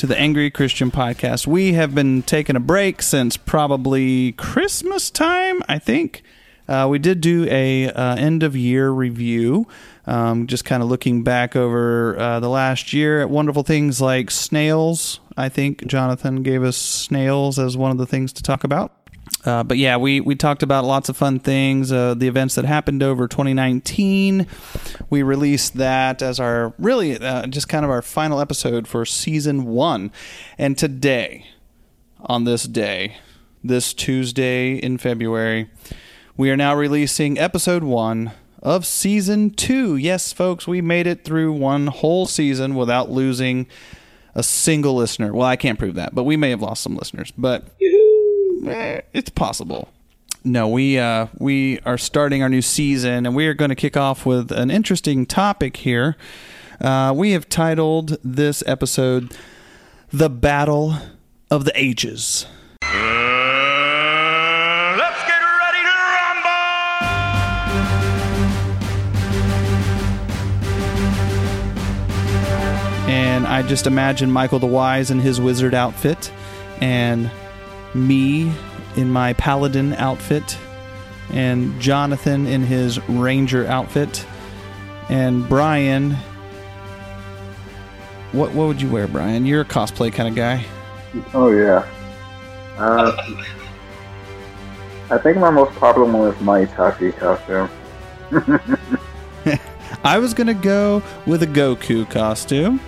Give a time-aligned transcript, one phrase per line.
[0.00, 1.46] To the Angry Christian Podcast.
[1.46, 6.22] We have been taking a break since probably Christmas time, I think.
[6.66, 9.66] Uh, we did do a uh, end of year review,
[10.06, 14.30] um, just kind of looking back over uh, the last year at wonderful things like
[14.30, 15.20] snails.
[15.36, 18.99] I think Jonathan gave us snails as one of the things to talk about.
[19.44, 22.64] Uh, but yeah, we, we talked about lots of fun things, uh, the events that
[22.64, 24.46] happened over 2019.
[25.08, 29.64] We released that as our really uh, just kind of our final episode for season
[29.64, 30.12] one.
[30.58, 31.46] And today,
[32.20, 33.16] on this day,
[33.64, 35.70] this Tuesday in February,
[36.36, 38.32] we are now releasing episode one
[38.62, 39.96] of season two.
[39.96, 43.66] Yes, folks, we made it through one whole season without losing
[44.34, 45.32] a single listener.
[45.32, 47.32] Well, I can't prove that, but we may have lost some listeners.
[47.36, 47.68] But
[48.66, 49.88] eh, it's possible.
[50.42, 53.96] No, we uh, we are starting our new season, and we are going to kick
[53.96, 56.16] off with an interesting topic here.
[56.80, 59.36] Uh, we have titled this episode
[60.10, 60.94] "The Battle
[61.50, 62.46] of the Ages."
[62.82, 62.96] Let's
[65.26, 66.50] get ready to rumble!
[73.10, 76.32] and I just imagine Michael the Wise in his wizard outfit,
[76.80, 77.30] and
[77.94, 78.52] me
[78.96, 80.58] in my paladin outfit,
[81.32, 84.24] and Jonathan in his ranger outfit,
[85.08, 86.16] and Brian.
[88.32, 89.44] What what would you wear, Brian?
[89.44, 90.64] You're a cosplay kind of guy.
[91.34, 91.86] Oh yeah.
[92.78, 93.16] Uh,
[95.10, 97.68] I think my most popular one is my Itachi costume.
[100.04, 102.80] I was gonna go with a Goku costume.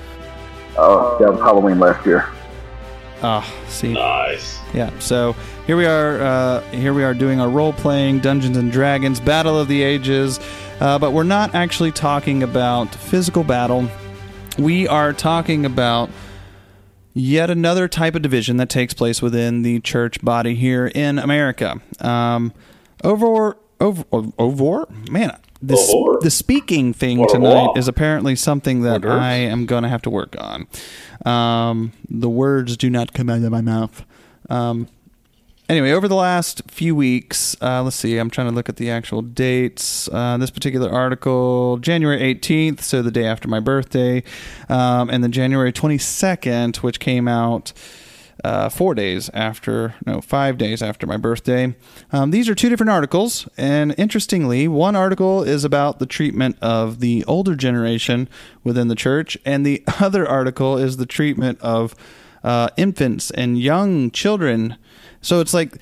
[0.76, 2.28] Oh, that was Halloween last year.
[3.22, 4.59] Ah, see, Nice.
[4.75, 6.21] Yeah, so here we are.
[6.21, 10.41] Uh, here we are doing our role-playing Dungeons and Dragons Battle of the Ages,
[10.81, 13.88] uh, but we're not actually talking about physical battle.
[14.59, 16.11] We are talking about
[17.15, 21.81] yet another type of division that takes place within the church body here in America.
[22.00, 22.53] Um,
[23.05, 24.04] over, over,
[24.38, 25.38] over, man.
[25.60, 26.19] This, Over.
[26.20, 29.04] the speaking thing Or tonight is apparently something that?
[29.06, 30.66] I am going to have to work on.
[31.25, 34.04] Um, the words do not come out of my mouth.
[34.50, 34.88] Um,
[35.69, 38.91] anyway, over the last few weeks, uh, let's see, I'm trying to look at the
[38.91, 40.09] actual dates.
[40.09, 44.25] Uh, this particular article, January 18th, so the day after my birthday,
[44.69, 47.72] um, and then January 22nd, which came out.
[48.44, 51.76] Uh, four days after, no, five days after my birthday.
[52.10, 56.98] Um, these are two different articles, and interestingly, one article is about the treatment of
[56.98, 58.28] the older generation
[58.64, 61.94] within the church, and the other article is the treatment of
[62.42, 64.76] uh, infants and young children.
[65.20, 65.78] So it's like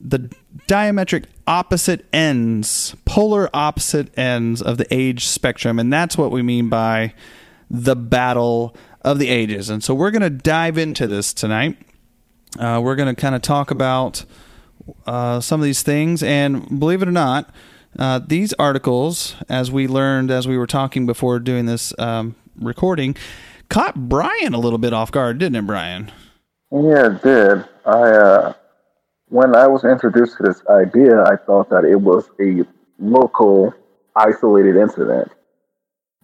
[0.00, 0.30] the
[0.66, 6.68] diametric opposite ends, polar opposite ends of the age spectrum, and that's what we mean
[6.68, 7.14] by
[7.70, 9.70] the battle of the ages.
[9.70, 11.76] And so we're going to dive into this tonight.
[12.58, 14.24] Uh, we're going to kind of talk about
[15.06, 17.50] uh, some of these things, and believe it or not,
[17.98, 23.16] uh, these articles, as we learned as we were talking before doing this um, recording,
[23.68, 26.10] caught Brian a little bit off guard, didn't it, Brian?
[26.70, 27.64] Yeah, it did.
[27.86, 28.52] I uh,
[29.28, 32.64] when I was introduced to this idea, I thought that it was a
[32.98, 33.72] local,
[34.16, 35.30] isolated incident.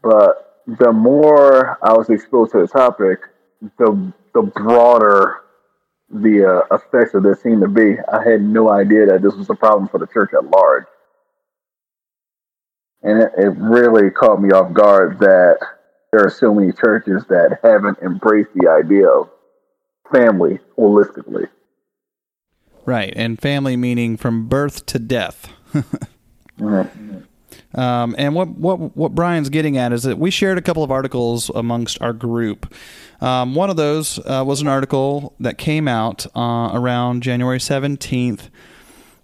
[0.03, 3.21] But the more I was exposed to the topic,
[3.79, 5.37] the the broader
[6.13, 7.97] the uh, effects of this seemed to be.
[8.13, 10.87] I had no idea that this was a problem for the church at large,
[13.03, 15.59] and it, it really caught me off guard that
[16.13, 19.31] there are so many churches that haven't embraced the idea of
[20.13, 21.49] family holistically.
[22.85, 25.53] Right, and family meaning from birth to death.
[27.75, 30.91] Um, and what, what what Brian's getting at is that we shared a couple of
[30.91, 32.75] articles amongst our group.
[33.21, 38.49] Um, one of those uh, was an article that came out uh, around January seventeenth.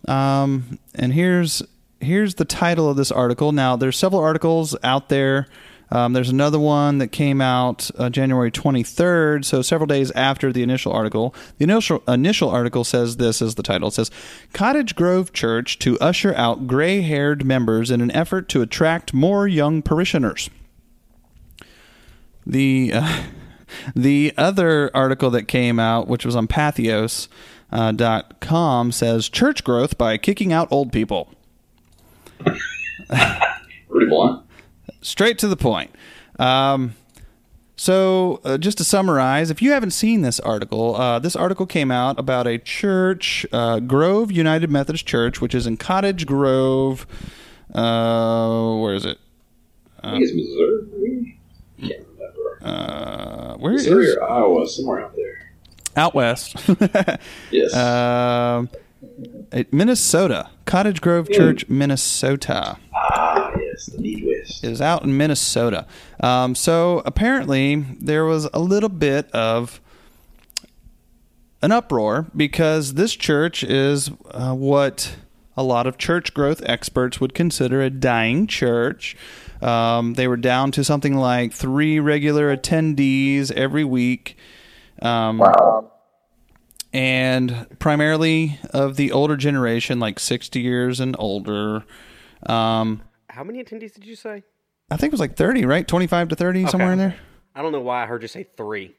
[0.07, 1.63] Um, and here's
[2.01, 3.53] here's the title of this article.
[3.53, 5.49] Now there's several articles out there.
[5.91, 10.63] Um, there's another one that came out uh, January 23rd, so several days after the
[10.63, 11.35] initial article.
[11.59, 13.89] The initial initial article says this is the title.
[13.89, 14.11] It says
[14.53, 19.81] Cottage Grove Church to usher out gray-haired members in an effort to attract more young
[19.83, 20.51] parishioners.
[22.45, 23.23] The uh,
[23.95, 27.29] the other article that came out, which was on Patheos
[27.71, 31.33] uh, dot com, says church growth by kicking out old people.
[33.09, 34.46] Pretty blunt.
[35.07, 35.91] Straight to the point.
[36.39, 36.95] Um,
[37.79, 41.91] so, uh, just to summarize, if you haven't seen this article, uh, this article came
[41.91, 47.07] out about a church, uh, Grove United Methodist Church, which is in Cottage Grove.
[47.75, 49.19] Uh, where is it?
[50.03, 51.39] I think it's Missouri.
[51.81, 52.59] Can't remember.
[52.63, 55.53] Uh, where is Missouri or Iowa, somewhere out there.
[55.97, 56.57] out west?
[57.51, 57.75] Yes.
[57.75, 58.71] Um,
[59.71, 62.79] Minnesota, Cottage Grove Church, Minnesota.
[62.95, 63.46] ah,
[63.77, 64.65] yes, the Midwest.
[64.65, 65.87] is out in Minnesota.
[66.21, 69.81] Um, so apparently there was a little bit of
[71.63, 75.17] an uproar because this church is uh, what
[75.57, 79.17] a lot of church growth experts would consider a dying church.
[79.63, 84.37] Um, they were down to something like three regular attendees every week.
[85.01, 85.93] Um, Wow.
[86.93, 91.85] and primarily of the older generation, like 60 years and older.
[92.45, 93.01] Um,
[93.37, 94.43] How many attendees did you say?
[94.91, 95.87] I think it was like 30, right?
[95.87, 97.15] 25 to 30, somewhere in there.
[97.55, 98.95] I don't know why I heard you say three.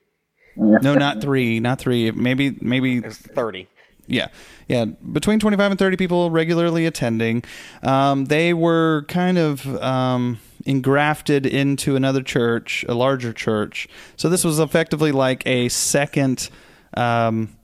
[0.55, 2.11] No, not three, not three.
[2.11, 3.67] Maybe, maybe, It's thirty.
[4.05, 4.27] yeah,
[4.67, 4.85] yeah.
[4.85, 7.43] Between 25 and 30 people regularly attending.
[7.81, 13.87] Um, they were kind of um, engrafted into another church, a larger church.
[14.17, 16.49] So this was effectively like a second
[16.95, 17.55] um,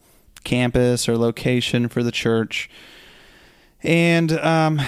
[0.44, 2.68] campus or location for the church.
[3.84, 4.82] And um,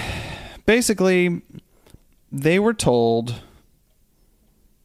[0.64, 1.42] basically,
[2.30, 3.40] they were told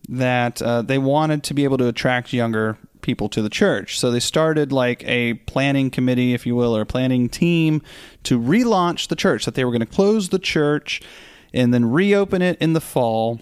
[0.09, 3.99] that uh, they wanted to be able to attract younger people to the church.
[3.99, 7.81] So they started like a planning committee, if you will, or a planning team
[8.23, 9.45] to relaunch the church.
[9.45, 11.01] That they were going to close the church
[11.53, 13.41] and then reopen it in the fall.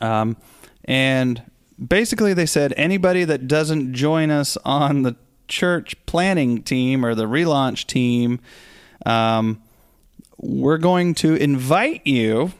[0.00, 0.36] Um,
[0.84, 1.42] and
[1.84, 5.16] basically, they said anybody that doesn't join us on the
[5.48, 8.40] church planning team or the relaunch team,
[9.06, 9.62] um,
[10.36, 12.52] we're going to invite you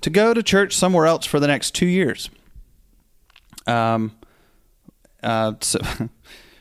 [0.00, 2.30] to go to church somewhere else for the next two years.
[3.66, 4.16] Um,
[5.22, 5.78] uh, so,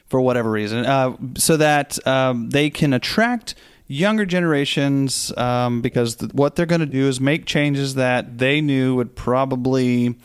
[0.08, 3.56] for whatever reason, uh, so that um, they can attract
[3.88, 8.62] younger generations um, because th- what they're going to do is make changes that they
[8.62, 10.16] knew would probably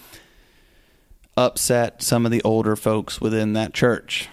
[1.36, 4.28] upset some of the older folks within that church.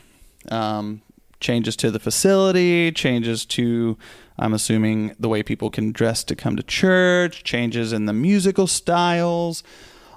[0.49, 1.01] Um,
[1.39, 3.97] changes to the facility, changes to,
[4.37, 8.67] I'm assuming, the way people can dress to come to church, changes in the musical
[8.67, 9.63] styles,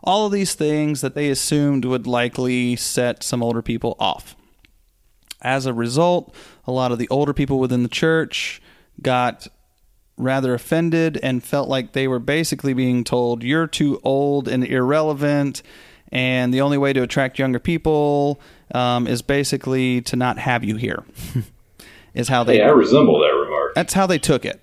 [0.02, 4.34] all of these things that they assumed would likely set some older people off.
[5.40, 6.34] As a result,
[6.66, 8.60] a lot of the older people within the church
[9.00, 9.46] got
[10.16, 15.62] rather offended and felt like they were basically being told, You're too old and irrelevant,
[16.10, 18.40] and the only way to attract younger people
[18.74, 21.04] um, is basically to not have you here.
[22.14, 23.32] is how they Hey, I resemble that
[23.74, 24.60] that's how they took it.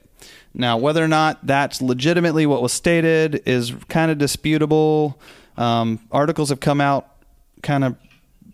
[0.53, 5.19] Now, whether or not that's legitimately what was stated is kind of disputable.
[5.57, 7.09] Um, articles have come out
[7.61, 7.97] kind of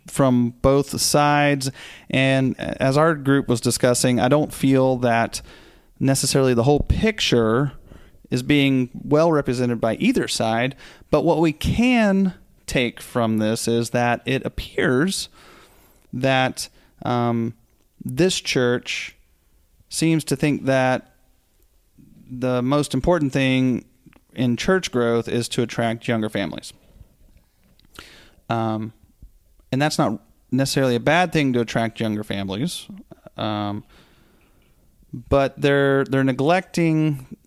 [0.07, 1.71] from both sides.
[2.09, 5.42] And as our group was discussing, I don't feel that
[6.00, 7.74] necessarily the whole picture
[8.31, 10.75] is being well represented by either side.
[11.12, 12.33] But what we can
[12.65, 15.29] take from this is that it appears
[16.13, 16.70] that
[17.03, 17.53] um,
[18.03, 19.15] this church
[19.91, 21.13] seems to think that
[22.29, 23.86] the most important thing
[24.33, 26.71] in church growth is to attract younger families.
[28.50, 28.93] Um,
[29.71, 32.88] and that's not necessarily a bad thing to attract younger families.
[33.36, 33.83] Um,
[35.13, 37.38] but they're they're neglecting,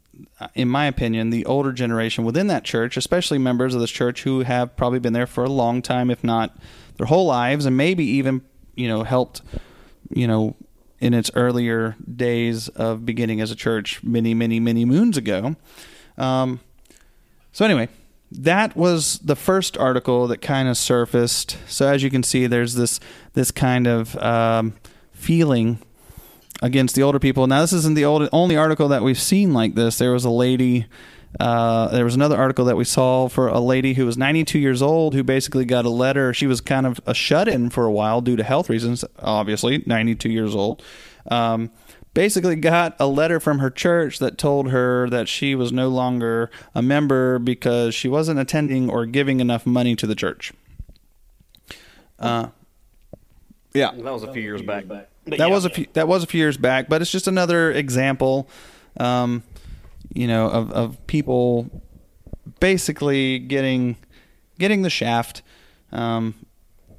[0.54, 4.40] in my opinion, the older generation within that church, especially members of this church who
[4.40, 6.54] have probably been there for a long time, if not
[6.98, 8.42] their whole lives, and maybe even
[8.74, 9.40] you know helped,
[10.10, 10.56] you know,
[11.04, 15.54] in its earlier days of beginning as a church many, many, many moons ago.
[16.16, 16.60] Um,
[17.52, 17.90] so anyway,
[18.32, 21.58] that was the first article that kind of surfaced.
[21.68, 23.00] So as you can see, there's this
[23.34, 24.72] this kind of um,
[25.12, 25.78] feeling
[26.62, 27.46] against the older people.
[27.46, 29.98] Now, this isn't the old, only article that we've seen like this.
[29.98, 30.86] There was a lady.
[31.40, 34.80] Uh, there was another article that we saw for a lady who was 92 years
[34.80, 36.32] old who basically got a letter.
[36.32, 39.82] She was kind of a shut in for a while due to health reasons, obviously,
[39.86, 40.82] 92 years old.
[41.30, 41.70] Um,
[42.12, 46.50] basically, got a letter from her church that told her that she was no longer
[46.74, 50.52] a member because she wasn't attending or giving enough money to the church.
[52.18, 52.48] Uh,
[53.74, 54.86] yeah That was a few years back.
[54.86, 55.46] But that yeah.
[55.46, 58.48] was a few that was a few years back, but it's just another example,
[58.98, 59.42] um,
[60.14, 61.82] you know, of, of people
[62.60, 63.96] basically getting
[64.58, 65.42] getting the shaft
[65.92, 66.34] um,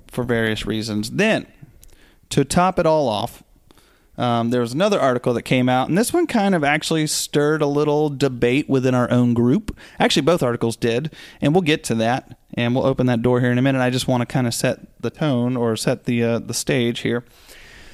[0.07, 1.11] for various reasons.
[1.11, 1.47] Then,
[2.29, 3.43] to top it all off,
[4.17, 7.61] um, there was another article that came out, and this one kind of actually stirred
[7.61, 9.77] a little debate within our own group.
[9.99, 13.51] Actually, both articles did, and we'll get to that, and we'll open that door here
[13.51, 13.81] in a minute.
[13.81, 16.99] I just want to kind of set the tone or set the uh, the stage
[16.99, 17.23] here.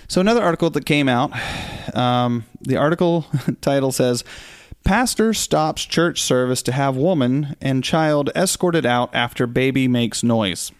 [0.07, 1.31] So another article that came out,
[1.95, 3.25] um, the article
[3.61, 4.23] title says,
[4.83, 10.71] "Pastor stops church service to have woman and child escorted out after baby makes noise."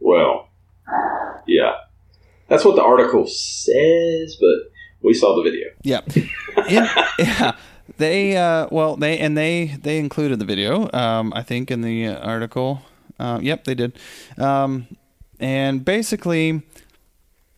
[0.00, 0.48] Well,
[1.46, 1.72] yeah,
[2.48, 4.72] that's what the article says, but
[5.02, 5.68] we saw the video.
[5.82, 6.16] Yep.
[6.16, 6.28] In-
[7.18, 7.56] yeah.
[7.98, 12.08] They uh, well they and they they included the video um, I think in the
[12.08, 12.82] article.
[13.18, 13.98] Uh, yep, they did.
[14.38, 14.86] Um,
[15.38, 16.62] and basically,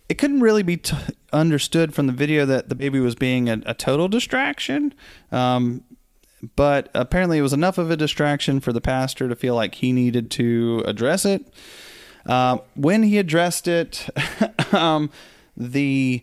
[0.09, 0.97] it couldn't really be t-
[1.33, 4.95] understood from the video that the baby was being a, a total distraction.
[5.33, 5.85] Um,
[6.57, 9.93] but apparently, it was enough of a distraction for the pastor to feel like he
[9.93, 11.47] needed to address it.
[12.27, 14.09] Um, when he addressed it,
[14.73, 15.11] um,
[15.57, 16.23] the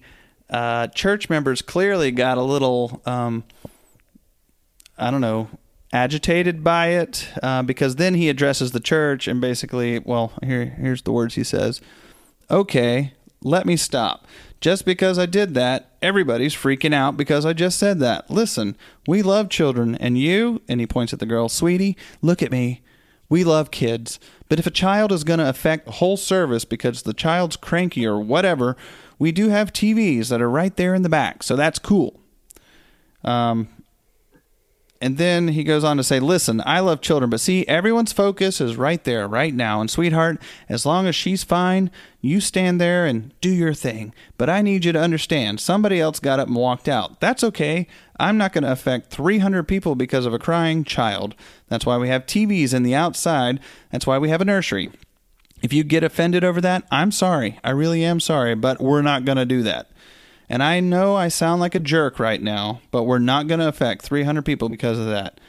[0.49, 3.43] uh, church members clearly got a little, um,
[4.97, 5.49] I don't know,
[5.93, 11.01] agitated by it uh, because then he addresses the church and basically, well, here, here's
[11.01, 11.81] the words he says.
[12.49, 14.27] Okay, let me stop.
[14.59, 18.29] Just because I did that, everybody's freaking out because I just said that.
[18.29, 22.51] Listen, we love children, and you, and he points at the girl, sweetie, look at
[22.51, 22.81] me.
[23.27, 24.19] We love kids.
[24.49, 28.05] But if a child is going to affect the whole service because the child's cranky
[28.05, 28.75] or whatever,
[29.17, 31.41] we do have TVs that are right there in the back.
[31.41, 32.19] So that's cool.
[33.23, 33.69] Um,
[35.01, 38.61] and then he goes on to say, Listen, I love children, but see, everyone's focus
[38.61, 39.81] is right there, right now.
[39.81, 40.39] And, sweetheart,
[40.69, 41.89] as long as she's fine,
[42.21, 44.13] you stand there and do your thing.
[44.37, 47.19] But I need you to understand somebody else got up and walked out.
[47.19, 47.87] That's okay.
[48.19, 51.33] I'm not going to affect 300 people because of a crying child.
[51.67, 53.59] That's why we have TVs in the outside.
[53.91, 54.91] That's why we have a nursery.
[55.63, 57.59] If you get offended over that, I'm sorry.
[57.63, 59.89] I really am sorry, but we're not going to do that.
[60.51, 63.69] And I know I sound like a jerk right now, but we're not going to
[63.69, 65.39] affect 300 people because of that.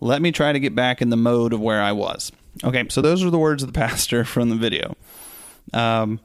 [0.00, 2.32] Let me try to get back in the mode of where I was.
[2.64, 4.96] Okay, so those are the words of the pastor from the video.
[5.74, 6.20] Um,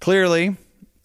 [0.00, 0.56] clearly,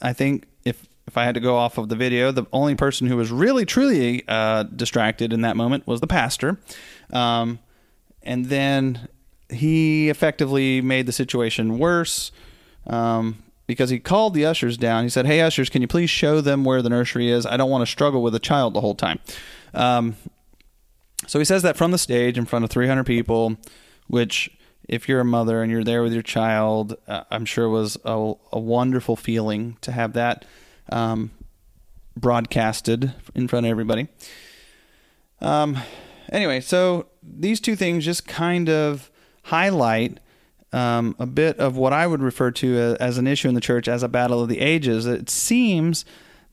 [0.04, 3.08] I think if if I had to go off of the video, the only person
[3.08, 6.60] who was really truly uh, distracted in that moment was the pastor,
[7.12, 7.58] um,
[8.22, 9.08] and then
[9.50, 12.32] he effectively made the situation worse.
[12.86, 15.04] Um, because he called the ushers down.
[15.04, 17.46] He said, "Hey ushers, can you please show them where the nursery is?
[17.46, 19.20] I don't want to struggle with a child the whole time."
[19.74, 20.16] Um,
[21.28, 23.58] so he says that from the stage in front of 300 people,
[24.08, 24.50] which,
[24.88, 28.34] if you're a mother and you're there with your child, uh, I'm sure was a,
[28.52, 30.46] a, wonderful feeling to have that
[30.92, 31.32] um,
[32.18, 34.08] broadcasted in front of everybody.
[35.42, 35.78] Um,
[36.32, 39.10] anyway, so these two things just kind of
[39.44, 40.20] highlight
[40.74, 43.88] um, a bit of what I would refer to as an issue in the church
[43.88, 45.06] as a battle of the ages.
[45.06, 46.04] It seems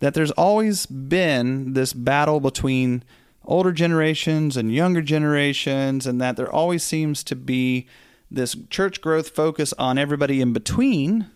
[0.01, 3.03] that there's always been this battle between
[3.45, 7.89] older generations and younger generations, and that there always seems to be
[8.31, 11.27] this church growth focus on everybody in between,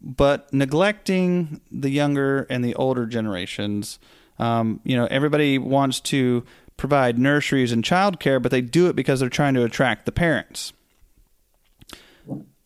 [0.00, 3.98] but neglecting the younger and the older generations.
[4.38, 6.44] Um, you know, everybody wants to
[6.76, 10.72] provide nurseries and childcare, but they do it because they're trying to attract the parents.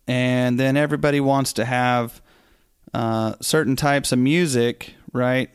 [0.07, 2.21] And then everybody wants to have
[2.93, 5.50] uh, certain types of music, right?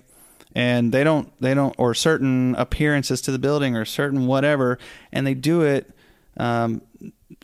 [0.53, 4.79] And they don't, they don't, or certain appearances to the building or certain whatever,
[5.11, 5.91] and they do it,
[6.37, 6.81] um,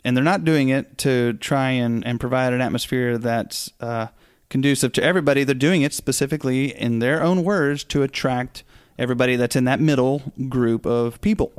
[0.04, 4.06] and they're not doing it to try and, and provide an atmosphere that's uh,
[4.48, 5.44] conducive to everybody.
[5.44, 8.64] They're doing it specifically, in their own words, to attract
[9.02, 11.52] everybody that's in that middle group of people.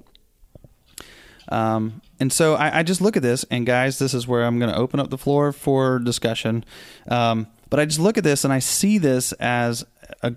[1.49, 4.59] Um, and so I, I, just look at this, and guys, this is where I'm
[4.59, 6.63] going to open up the floor for discussion.
[7.09, 9.85] Um, but I just look at this and I see this as
[10.21, 10.33] a,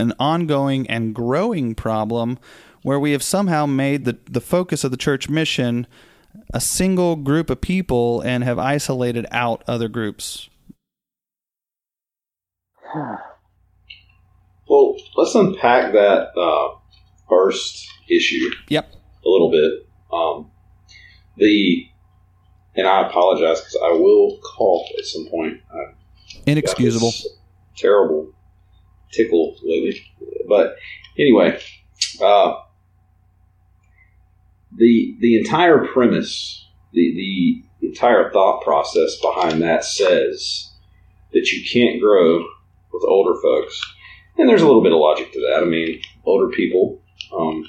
[0.00, 2.40] an ongoing and growing problem
[2.82, 5.86] where we have somehow made the, the focus of the church mission
[6.52, 10.48] a single group of people and have isolated out other groups.
[14.68, 16.78] Well, let's unpack that uh,
[17.28, 18.50] first issue.
[18.68, 18.92] Yep.
[19.24, 19.88] A little bit.
[20.12, 20.50] Um,
[21.36, 21.88] the
[22.74, 25.60] and I apologize because I will cough at some point.
[25.72, 25.94] I
[26.46, 27.12] Inexcusable.
[27.76, 28.32] Terrible
[29.12, 30.02] tickle lately,
[30.48, 30.76] but
[31.18, 31.58] anyway,
[32.20, 32.54] uh,
[34.76, 40.72] the the entire premise, the the entire thought process behind that says
[41.32, 42.38] that you can't grow
[42.92, 43.80] with older folks
[44.38, 45.62] and there's a little bit of logic to that.
[45.62, 47.02] I mean, older people.
[47.36, 47.64] Um,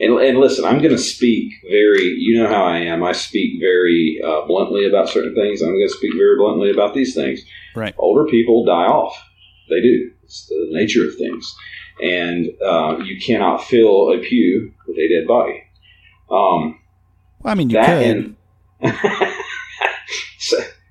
[0.00, 3.02] and, and listen, I'm going to speak very, you know how I am.
[3.02, 5.62] I speak very uh, bluntly about certain things.
[5.62, 7.40] I'm going to speak very bluntly about these things.
[7.74, 7.94] Right.
[7.98, 9.16] Older people die off.
[9.70, 10.10] They do.
[10.24, 11.54] It's the nature of things.
[12.02, 15.64] And uh, you cannot fill a pew with a dead body.
[16.30, 16.78] Um,
[17.40, 17.88] well, I mean, you could.
[17.88, 18.36] And,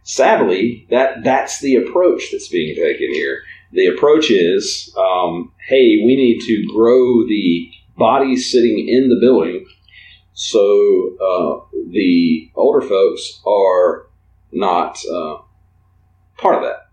[0.04, 6.16] sadly, that that's the approach that's being taken here the approach is, um, hey, we
[6.16, 9.66] need to grow the bodies sitting in the building
[10.40, 14.06] so uh, the older folks are
[14.52, 15.38] not uh,
[16.38, 16.92] part of that.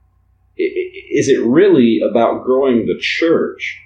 [0.57, 3.79] Is it really about growing the church,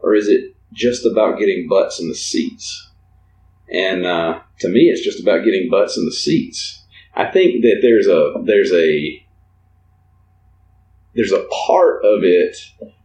[0.00, 2.90] or is it just about getting butts in the seats?
[3.70, 6.82] And uh, to me, it's just about getting butts in the seats.
[7.14, 9.21] I think that there's a there's a
[11.14, 12.56] there's a part of it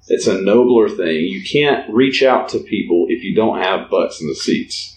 [0.07, 1.25] that's a nobler thing.
[1.25, 4.95] You can't reach out to people if you don't have butts in the seats.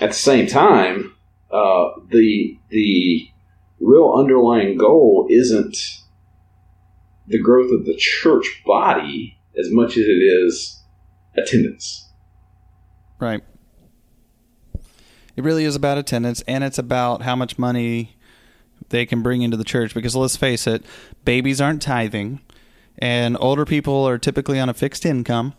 [0.00, 1.14] At the same time,
[1.50, 3.28] uh, the the
[3.80, 5.76] real underlying goal isn't
[7.28, 10.82] the growth of the church body as much as it is
[11.36, 12.10] attendance.
[13.20, 13.42] Right.
[15.36, 18.16] It really is about attendance, and it's about how much money
[18.88, 19.94] they can bring into the church.
[19.94, 20.84] Because let's face it,
[21.24, 22.40] babies aren't tithing,
[22.98, 25.54] and older people are typically on a fixed income.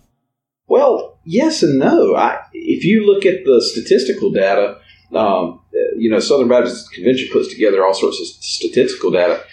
[0.68, 2.16] Well, yes and no.
[2.16, 4.78] I, if you look at the statistical data,
[5.14, 5.62] um,
[5.98, 9.44] you know, Southern Baptist Convention puts together all sorts of statistical data.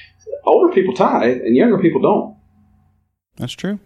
[0.45, 2.37] Older people tithe, and younger people don't.
[3.37, 3.79] That's true.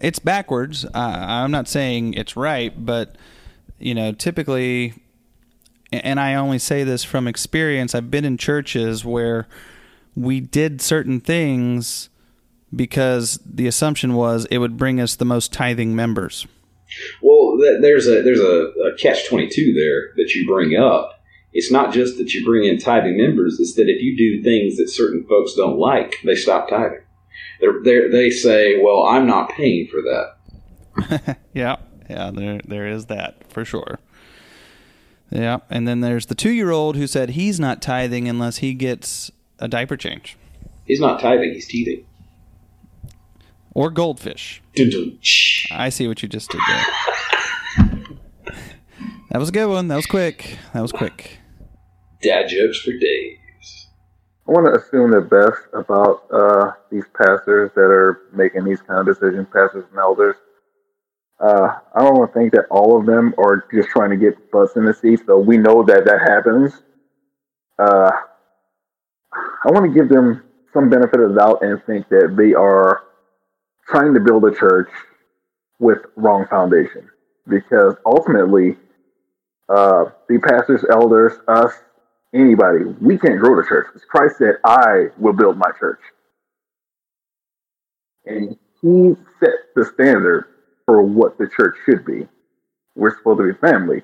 [0.00, 0.84] It's backwards.
[0.94, 3.16] I I'm not saying it's right, but
[3.78, 4.94] you know, typically,
[5.92, 7.94] and I only say this from experience.
[7.94, 9.46] I've been in churches where
[10.14, 12.08] we did certain things
[12.74, 16.46] because the assumption was it would bring us the most tithing members.
[17.22, 21.14] Well, th- there's a there's a, a catch twenty two there that you bring up.
[21.52, 24.76] It's not just that you bring in tithing members; it's that if you do things
[24.76, 27.00] that certain folks don't like, they stop tithing.
[27.60, 31.76] They're, they're, they say, "Well, I'm not paying for that." Yeah,
[32.08, 33.98] yeah, there there is that for sure.
[35.30, 38.72] Yeah, and then there's the two year old who said he's not tithing unless he
[38.74, 40.36] gets a diaper change
[40.86, 42.06] He's not tithing; he's teething.
[43.74, 44.62] or goldfish.
[44.74, 45.70] Dun, dun, shh.
[45.70, 46.86] I see what you just did there.
[49.30, 49.88] that was a good one.
[49.88, 50.56] That was quick.
[50.72, 51.38] That was quick.
[52.22, 53.36] Dad jokes for days.
[54.48, 59.06] I want to assume the best about uh, these pastors that are making these kind
[59.06, 60.36] of decisions, pastors and elders.
[61.40, 64.50] Uh, I don't want to think that all of them are just trying to get
[64.50, 66.82] butts in the seats, though we know that that happens.
[67.78, 68.10] Uh,
[69.32, 73.02] I want to give them some benefit of the doubt and think that they are
[73.86, 74.90] trying to build a church
[75.78, 77.08] with wrong foundation,
[77.48, 78.76] because ultimately,
[79.68, 81.72] uh, the pastors, elders, us,
[82.34, 82.84] anybody.
[83.00, 83.86] We can't grow the church.
[83.92, 86.00] Because Christ said, I will build my church.
[88.26, 90.46] And he set the standard
[90.88, 92.26] for what the church should be.
[92.96, 94.00] We're supposed to be family.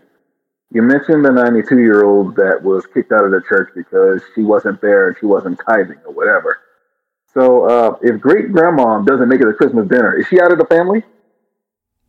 [0.70, 4.42] You mentioned the 92 year old that was kicked out of the church because she
[4.42, 6.58] wasn't there and she wasn't tithing or whatever.
[7.32, 10.58] So uh, if great grandma doesn't make it to Christmas dinner, is she out of
[10.58, 11.02] the family?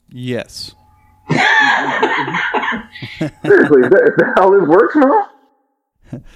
[0.10, 0.76] Yes.
[1.30, 1.40] Seriously,
[3.82, 5.30] is that, is that how this works now?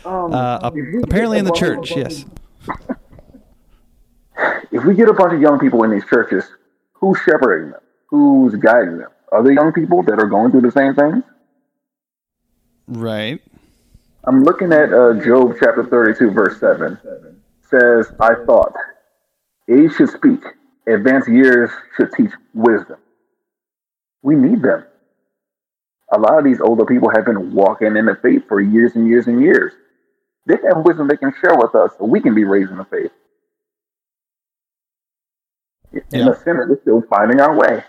[0.05, 2.23] Um, Uh, ap- if you apparently in the church, yes.
[4.71, 6.45] if we get a bunch of young people in these churches,
[6.93, 7.81] who's shepherding them?
[8.09, 9.09] Who's guiding them?
[9.31, 11.23] Other young people that are going through the same things?
[12.87, 13.39] Right.
[14.25, 16.97] I'm looking at uh, Job chapter 32, verse 7.
[17.69, 18.73] Says, I thought,
[19.69, 20.41] age should speak,
[20.87, 22.97] advanced years should teach wisdom.
[24.23, 24.85] We need them.
[26.11, 29.07] A lot of these older people have been walking in the faith for years and
[29.07, 29.73] years and years.
[30.47, 32.85] They have wisdom they can share with us so we can be raised in the
[32.85, 33.11] faith.
[35.93, 36.25] In Yeah.
[36.25, 37.83] the center, we're still finding our way.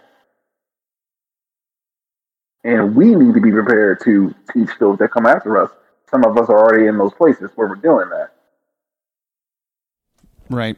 [2.63, 5.71] And we need to be prepared to teach those that come after us.
[6.11, 8.33] Some of us are already in those places where we're doing that.
[10.51, 10.77] Right.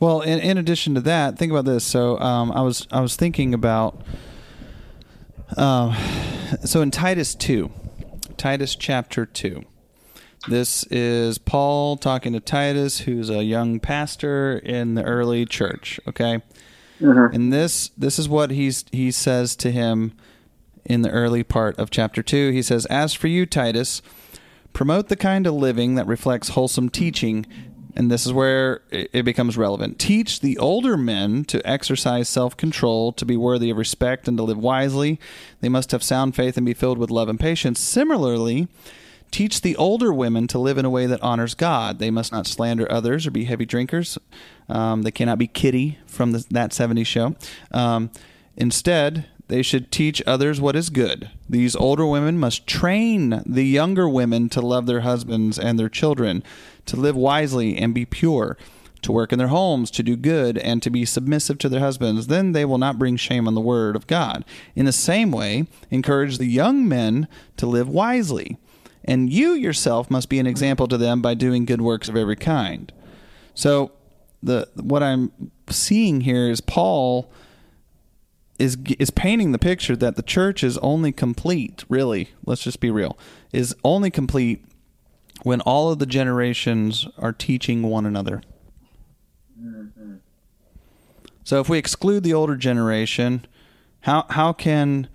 [0.00, 1.84] Well, in, in addition to that, think about this.
[1.84, 4.02] So, um, I was I was thinking about,
[5.56, 5.94] um,
[6.64, 7.70] so in Titus two,
[8.36, 9.62] Titus chapter two,
[10.48, 16.00] this is Paul talking to Titus, who's a young pastor in the early church.
[16.08, 16.42] Okay,
[17.00, 17.34] Mm-hmm.
[17.34, 20.12] and this this is what he's he says to him
[20.84, 22.50] in the early part of chapter two.
[22.50, 24.02] He says, "As for you, Titus."
[24.72, 27.46] promote the kind of living that reflects wholesome teaching
[27.96, 33.24] and this is where it becomes relevant teach the older men to exercise self-control to
[33.24, 35.18] be worthy of respect and to live wisely
[35.60, 38.68] they must have sound faith and be filled with love and patience similarly
[39.30, 42.46] teach the older women to live in a way that honors god they must not
[42.46, 44.18] slander others or be heavy drinkers
[44.68, 47.34] um, they cannot be kitty from the, that 70s show
[47.72, 48.10] um,
[48.56, 51.28] instead they should teach others what is good.
[51.48, 56.44] These older women must train the younger women to love their husbands and their children,
[56.86, 58.56] to live wisely and be pure,
[59.02, 62.28] to work in their homes, to do good, and to be submissive to their husbands.
[62.28, 64.44] Then they will not bring shame on the word of God.
[64.76, 68.56] In the same way, encourage the young men to live wisely
[69.04, 72.36] and you yourself must be an example to them by doing good works of every
[72.36, 72.92] kind.
[73.54, 73.92] So,
[74.42, 75.32] the what I'm
[75.68, 77.30] seeing here is Paul
[78.58, 82.30] is is painting the picture that the church is only complete, really.
[82.44, 83.18] Let's just be real.
[83.52, 84.64] Is only complete
[85.42, 88.42] when all of the generations are teaching one another.
[91.42, 93.46] So if we exclude the older generation,
[94.02, 95.08] how how can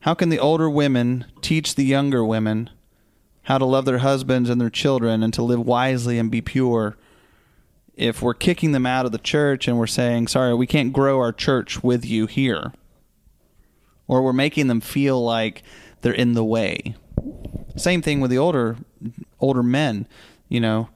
[0.00, 2.70] how can the older women teach the younger women
[3.44, 6.96] how to love their husbands and their children and to live wisely and be pure?
[7.94, 11.18] If we're kicking them out of the church and we're saying, "Sorry, we can't grow
[11.18, 12.72] our church with you here."
[14.08, 15.62] Or we're making them feel like
[16.00, 16.94] they're in the way.
[17.76, 18.76] Same thing with the older
[19.40, 20.06] older men,
[20.48, 20.88] you know,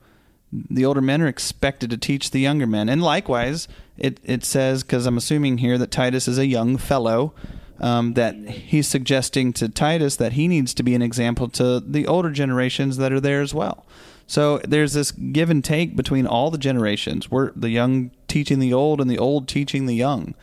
[0.53, 2.89] the older men are expected to teach the younger men.
[2.89, 7.35] And likewise, it, it says, because I'm assuming here that Titus is a young fellow,
[7.81, 12.07] um, that he's suggesting to Titus that he needs to be an example to the
[12.07, 13.87] older generations that are there as well.
[14.27, 17.31] So there's this give and take between all the generations.
[17.31, 20.35] We're the young teaching the old and the old teaching the young.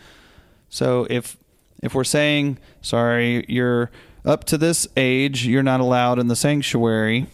[0.70, 1.38] So if
[1.82, 3.92] if we're saying, sorry, you're
[4.24, 7.28] up to this age, you're not allowed in the sanctuary,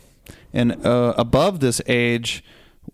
[0.52, 2.44] and uh, above this age,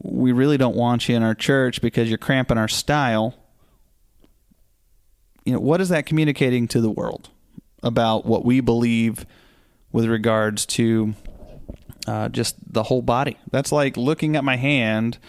[0.01, 3.35] we really don't want you in our church because you're cramping our style.
[5.45, 7.29] You know, what is that communicating to the world
[7.84, 9.25] about what we believe
[9.91, 11.13] with regards to
[12.08, 13.38] uh, just the whole body?
[13.51, 15.19] That's like looking at my hand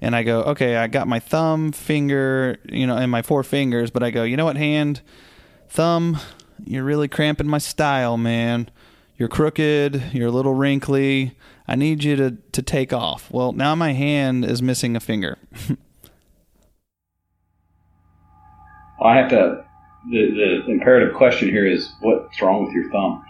[0.00, 3.90] and I go, okay, I got my thumb, finger, you know, and my four fingers,
[3.90, 5.00] but I go, you know what, hand,
[5.68, 6.18] thumb,
[6.62, 8.70] you're really cramping my style, man.
[9.16, 11.36] You're crooked, you're a little wrinkly.
[11.66, 13.30] I need you to, to take off.
[13.30, 15.38] Well, now my hand is missing a finger.
[19.02, 19.64] I have to.
[20.10, 23.24] The, the imperative question here is what's wrong with your thumb?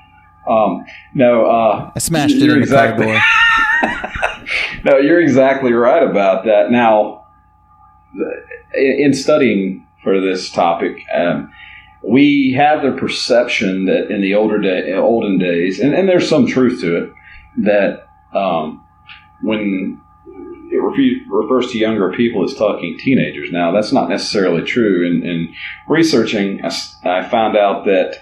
[0.48, 4.50] Um, no, uh, I smashed it in the exactly, cardboard.
[4.84, 6.70] no, you're exactly right about that.
[6.70, 7.26] Now,
[8.74, 11.50] in in studying for this topic, um,
[12.02, 16.46] we have the perception that in the older day, olden days, and, and there's some
[16.46, 17.12] truth to it,
[17.58, 18.84] that um,
[19.42, 20.00] when
[20.74, 23.50] it refers to younger people, as talking teenagers.
[23.50, 25.06] Now, that's not necessarily true.
[25.06, 25.54] In, in
[25.88, 26.60] researching,
[27.04, 28.18] I found out that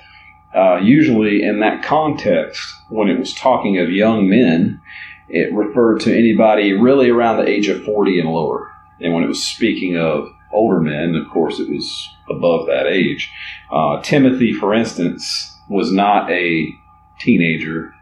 [0.55, 4.81] uh, usually in that context, when it was talking of young men,
[5.29, 8.71] it referred to anybody really around the age of 40 and lower.
[9.01, 13.31] And when it was speaking of older men, of course, it was above that age.
[13.71, 16.69] Uh, Timothy, for instance, was not a
[17.19, 17.95] teenager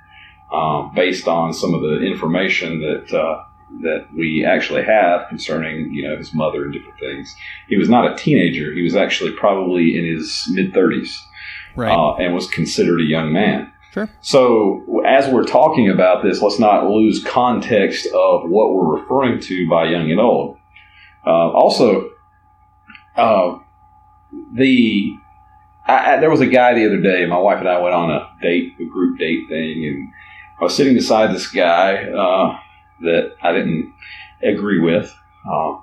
[0.52, 3.44] um, based on some of the information that uh,
[3.82, 7.34] that we actually have concerning you know his mother and different things.
[7.68, 8.72] He was not a teenager.
[8.72, 11.18] He was actually probably in his mid thirties
[11.76, 11.90] right.
[11.90, 13.72] uh, and was considered a young man.
[13.92, 14.08] Sure.
[14.20, 19.68] So as we're talking about this, let's not lose context of what we're referring to
[19.68, 20.58] by young and old.
[21.26, 22.10] Uh, also,
[23.16, 23.58] uh,
[24.54, 25.12] the
[25.86, 27.26] I, I, there was a guy the other day.
[27.26, 30.08] My wife and I went on a date, a group date thing, and
[30.60, 32.58] I was sitting beside this guy uh,
[33.00, 33.92] that I didn't
[34.42, 35.14] agree with.
[35.48, 35.76] Uh,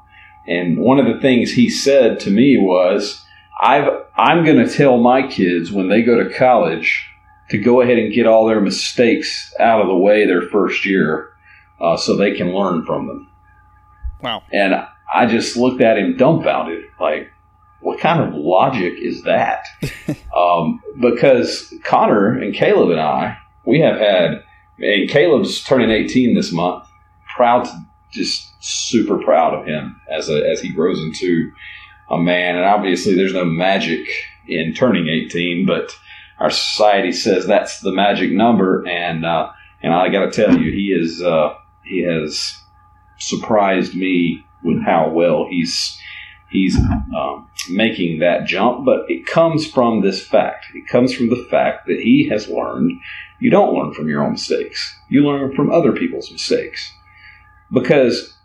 [0.47, 3.23] and one of the things he said to me was,
[3.61, 7.09] I've, I'm going to tell my kids when they go to college
[7.49, 11.29] to go ahead and get all their mistakes out of the way their first year
[11.79, 13.29] uh, so they can learn from them.
[14.21, 14.43] Wow.
[14.51, 14.73] And
[15.13, 17.31] I just looked at him dumbfounded, like,
[17.79, 19.65] what kind of logic is that?
[20.35, 24.43] um, because Connor and Caleb and I, we have had,
[24.79, 26.86] and Caleb's turning 18 this month.
[27.37, 31.51] Proud, to, just super proud of him as a, as he grows into
[32.09, 32.55] a man.
[32.55, 34.07] And obviously, there's no magic
[34.47, 35.91] in turning 18, but
[36.39, 38.87] our society says that's the magic number.
[38.87, 42.55] And uh, and I got to tell you, he is uh, he has
[43.19, 45.99] surprised me with how well he's
[46.49, 46.77] he's
[47.15, 48.85] um, making that jump.
[48.85, 50.65] But it comes from this fact.
[50.73, 52.91] It comes from the fact that he has learned.
[53.39, 54.99] You don't learn from your own mistakes.
[55.09, 56.91] You learn from other people's mistakes.
[57.71, 58.37] Because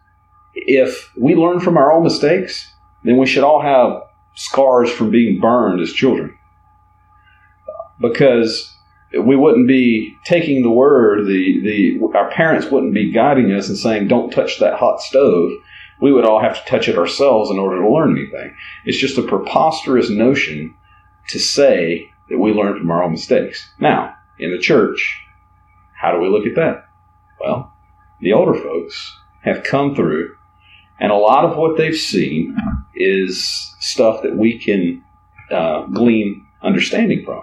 [0.54, 2.72] if we learn from our own mistakes,
[3.04, 4.02] then we should all have
[4.34, 6.36] scars from being burned as children.
[8.00, 8.74] Because
[9.12, 13.76] we wouldn't be taking the word, the, the our parents wouldn't be guiding us and
[13.76, 15.52] saying, Don't touch that hot stove.
[16.00, 18.56] We would all have to touch it ourselves in order to learn anything.
[18.84, 20.74] It's just a preposterous notion
[21.28, 23.70] to say that we learn from our own mistakes.
[23.78, 25.20] Now, in the church,
[26.00, 26.86] how do we look at that?
[27.40, 27.71] Well,
[28.22, 30.34] the older folks have come through,
[30.98, 32.56] and a lot of what they've seen
[32.94, 35.04] is stuff that we can
[35.50, 37.42] uh, glean understanding from.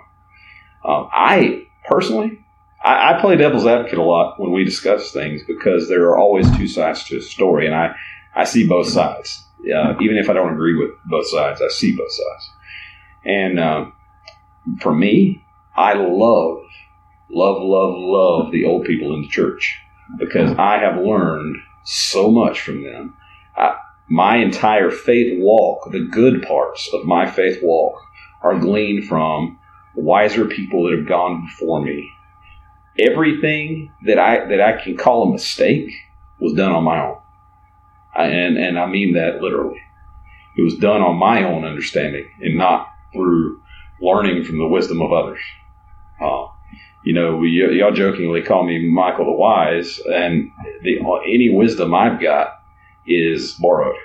[0.86, 2.40] Um, I personally,
[2.84, 6.50] I, I play devil's advocate a lot when we discuss things because there are always
[6.56, 7.94] two sides to a story, and I,
[8.34, 9.44] I see both sides.
[9.60, 12.50] Uh, even if I don't agree with both sides, I see both sides.
[13.26, 13.94] And um,
[14.80, 15.44] for me,
[15.76, 16.64] I love,
[17.30, 19.82] love, love, love the old people in the church
[20.18, 23.16] because I have learned so much from them.
[23.56, 23.76] I,
[24.10, 28.02] my entire faith walk, the good parts of my faith walk,
[28.42, 29.60] are gleaned from
[29.96, 32.10] wiser people that have gone before me.
[32.98, 35.92] Everything that I that I can call a mistake
[36.40, 37.18] was done on my own,
[38.16, 39.80] I, and and I mean that literally.
[40.58, 43.62] It was done on my own understanding and not through
[44.02, 45.40] learning from the wisdom of others.
[46.22, 46.48] Uh,
[47.04, 52.62] you know, y'all jokingly call me Michael the Wise, and the, any wisdom I've got
[53.08, 53.96] is borrowed.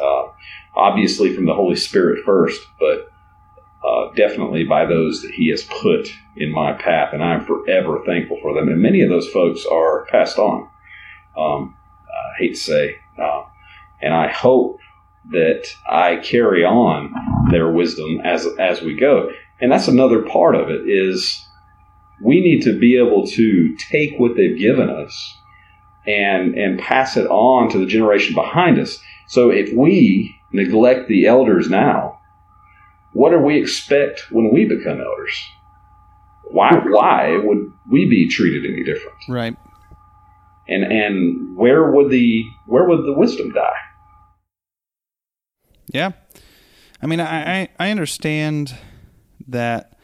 [0.00, 0.28] Uh,
[0.76, 3.10] obviously from the Holy Spirit first, but
[3.86, 8.38] uh, definitely by those that He has put in my path, and I'm forever thankful
[8.42, 8.68] for them.
[8.68, 10.68] And many of those folks are passed on.
[11.36, 11.76] Um,
[12.08, 13.44] I hate to say, uh,
[14.02, 14.78] and I hope
[15.30, 17.14] that I carry on
[17.50, 19.30] their wisdom as as we go.
[19.60, 21.44] And that's another part of it is
[22.22, 25.36] we need to be able to take what they've given us
[26.06, 28.98] and and pass it on to the generation behind us.
[29.28, 32.18] So if we neglect the elders now,
[33.12, 35.38] what do we expect when we become elders?
[36.50, 39.18] Why why would we be treated any different?
[39.28, 39.56] Right.
[40.66, 43.76] And and where would the where would the wisdom die?
[45.92, 46.12] Yeah.
[47.00, 48.74] I mean, I, I, I understand
[49.46, 49.97] that.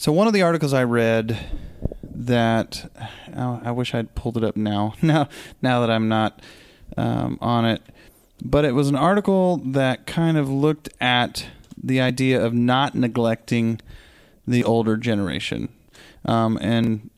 [0.00, 1.38] So, one of the articles I read
[2.02, 2.90] that
[3.36, 5.28] oh, I wish I'd pulled it up now, now,
[5.60, 6.40] now that I'm not
[6.96, 7.82] um, on it,
[8.42, 13.78] but it was an article that kind of looked at the idea of not neglecting
[14.48, 15.68] the older generation.
[16.24, 17.10] Um, and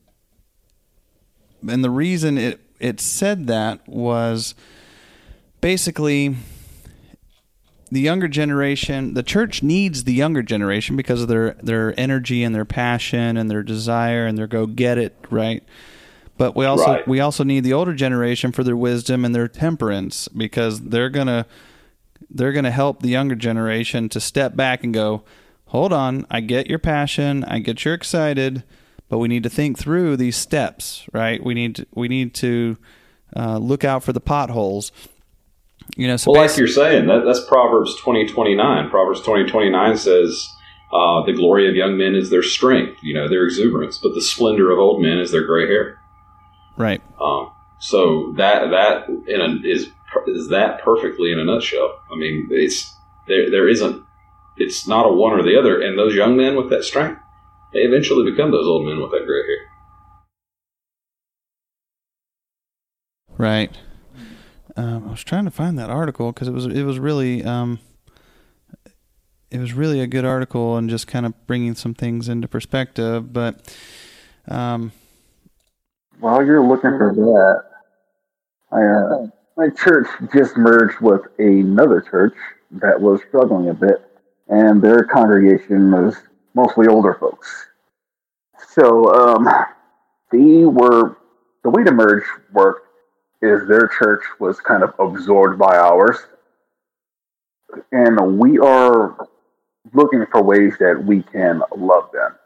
[1.69, 4.57] and the reason it it said that was
[5.61, 6.35] basically
[7.93, 12.55] the younger generation the church needs the younger generation because of their their energy and
[12.55, 15.63] their passion and their desire and their go get it right?
[16.39, 17.07] But we also Right.
[17.07, 21.45] we also need the older generation for their wisdom and their temperance because they're gonna
[22.31, 25.23] they're gonna help the younger generation to step back and go
[25.67, 28.63] hold on i get your passion i get you're excited
[29.11, 31.45] but we need to think through these steps right?
[31.45, 32.79] We need to, we need to
[33.37, 34.93] uh, look out for the potholes
[35.97, 38.91] you know so Well, like you're saying, that, that's Proverbs twenty twenty nine.
[38.91, 40.49] Proverbs twenty twenty nine says,
[40.93, 44.23] uh, "The glory of young men is their strength, you know, their exuberance, but the
[44.23, 45.99] splendor of old men is their gray hair."
[46.79, 49.89] right Um, so that that in a, is
[50.29, 52.01] is that perfectly in a nutshell.
[52.13, 52.95] I mean, it's
[53.27, 53.51] there.
[53.51, 54.03] There isn't.
[54.57, 55.81] It's not a one or the other.
[55.81, 57.21] And those young men with that strength,
[57.73, 59.69] they eventually become those old men with that gray hair.
[63.39, 63.77] Right.
[64.77, 67.79] Um, I was trying to find that article because it was it was really um,
[69.51, 73.33] it was really a good article and just kind of bringing some things into perspective.
[73.33, 73.75] But
[74.49, 74.93] um,
[76.21, 77.65] While you're looking for that,
[78.73, 82.35] I, uh, my church just merged with another church
[82.71, 84.03] that was struggling a bit,
[84.49, 86.17] and their congregation was
[86.55, 87.67] mostly older folks.
[88.71, 89.49] So um,
[90.31, 91.19] they were
[91.63, 92.87] the way to merge worked
[93.43, 96.19] is their church was kind of absorbed by ours,
[97.91, 99.17] and we are
[99.93, 102.37] looking for ways that we can love them.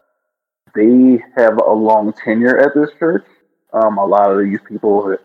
[0.75, 3.25] They have a long tenure at this church.
[3.73, 5.17] Um, a lot of these people,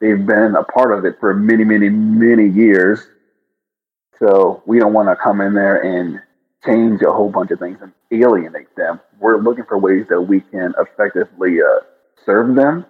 [0.00, 3.08] they've been a part of it for many, many, many years.
[4.18, 6.20] So we don't want to come in there and
[6.64, 9.00] change a whole bunch of things and alienate them.
[9.20, 11.80] We're looking for ways that we can effectively uh,
[12.24, 12.84] serve them,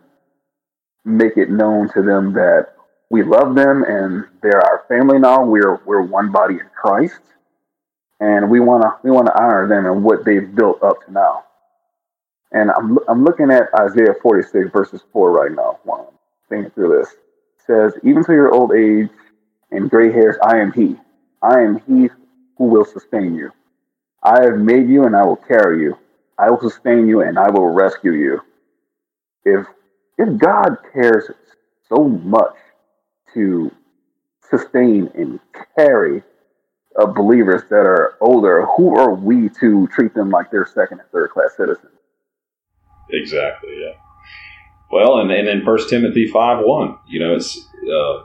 [1.09, 2.75] make it known to them that
[3.11, 5.45] we love them and they're our family now.
[5.45, 7.21] We're we're one body in Christ,
[8.21, 11.13] and we want to we want to honor them and what they've built up to
[11.13, 11.45] now.
[12.53, 16.19] And I'm I'm looking at Isaiah 46 verses 4 right now while I'm
[16.49, 17.13] thinking through this.
[17.13, 19.09] It says, "Even to your old age
[19.71, 20.99] and gray hairs, I am He.
[21.43, 22.11] I am He
[22.59, 23.53] who will sustain you.
[24.23, 25.97] I have made you, and I will carry you.
[26.39, 28.41] I will sustain you, and I will rescue you."
[29.45, 29.67] If
[30.19, 31.31] if God cares
[31.89, 32.55] so much
[33.35, 33.71] to
[34.51, 35.41] sustain and
[35.77, 36.23] carry
[37.01, 41.09] uh, believers that are older, who are we to treat them like they're second and
[41.11, 41.93] third class citizens?
[43.11, 43.71] Exactly.
[43.81, 43.93] Yeah.
[44.91, 48.25] Well, and, and in First Timothy five one, you know, it's uh,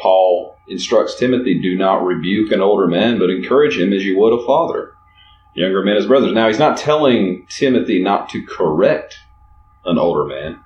[0.00, 4.38] Paul instructs Timothy, "Do not rebuke an older man, but encourage him as you would
[4.38, 4.92] a father."
[5.54, 6.32] younger men as brothers.
[6.32, 9.16] Now, he's not telling Timothy not to correct
[9.84, 10.60] an older man.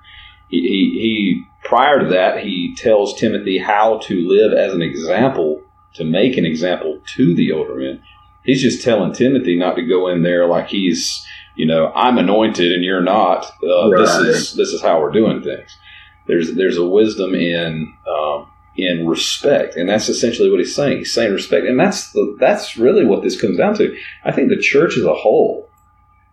[0.55, 5.61] He, he, he prior to that, he tells Timothy how to live as an example,
[5.95, 8.01] to make an example to the older men.
[8.43, 12.71] He's just telling Timothy not to go in there like he's, you know, I'm anointed
[12.71, 13.45] and you're not.
[13.63, 15.75] Uh, This is this is how we're doing things.
[16.27, 20.99] There's there's a wisdom in um, in respect, and that's essentially what he's saying.
[20.99, 23.97] He's saying respect, and that's the that's really what this comes down to.
[24.23, 25.69] I think the church as a whole,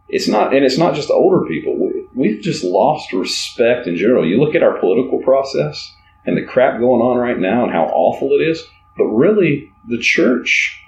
[0.09, 1.91] it's not, and it's not just older people.
[2.23, 4.27] We, we've just lost respect in general.
[4.27, 5.93] You look at our political process
[6.25, 8.63] and the crap going on right now, and how awful it is.
[8.97, 10.81] But really, the church,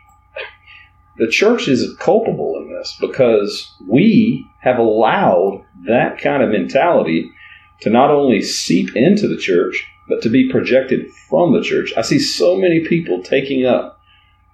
[1.16, 7.30] the church is culpable in this because we have allowed that kind of mentality
[7.80, 11.92] to not only seep into the church, but to be projected from the church.
[11.96, 13.98] I see so many people taking up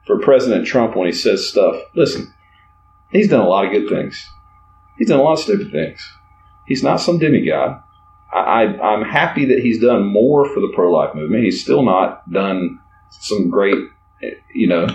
[0.07, 1.77] for President Trump when he says stuff.
[1.95, 2.33] Listen,
[3.13, 4.27] he's done a lot of good things.
[4.97, 6.01] He's done a lot of stupid things.
[6.71, 7.83] He's not some demigod.
[8.33, 11.43] I, I, I'm happy that he's done more for the pro life movement.
[11.43, 12.79] He's still not done
[13.11, 13.75] some great,
[14.55, 14.87] you know,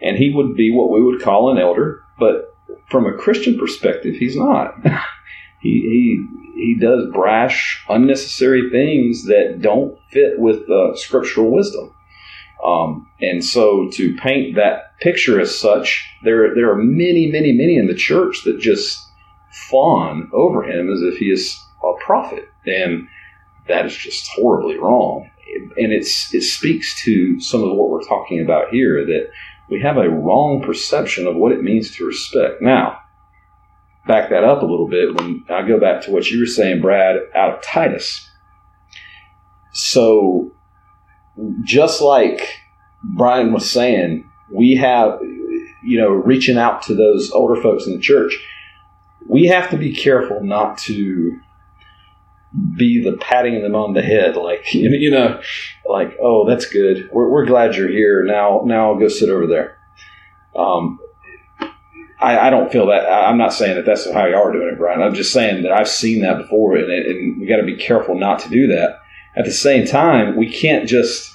[0.00, 2.56] and he would be what we would call an elder, but
[2.88, 4.74] from a Christian perspective, he's not.
[5.60, 11.94] he, he he does brash, unnecessary things that don't fit with uh, scriptural wisdom.
[12.66, 17.76] Um, and so to paint that picture as such, there there are many, many, many
[17.76, 19.01] in the church that just
[19.52, 23.06] fawn over him as if he is a prophet, and
[23.68, 25.28] that is just horribly wrong.
[25.76, 29.28] And it's it speaks to some of what we're talking about here that
[29.68, 32.62] we have a wrong perception of what it means to respect.
[32.62, 32.98] Now,
[34.06, 36.80] back that up a little bit when I go back to what you were saying,
[36.80, 38.28] Brad, out of Titus.
[39.74, 40.52] So,
[41.64, 42.46] just like
[43.02, 48.00] Brian was saying, we have, you know, reaching out to those older folks in the
[48.00, 48.38] church,
[49.28, 51.38] we have to be careful not to
[52.76, 55.40] be the patting them on the head, like you know,
[55.86, 57.08] like oh, that's good.
[57.12, 58.22] We're, we're glad you're here.
[58.24, 59.78] Now, now I'll go sit over there.
[60.54, 60.98] Um,
[62.20, 63.10] I, I don't feel that.
[63.10, 65.02] I'm not saying that that's how you are doing it, Brian.
[65.02, 68.16] I'm just saying that I've seen that before, and, and we got to be careful
[68.16, 69.00] not to do that.
[69.34, 71.34] At the same time, we can't just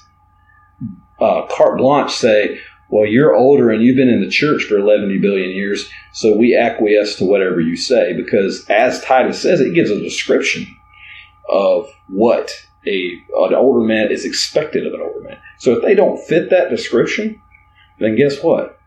[1.19, 5.19] uh, carte blanche say, "Well, you're older and you've been in the church for 11
[5.21, 9.91] billion years, so we acquiesce to whatever you say." Because as Titus says, it gives
[9.91, 10.67] a description
[11.49, 12.51] of what
[12.85, 15.37] a an older man is expected of an older man.
[15.57, 17.41] So if they don't fit that description,
[17.99, 18.79] then guess what?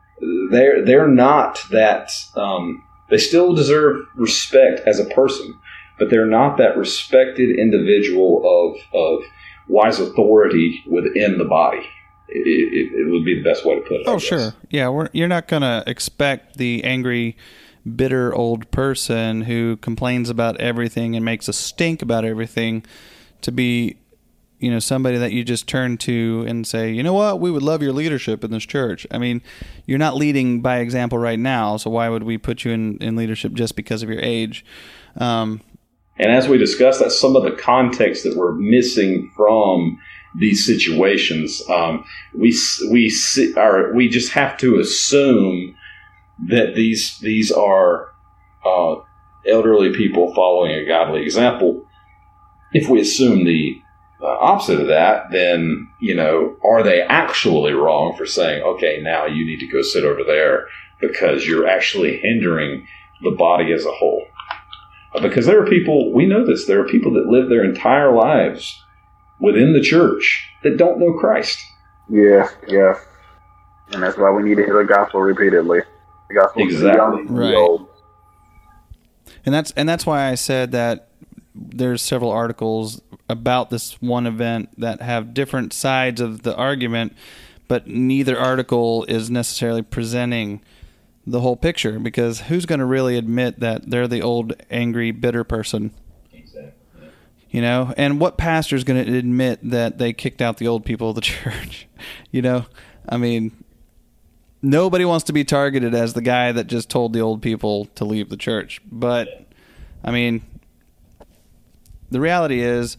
[0.50, 2.10] They're they're not that.
[2.36, 5.58] Um, they still deserve respect as a person,
[5.98, 9.22] but they're not that respected individual of of
[9.68, 11.88] wise authority within the body.
[12.33, 14.07] It, it, it would be the best way to put it.
[14.07, 14.55] Oh, sure.
[14.71, 17.37] Yeah, we're, you're not going to expect the angry,
[17.97, 22.85] bitter old person who complains about everything and makes a stink about everything
[23.40, 23.97] to be,
[24.59, 27.62] you know, somebody that you just turn to and say, you know what, we would
[27.62, 29.07] love your leadership in this church.
[29.11, 29.43] I mean,
[29.87, 33.16] you're not leading by example right now, so why would we put you in, in
[33.16, 34.64] leadership just because of your age?
[35.16, 35.62] Um,
[36.19, 39.99] And as we discussed, that's some of the context that we're missing from
[40.35, 41.62] these situations.
[41.69, 42.57] Um, we
[42.90, 45.75] we see, are we just have to assume
[46.49, 48.09] that these these are
[48.64, 48.97] uh,
[49.47, 51.87] elderly people following a godly example.
[52.73, 53.83] If we assume the
[54.23, 59.27] uh, opposite of that, then you know, are they actually wrong for saying, "Okay, now
[59.27, 60.66] you need to go sit over there
[61.01, 62.87] because you're actually hindering
[63.22, 64.26] the body as a whole"?
[65.20, 68.85] Because there are people, we know this, there are people that live their entire lives
[69.41, 71.59] within the church that don't know Christ.
[72.09, 72.99] Yes, yes.
[73.93, 75.80] And that's why we need to hear the gospel repeatedly.
[76.28, 76.97] The gospel to the Exactly.
[76.99, 77.55] young and Right.
[77.55, 77.86] old.
[79.45, 81.09] and that's and that's why I said that
[81.55, 87.14] there's several articles about this one event that have different sides of the argument,
[87.68, 90.61] but neither article is necessarily presenting
[91.26, 95.45] the whole picture because who's going to really admit that they're the old angry bitter
[95.45, 95.91] person
[97.51, 97.92] you know?
[97.96, 101.14] And what pastor is going to admit that they kicked out the old people of
[101.14, 101.88] the church?
[102.30, 102.66] You know?
[103.09, 103.53] I mean
[104.62, 108.05] nobody wants to be targeted as the guy that just told the old people to
[108.05, 108.80] leave the church.
[108.90, 109.46] But
[110.03, 110.42] i mean
[112.11, 112.96] the reality is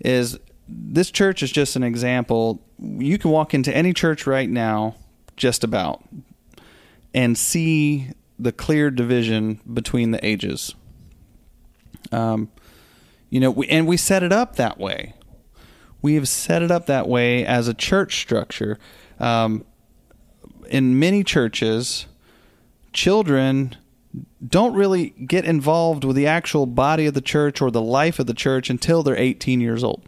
[0.00, 0.38] is
[0.68, 2.62] this church is just an example.
[2.78, 4.96] You can walk into any church right now
[5.36, 6.02] just about
[7.12, 10.74] and see the clear division between the ages.
[12.12, 12.50] Um,
[13.34, 15.14] you know we, and we set it up that way
[16.00, 18.78] we have set it up that way as a church structure
[19.18, 19.64] um,
[20.68, 22.06] in many churches
[22.92, 23.76] children
[24.46, 28.26] don't really get involved with the actual body of the church or the life of
[28.26, 30.02] the church until they're 18 years old.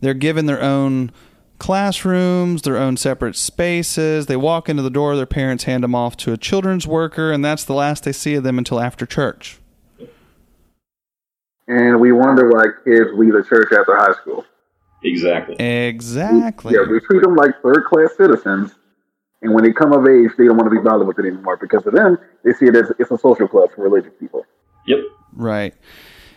[0.00, 1.12] They're given their own
[1.58, 4.26] classrooms, their own separate spaces.
[4.26, 7.44] They walk into the door, their parents hand them off to a children's worker, and
[7.44, 9.60] that's the last they see of them until after church.
[11.68, 14.44] And we wonder why kids leave the church after high school.
[15.04, 15.56] Exactly.
[15.56, 16.74] Exactly.
[16.74, 18.72] Yeah, we treat them like third class citizens.
[19.42, 21.56] And when they come of age, they don't want to be bothered with it anymore
[21.56, 24.46] because to them, they see it as it's a social club for religious people.
[24.86, 24.98] Yep.
[25.32, 25.74] Right.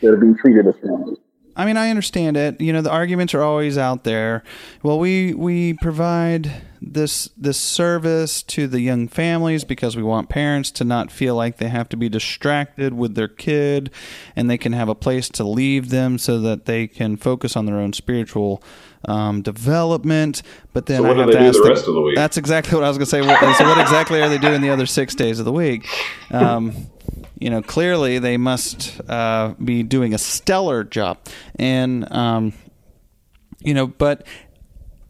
[0.02, 1.18] They're being treated as family.
[1.56, 2.60] I mean, I understand it.
[2.60, 4.44] You know, the arguments are always out there.
[4.84, 6.52] Well, we we provide
[6.82, 11.58] this this service to the young families because we want parents to not feel like
[11.58, 13.90] they have to be distracted with their kid,
[14.36, 17.66] and they can have a place to leave them so that they can focus on
[17.66, 18.62] their own spiritual
[19.06, 20.42] um, development.
[20.74, 22.02] But then So what I do have they to do ask the rest of the
[22.02, 22.16] week?
[22.16, 23.22] That's exactly what I was going to say.
[23.58, 25.88] So, what exactly are they doing the other six days of the week?
[26.32, 26.90] Um,
[27.40, 31.18] you know, clearly they must uh, be doing a stellar job,
[31.56, 32.54] and um,
[33.60, 34.26] you know, but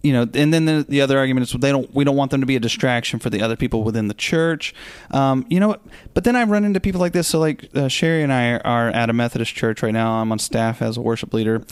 [0.05, 2.41] you know, and then the, the other argument is they don't we don't want them
[2.41, 4.73] to be a distraction for the other people within the church.
[5.09, 5.77] Um, you know,
[6.13, 7.27] but then I run into people like this.
[7.27, 10.13] So like uh, Sherry and I are at a Methodist church right now.
[10.13, 11.63] I'm on staff as a worship leader,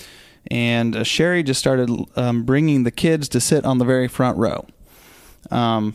[0.49, 4.38] and uh, Sherry just started um, bringing the kids to sit on the very front
[4.38, 4.66] row
[5.51, 5.93] um,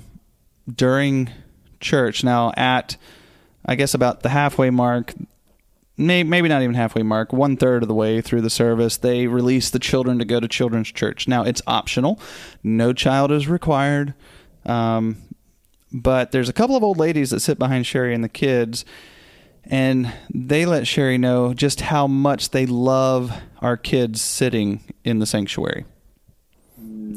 [0.72, 1.30] during
[1.80, 2.22] church.
[2.22, 2.96] Now at
[3.68, 5.12] I guess about the halfway mark,
[5.98, 9.26] may, maybe not even halfway mark, one third of the way through the service, they
[9.26, 11.28] release the children to go to children's church.
[11.28, 12.18] Now it's optional;
[12.62, 14.14] no child is required.
[14.64, 15.18] Um,
[15.92, 18.86] but there's a couple of old ladies that sit behind Sherry and the kids,
[19.64, 25.26] and they let Sherry know just how much they love our kids sitting in the
[25.26, 25.84] sanctuary.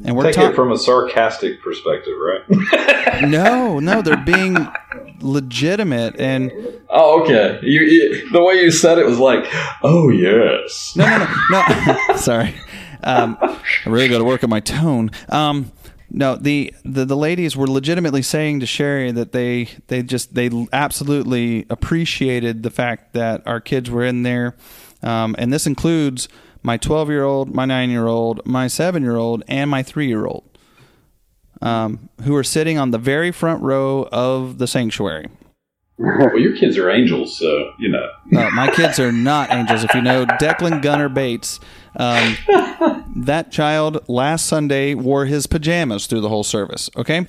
[0.04, 3.22] And we're Take talking it from a sarcastic perspective, right?
[3.30, 4.56] no, no, they're being
[5.22, 6.51] legitimate and
[6.89, 7.59] oh, okay.
[7.63, 9.45] You, you, the way you said it was like,
[9.84, 10.93] oh yes.
[10.95, 12.15] no, no, no, no.
[12.17, 12.55] Sorry,
[13.03, 15.11] um, I really got to work on my tone.
[15.30, 15.72] Um,
[16.13, 20.49] no, the, the the ladies were legitimately saying to Sherry that they they just they
[20.74, 24.55] absolutely appreciated the fact that our kids were in there,
[25.01, 26.28] um, and this includes
[26.63, 30.07] my 12 year old, my nine year old, my seven year old, and my three
[30.07, 30.51] year old,
[31.62, 35.28] um, who are sitting on the very front row of the sanctuary.
[35.97, 38.09] Well, your kids are angels, so you know.
[38.36, 39.84] Uh, my kids are not angels.
[39.84, 41.59] If you know Declan Gunner Bates,
[41.95, 42.38] um,
[43.16, 46.89] that child last Sunday wore his pajamas through the whole service.
[46.97, 47.28] Okay,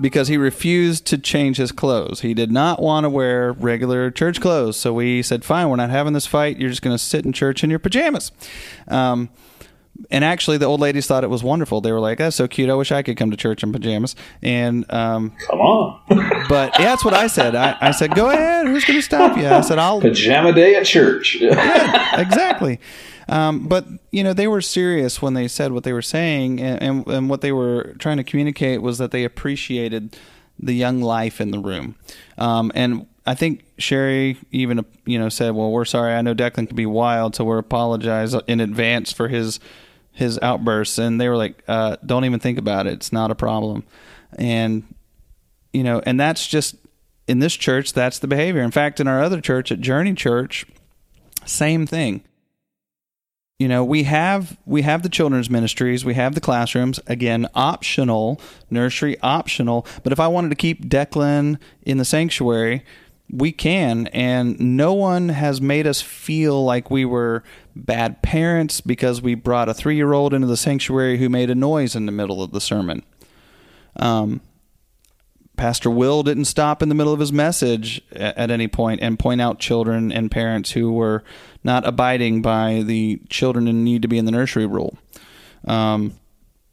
[0.00, 2.20] because he refused to change his clothes.
[2.20, 4.76] He did not want to wear regular church clothes.
[4.76, 6.56] So we said, "Fine, we're not having this fight.
[6.58, 8.30] You're just going to sit in church in your pajamas."
[8.86, 9.28] Um,
[10.10, 11.80] and actually, the old ladies thought it was wonderful.
[11.80, 12.70] They were like, "That's so cute.
[12.70, 16.00] I wish I could come to church in pajamas." And um, Come on.
[16.48, 17.54] but yeah, that's what I said.
[17.54, 18.66] I, I said, "Go ahead.
[18.66, 21.36] Who's going to stop you?" I said, "I'll Pajama day at church.
[21.42, 22.80] exactly.
[23.28, 26.82] Um, but you know, they were serious when they said what they were saying, and,
[26.82, 30.16] and and what they were trying to communicate was that they appreciated
[30.58, 31.94] the young life in the room.
[32.38, 36.14] Um, and I think Sherry even you know said, "Well, we're sorry.
[36.14, 39.60] I know Declan can be wild, so we're apologize in advance for his
[40.12, 42.94] his outbursts." And they were like, uh, "Don't even think about it.
[42.94, 43.84] It's not a problem."
[44.38, 44.84] And
[45.72, 46.76] you know, and that's just
[47.28, 47.92] in this church.
[47.92, 48.62] That's the behavior.
[48.62, 50.66] In fact, in our other church at Journey Church,
[51.46, 52.22] same thing
[53.60, 58.40] you know we have we have the children's ministries we have the classrooms again optional
[58.70, 62.82] nursery optional but if i wanted to keep declan in the sanctuary
[63.30, 67.44] we can and no one has made us feel like we were
[67.84, 72.06] bad parents because we brought a three-year-old into the sanctuary who made a noise in
[72.06, 73.04] the middle of the sermon
[73.96, 74.40] um,
[75.60, 79.18] Pastor Will didn't stop in the middle of his message at, at any point and
[79.18, 81.22] point out children and parents who were
[81.62, 84.96] not abiding by the children in need to be in the nursery rule.
[85.66, 86.18] Um,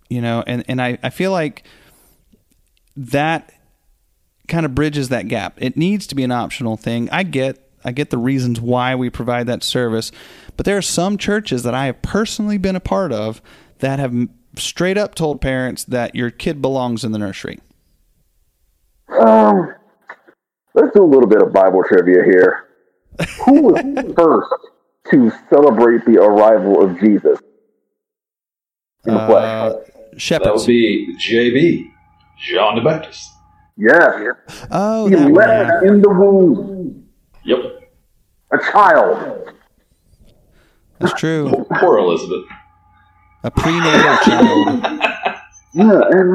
[0.10, 1.66] you know, and, and I, I feel like
[2.96, 3.52] that
[4.48, 5.56] kind of bridges that gap.
[5.58, 7.10] It needs to be an optional thing.
[7.10, 10.12] I get I get the reasons why we provide that service,
[10.58, 13.42] but there are some churches that I have personally been a part of
[13.80, 14.14] that have
[14.56, 17.60] straight up told parents that your kid belongs in the nursery.
[19.20, 19.74] Um,
[20.74, 22.66] let's do a little bit of Bible trivia here.
[23.46, 24.54] Who was first
[25.12, 27.40] to celebrate the arrival of Jesus
[29.06, 29.46] in the flesh?
[29.46, 30.66] Uh, that would shepherds.
[30.66, 31.92] be JB,
[32.40, 33.30] John the Baptist.
[33.78, 34.36] Yes,
[34.72, 35.90] Oh, he that left yeah.
[35.92, 37.08] in the womb
[37.44, 37.60] Yep.
[38.52, 39.52] a child.
[41.00, 41.66] That's true.
[41.80, 42.46] Poor Elizabeth.
[43.44, 45.04] A prenatal child.
[45.74, 46.34] Yeah, and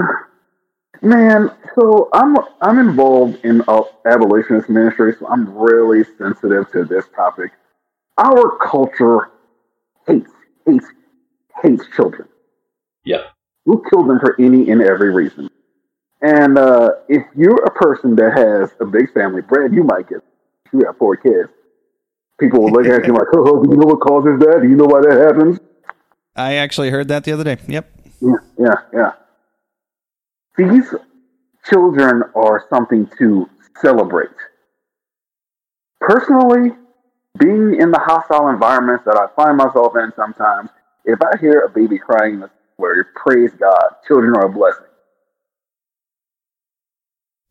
[1.04, 7.06] Man, so I'm I'm involved in uh, abolitionist ministry, so I'm really sensitive to this
[7.16, 7.50] topic.
[8.18, 9.32] Our culture
[10.06, 10.30] hates,
[10.64, 10.86] hates,
[11.60, 12.28] hates children.
[13.04, 13.22] Yeah.
[13.64, 15.50] We'll kill them for any and every reason.
[16.20, 20.20] And uh, if you're a person that has a big family, Brad, you might get.
[20.72, 21.50] You have four kids.
[22.42, 24.62] People will look at you like, "Oh, do you know what causes that?
[24.62, 25.60] Do you know why that happens?"
[26.34, 27.58] I actually heard that the other day.
[27.68, 27.88] Yep.
[28.20, 29.12] Yeah, yeah, yeah.
[30.56, 30.92] These
[31.70, 33.48] children are something to
[33.80, 34.34] celebrate.
[36.00, 36.72] Personally,
[37.38, 40.70] being in the hostile environments that I find myself in sometimes,
[41.04, 44.86] if I hear a baby crying in the word, praise God, children are a blessing.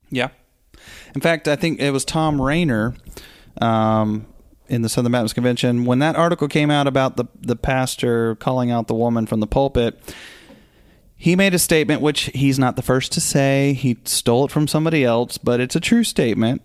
[0.09, 0.31] Yeah.
[1.15, 2.93] In fact, I think it was Thom Rainer
[3.61, 4.27] um,
[4.71, 8.71] in the Southern Baptist Convention when that article came out about the the pastor calling
[8.71, 9.99] out the woman from the pulpit.
[11.15, 13.73] He made a statement which he's not the first to say.
[13.73, 16.61] He stole it from somebody else, but it's a true statement,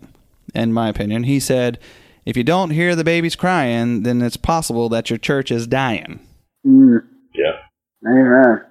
[0.55, 1.23] in my opinion.
[1.23, 1.77] He said,
[2.25, 6.21] "If you don't hear the babies crying, then it's possible that your church is dying."
[6.65, 7.01] Mm,
[7.35, 8.09] Yeah.
[8.09, 8.61] amen.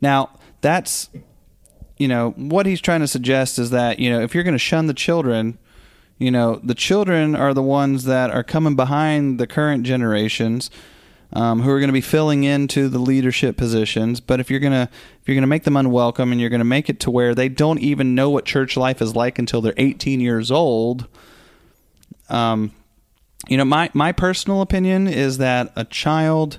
[0.00, 1.08] Now, that's
[1.98, 4.58] you know, what he's trying to suggest is that, you know, if you're going to
[4.58, 5.56] shun the children,
[6.18, 10.70] you know, the children are the ones that are coming behind the current generations
[11.32, 14.20] um, who are going to be filling into the leadership positions.
[14.20, 14.88] But if you're gonna
[15.20, 17.48] if you're gonna make them unwelcome and you're going to make it to where they
[17.48, 21.06] don't even know what church life is like until they're 18 years old,
[22.28, 22.72] um,
[23.48, 26.58] you know, my my personal opinion is that a child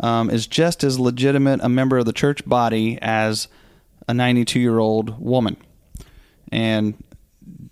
[0.00, 3.48] um, is just as legitimate a member of the church body as
[4.08, 5.56] a 92 year old woman.
[6.50, 6.94] And,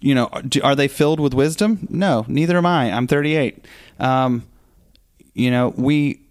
[0.01, 0.31] you know,
[0.63, 1.87] are they filled with wisdom?
[1.91, 2.93] No, neither am I.
[2.93, 3.65] I'm 38.
[3.99, 4.47] Um,
[5.35, 6.23] you know, we.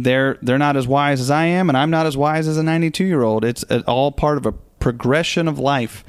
[0.00, 2.62] They're they're not as wise as I am, and I'm not as wise as a
[2.62, 3.44] 92 year old.
[3.44, 6.04] It's all part of a progression of life.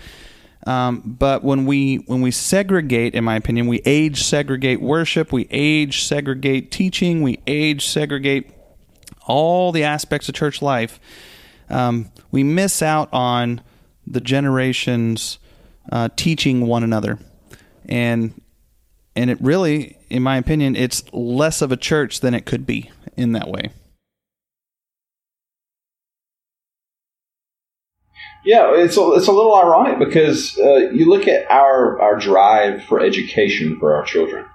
[0.68, 5.48] Um, but when we when we segregate, in my opinion, we age segregate worship, we
[5.50, 8.52] age segregate teaching, we age segregate
[9.26, 11.00] all the aspects of church life.
[11.70, 13.62] Um, we miss out on
[14.06, 15.40] the generations
[15.92, 17.20] uh, teaching one another,
[17.88, 18.40] and
[19.16, 22.92] and it really, in my opinion, it's less of a church than it could be
[23.18, 23.72] in that way.
[28.46, 32.84] Yeah, it's a, it's a little ironic because uh, you look at our our drive
[32.86, 34.46] for education for our children.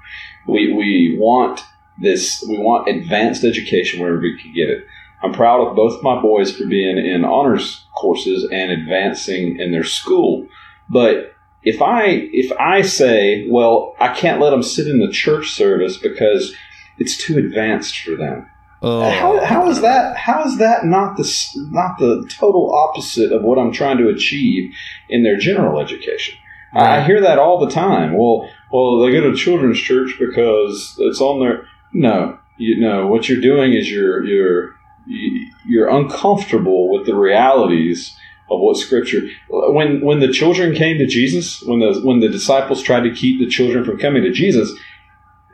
[0.49, 1.61] We we want
[2.01, 4.87] this we want advanced education wherever we can get it.
[5.22, 9.85] I'm proud of both my boys for being in honors courses and advancing in their
[9.85, 10.49] school.
[10.89, 11.32] But
[11.62, 15.97] if I if I say, well, I can't let them sit in the church service
[15.97, 16.55] because
[16.99, 18.49] it's too advanced for them.
[18.82, 20.14] Oh, How, how is that?
[20.16, 21.24] How is that not the
[21.70, 24.74] not the total opposite of what I'm trying to achieve
[25.09, 26.35] in their general education?
[26.74, 28.12] I, I hear that all the time.
[28.18, 31.66] Well, well, they go to children's church because it's on their.
[31.95, 34.74] No, you know what you're doing is you're you're
[35.07, 38.14] you- you're uncomfortable with the realities
[38.51, 39.23] of what Scripture.
[39.49, 43.39] When when the children came to Jesus, when the when the disciples tried to keep
[43.39, 44.71] the children from coming to Jesus,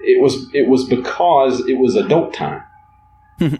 [0.00, 2.62] it was it was because it was adult time.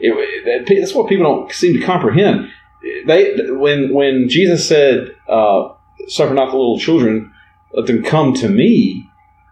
[0.00, 2.48] It, that, that's what people don't seem to comprehend.
[3.08, 5.70] They when when Jesus said, uh,
[6.06, 7.32] "Suffer not the little children,
[7.72, 9.10] let them come to me,"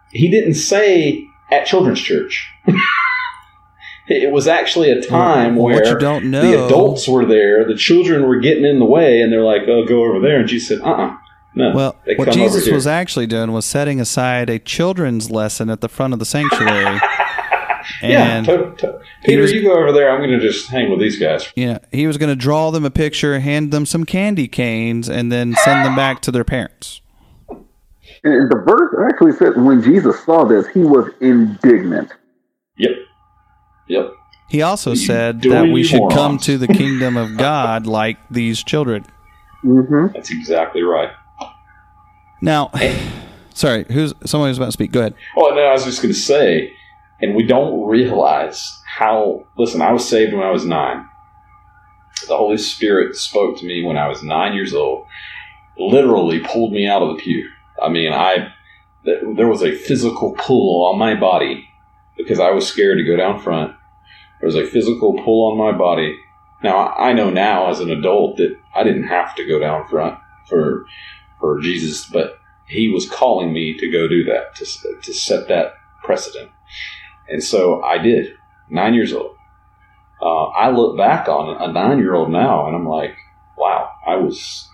[0.09, 2.49] he didn't say at children's church.
[4.09, 7.65] it was actually a time Well, where what you don't know- the adults were there,
[7.65, 10.47] the children were getting in the way, and they're like, "Oh, go over there," and
[10.47, 11.13] Jesus said, "Uh, uh
[11.55, 15.89] no." Well, what Jesus was actually doing was setting aside a children's lesson at the
[15.89, 16.99] front of the sanctuary.
[18.01, 20.09] yeah, and to- to- Peter, was- you go over there.
[20.11, 21.51] I'm going to just hang with these guys.
[21.55, 25.31] Yeah, he was going to draw them a picture, hand them some candy canes, and
[25.31, 27.01] then send them back to their parents.
[28.23, 32.11] And the verse actually says when Jesus saw this, he was indignant.
[32.77, 32.91] Yep,
[33.87, 34.11] yep.
[34.49, 36.13] He also You said that we should morons.
[36.15, 39.05] come to the kingdom of God like these children.
[39.61, 41.09] hmm That's exactly right.
[42.41, 42.71] Now,
[43.53, 44.91] sorry, who's someone who's about to speak?
[44.91, 45.15] Go ahead.
[45.35, 46.71] Well, no, I was just going to say,
[47.21, 49.45] and we don't realize how.
[49.57, 51.07] Listen, I was saved when I was nine.
[52.27, 55.05] The Holy Spirit spoke to me when I was nine years old.
[55.77, 57.49] Literally pulled me out of the pew.
[57.81, 58.47] I mean, I
[59.05, 61.67] th- there was a physical pull on my body
[62.17, 63.75] because I was scared to go down front.
[64.39, 66.19] There was a physical pull on my body.
[66.63, 70.19] Now I know now as an adult that I didn't have to go down front
[70.47, 70.85] for
[71.39, 74.65] for Jesus, but He was calling me to go do that to
[75.01, 75.73] to set that
[76.03, 76.51] precedent,
[77.29, 78.33] and so I did.
[78.69, 79.37] Nine years old.
[80.21, 83.15] Uh, I look back on a nine year old now, and I'm like,
[83.57, 84.67] wow, I was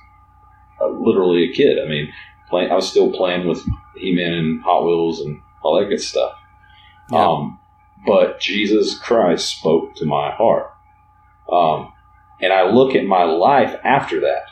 [0.81, 1.77] uh, literally a kid.
[1.83, 2.11] I mean,
[2.49, 3.63] playing, I was still playing with
[3.95, 6.33] He-Man and Hot Wheels and all that good stuff.
[7.11, 7.27] Yeah.
[7.27, 7.59] Um,
[8.05, 10.71] but Jesus Christ spoke to my heart.
[11.51, 11.93] Um,
[12.41, 14.43] and I look at my life after that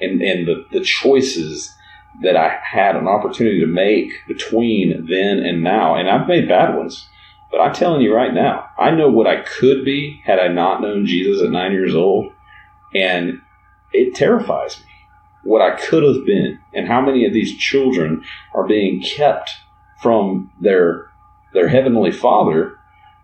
[0.00, 1.74] and, and the, the choices
[2.22, 5.94] that I had an opportunity to make between then and now.
[5.94, 7.06] And I've made bad ones.
[7.50, 10.80] But I'm telling you right now, I know what I could be had I not
[10.80, 12.32] known Jesus at nine years old.
[12.94, 13.40] And
[13.92, 14.86] it terrifies me
[15.42, 18.22] what I could have been and how many of these children
[18.54, 19.50] are being kept
[20.00, 21.09] from their
[21.52, 22.76] their heavenly father.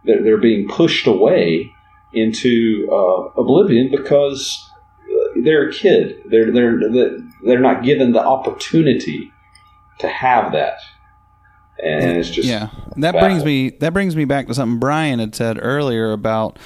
[0.05, 1.73] They're, they're being pushed away
[2.13, 4.65] into uh, oblivion because
[5.43, 6.23] they're a kid.
[6.27, 6.79] They're they're
[7.45, 9.33] they're not given the opportunity
[9.99, 10.79] to have that,
[11.83, 13.21] and it's just yeah that baffling.
[13.21, 16.59] brings me that brings me back to something brian had said earlier about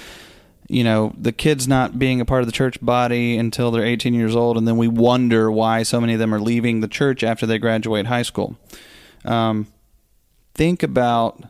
[0.69, 4.15] you know the kids not being a part of the church body until they're 18
[4.15, 7.23] years old and then we wonder why so many of them are leaving the church
[7.25, 8.57] after they graduate high school
[9.25, 9.67] um,
[10.55, 11.43] think about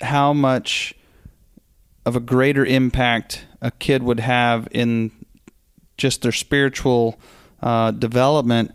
[0.00, 0.94] how much
[2.06, 5.10] of a greater impact a kid would have in
[5.96, 7.18] just their spiritual
[7.60, 8.72] uh, development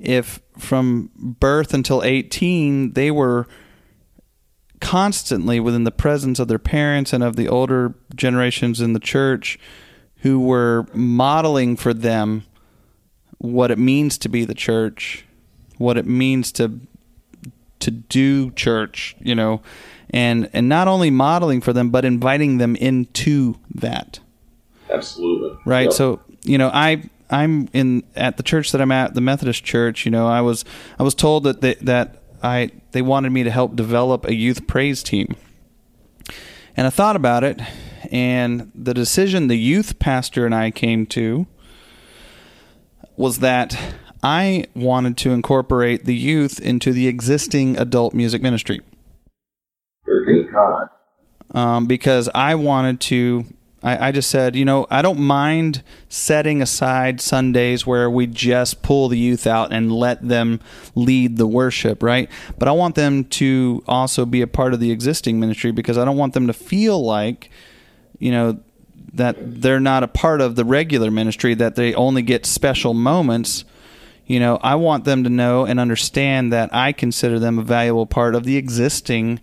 [0.00, 3.46] if from birth until 18 they were
[4.80, 9.58] constantly within the presence of their parents and of the older generations in the church
[10.18, 12.44] who were modeling for them
[13.38, 15.24] what it means to be the church,
[15.78, 16.80] what it means to
[17.84, 19.62] to do church, you know,
[20.10, 24.20] and and not only modeling for them but inviting them into that.
[24.90, 25.58] Absolutely.
[25.64, 25.84] Right?
[25.84, 25.92] Yep.
[25.92, 30.04] so you know i i'm in at the church that i'm at the methodist church
[30.04, 30.64] you know i was
[30.98, 34.66] i was told that they, that i they wanted me to help develop a youth
[34.66, 35.34] praise team.
[36.76, 37.60] And i thought about it
[38.12, 41.46] and the decision the youth pastor and i came to
[43.16, 43.76] was that
[44.24, 48.80] i wanted to incorporate the youth into the existing adult music ministry
[51.54, 53.46] um, because I wanted to.
[53.82, 58.82] I, I just said, you know, I don't mind setting aside Sundays where we just
[58.82, 60.60] pull the youth out and let them
[60.94, 62.30] lead the worship, right?
[62.58, 66.04] But I want them to also be a part of the existing ministry because I
[66.06, 67.50] don't want them to feel like,
[68.18, 68.58] you know,
[69.12, 73.64] that they're not a part of the regular ministry, that they only get special moments.
[74.26, 78.06] You know, I want them to know and understand that I consider them a valuable
[78.06, 79.40] part of the existing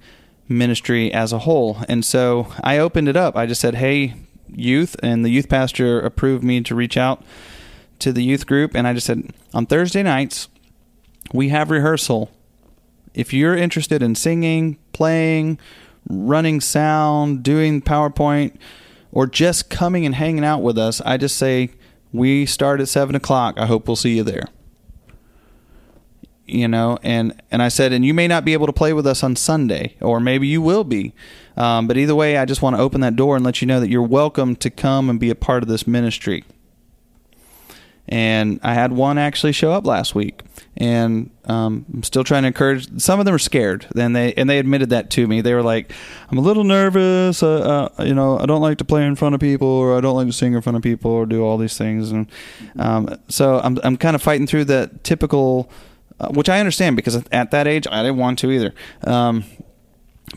[0.50, 1.78] ministry as a whole.
[1.88, 3.36] And so I opened it up.
[3.36, 4.16] I just said, "Hey,
[4.54, 7.24] youth," and the youth pastor approved me to reach out
[8.00, 10.48] to the youth group and I just said, "On Thursday nights,
[11.34, 12.32] we have rehearsal.
[13.14, 15.60] If you're interested in singing, playing,
[16.10, 18.54] running sound, doing PowerPoint,
[19.12, 21.70] or just coming and hanging out with us, I just say
[22.12, 23.56] we start at seven o'clock.
[23.58, 24.46] I hope we'll see you there.
[26.52, 29.08] You know, and and I said, and you may not be able to play with
[29.08, 31.14] us on Sunday, or maybe you will be,
[31.58, 33.80] um, but either way, I just want to open that door and let you know
[33.80, 36.44] that you're welcome to come and be a part of this ministry.
[38.08, 40.42] And I had one actually show up last week,
[40.76, 43.00] and um, I'm still trying to encourage.
[43.00, 45.40] Some of them are scared, and they and they admitted that to me.
[45.40, 45.94] They were like,
[46.30, 47.42] "I'm a little nervous.
[47.42, 50.02] Uh, uh, you know, I don't like to play in front of people, or I
[50.02, 52.28] don't like to sing in front of people, or do all these things." And
[52.78, 55.70] um, so I'm I'm kind of fighting through that typical,
[56.22, 58.74] uh, which I understand because at that age I didn't want to either.
[59.04, 59.44] Um,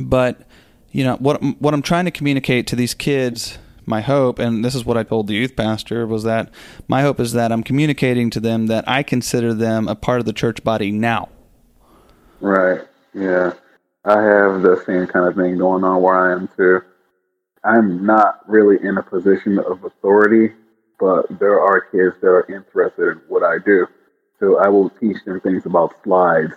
[0.00, 0.40] but
[0.90, 4.74] you know what what I'm trying to communicate to these kids my hope and this
[4.74, 6.50] is what I told the youth pastor was that
[6.88, 10.26] my hope is that I'm communicating to them that I consider them a part of
[10.26, 11.28] the church body now
[12.44, 12.82] Right.
[13.14, 13.54] Yeah.
[14.04, 16.82] I have the same kind of thing going on where I am too.
[17.64, 20.52] I'm not really in a position of authority,
[21.00, 23.86] but there are kids that are interested in what I do.
[24.40, 26.52] So I will teach them things about slides.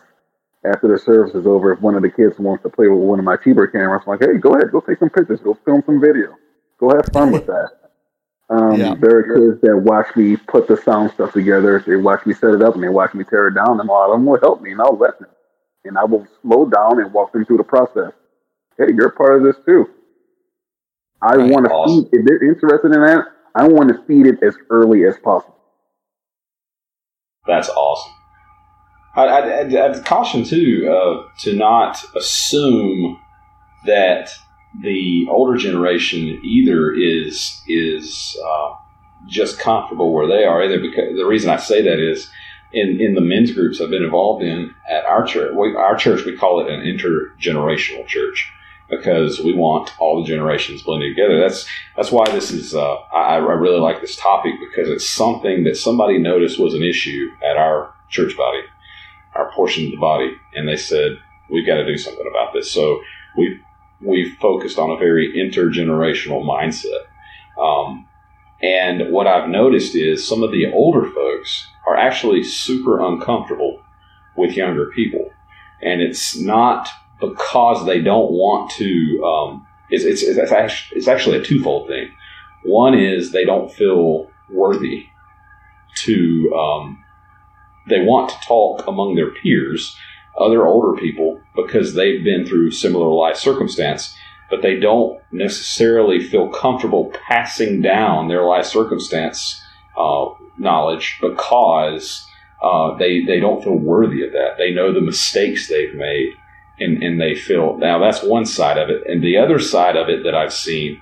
[0.65, 3.19] After the service is over, if one of the kids wants to play with one
[3.19, 5.83] of my T-Bird cameras, I'm like, hey, go ahead, go take some pictures, go film
[5.85, 6.35] some video,
[6.79, 7.69] go have fun with that.
[8.49, 8.95] Um, Yeah.
[8.99, 11.83] There are kids that watch me put the sound stuff together.
[11.85, 13.91] They watch me set it up and they watch me tear it down, and a
[13.93, 15.29] lot of them will help me, and I'll let them.
[15.85, 18.13] And I will slow down and walk them through the process.
[18.77, 19.89] Hey, you're part of this too.
[21.21, 21.51] I Right.
[21.51, 22.05] want to Awesome.
[22.05, 22.19] feed.
[22.19, 23.25] If they're interested in that,
[23.55, 25.56] I want to feed it as early as possible.
[27.47, 28.13] That's awesome.
[29.15, 33.19] I, I'd, I'd caution too uh, to not assume
[33.85, 34.29] that
[34.81, 38.75] the older generation either is is uh,
[39.27, 40.63] just comfortable where they are.
[40.63, 42.29] Either because the reason I say that is
[42.73, 45.53] in in the men's groups I've been involved in at our church.
[45.55, 48.51] We, our church we call it an intergenerational church,
[48.89, 51.39] because we want all the generations blended together.
[51.39, 52.73] That's that's why this is.
[52.73, 56.83] Uh, I, I really like this topic because it's something that somebody noticed was an
[56.83, 58.61] issue at our church body,
[59.35, 61.17] our portion of the body, and they said
[61.49, 62.71] we've got to do something about this.
[62.71, 63.01] So
[63.37, 63.59] we've
[64.01, 67.05] we've focused on a very intergenerational mindset.
[67.61, 68.07] Um,
[68.61, 73.81] and what I've noticed is some of the older folks are actually super uncomfortable
[74.35, 75.29] with younger people.
[75.81, 76.89] And it's not
[77.19, 82.09] because they don't want to, um, it's, it's, it's, actually, it's actually a twofold thing.
[82.63, 85.07] One is they don't feel worthy
[86.03, 87.03] to, um,
[87.87, 89.95] they want to talk among their peers,
[90.39, 94.15] other older people, because they've been through similar life circumstance
[94.49, 99.61] but they don't necessarily feel comfortable passing down their life circumstance
[99.97, 100.25] uh,
[100.57, 102.25] knowledge because
[102.61, 104.55] uh, they they don't feel worthy of that.
[104.57, 106.33] They know the mistakes they've made,
[106.79, 110.09] and and they feel now that's one side of it, and the other side of
[110.09, 111.01] it that I've seen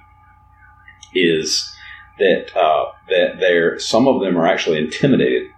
[1.13, 1.73] is
[2.19, 5.49] that uh, that they're some of them are actually intimidated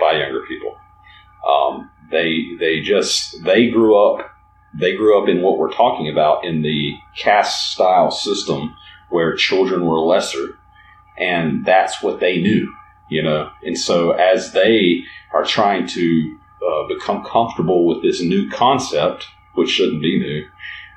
[0.00, 0.76] by younger people.
[1.48, 4.30] Um, they they just they grew up
[4.78, 8.74] they grew up in what we're talking about in the caste style system
[9.10, 10.58] where children were lesser
[11.18, 12.72] and that's what they knew
[13.10, 15.02] you know and so as they
[15.34, 20.46] are trying to uh, become comfortable with this new concept which shouldn't be new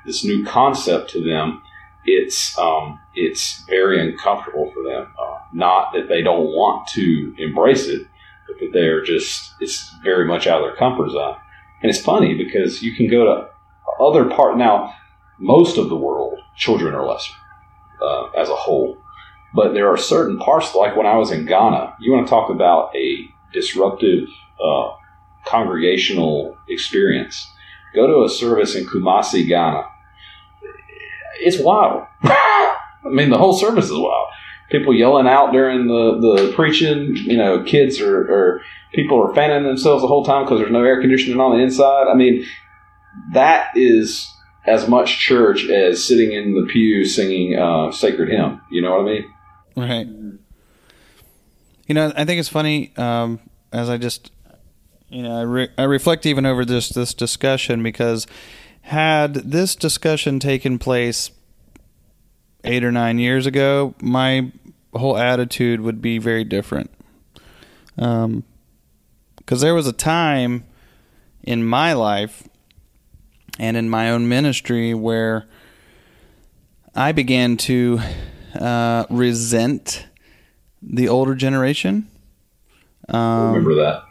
[0.04, 1.62] this new concept to them
[2.04, 7.86] it's um, it's very uncomfortable for them uh, not that they don't want to embrace
[7.86, 8.06] it
[8.46, 11.36] but that they're just it's very much out of their comfort zone
[11.82, 13.48] and it's funny because you can go to
[14.00, 14.94] other part now,
[15.38, 17.32] most of the world, children are lesser
[18.02, 18.96] uh, as a whole.
[19.54, 22.50] But there are certain parts, like when I was in Ghana, you want to talk
[22.50, 24.28] about a disruptive
[24.62, 24.90] uh,
[25.46, 27.50] congregational experience.
[27.96, 29.84] Go to a service in Kumasi, Ghana.
[31.40, 32.04] It's wild.
[32.22, 34.28] I mean, the whole service is wild.
[34.70, 37.16] People yelling out during the, the preaching.
[37.16, 40.84] You know, kids are, or people are fanning themselves the whole time because there's no
[40.84, 42.06] air conditioning on the inside.
[42.08, 42.44] I mean,
[43.32, 44.30] that is
[44.66, 48.60] as much church as sitting in the pew singing uh, sacred hymn.
[48.70, 49.32] You know what I mean?
[49.76, 50.06] Right.
[51.86, 53.40] You know, I think it's funny um,
[53.72, 54.32] as I just,
[55.08, 58.26] you know, I, re- I reflect even over this this discussion because
[58.82, 61.30] had this discussion taken place
[62.64, 64.52] eight or nine years ago, my
[64.94, 66.90] whole attitude would be very different.
[67.98, 68.44] Um,
[69.36, 70.64] because there was a time
[71.42, 72.48] in my life
[73.58, 75.46] and in my own ministry where
[76.94, 78.00] I began to
[78.58, 80.06] uh, resent
[80.82, 82.08] the older generation.
[83.08, 84.05] Um, remember that.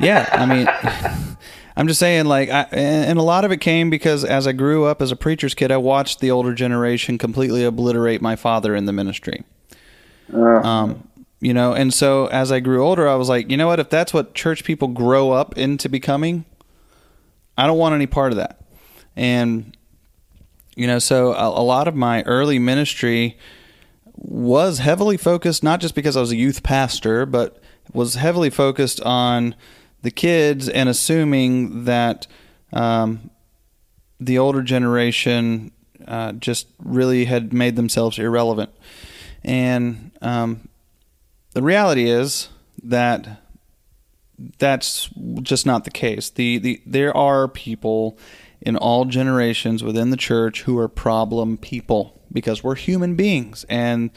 [0.00, 0.68] Yeah, I mean,
[1.76, 4.84] I'm just saying, like, I, and a lot of it came because as I grew
[4.84, 8.84] up as a preacher's kid, I watched the older generation completely obliterate my father in
[8.84, 9.44] the ministry.
[10.32, 10.60] Uh.
[10.60, 11.08] Um,
[11.40, 13.78] you know, and so as I grew older, I was like, you know what?
[13.78, 16.44] If that's what church people grow up into becoming,
[17.56, 18.60] I don't want any part of that.
[19.14, 19.76] And,
[20.74, 23.38] you know, so a, a lot of my early ministry
[24.16, 29.00] was heavily focused, not just because I was a youth pastor, but was heavily focused
[29.02, 29.54] on
[30.02, 32.26] the kids and assuming that
[32.72, 33.30] um,
[34.20, 35.72] the older generation
[36.06, 38.70] uh, just really had made themselves irrelevant.
[39.44, 40.68] And um,
[41.54, 42.48] the reality is
[42.82, 43.42] that
[44.58, 45.10] that's
[45.42, 46.30] just not the case.
[46.30, 48.18] The, the there are people
[48.60, 54.10] in all generations within the church who are problem people because we're human beings and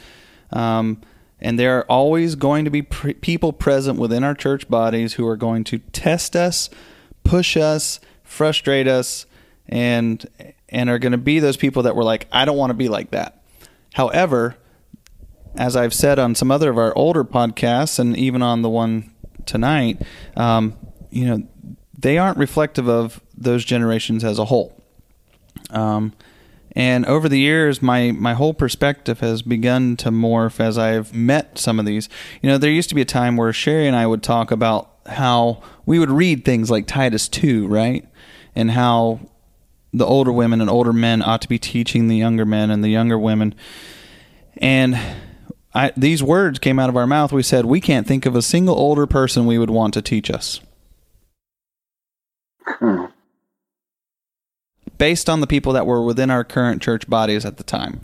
[0.51, 1.01] um,
[1.41, 5.27] and there are always going to be pre- people present within our church bodies who
[5.27, 6.69] are going to test us,
[7.23, 9.25] push us, frustrate us,
[9.67, 10.27] and
[10.69, 12.87] and are going to be those people that we're like, I don't want to be
[12.87, 13.43] like that.
[13.93, 14.55] However,
[15.55, 19.11] as I've said on some other of our older podcasts, and even on the one
[19.45, 20.01] tonight,
[20.37, 20.77] um,
[21.09, 21.47] you know,
[21.97, 24.81] they aren't reflective of those generations as a whole.
[25.69, 26.13] Um,
[26.74, 31.57] and over the years, my, my whole perspective has begun to morph as I've met
[31.57, 32.07] some of these.
[32.41, 34.89] You know, there used to be a time where Sherry and I would talk about
[35.05, 38.07] how we would read things like Titus 2, right?
[38.55, 39.19] And how
[39.91, 42.89] the older women and older men ought to be teaching the younger men and the
[42.89, 43.53] younger women.
[44.57, 44.97] And
[45.74, 47.34] I, these words came out of our mouth.
[47.34, 50.32] We said, we can't think of a single older person we would want to teach
[50.32, 50.61] us.
[52.65, 53.00] Hmm
[55.01, 58.01] based on the people that were within our current church bodies at the time.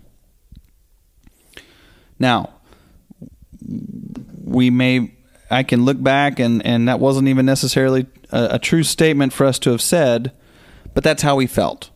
[2.17, 2.55] Now,
[4.43, 5.11] we may
[5.51, 9.45] I can look back and and that wasn't even necessarily a, a, true statement for
[9.45, 10.31] us to have said,
[10.95, 11.91] but that's how we felt.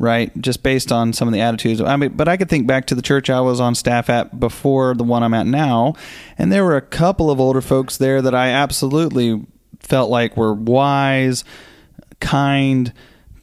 [0.00, 0.36] right?
[0.40, 1.80] Just based on some of the attitudes.
[1.80, 4.40] I mean, but I could think back to the church I was on staff at
[4.40, 5.94] before the one I'm at now,
[6.36, 9.46] and there were a couple of older folks there that I absolutely
[9.78, 11.44] felt like were wise,
[12.18, 12.92] kind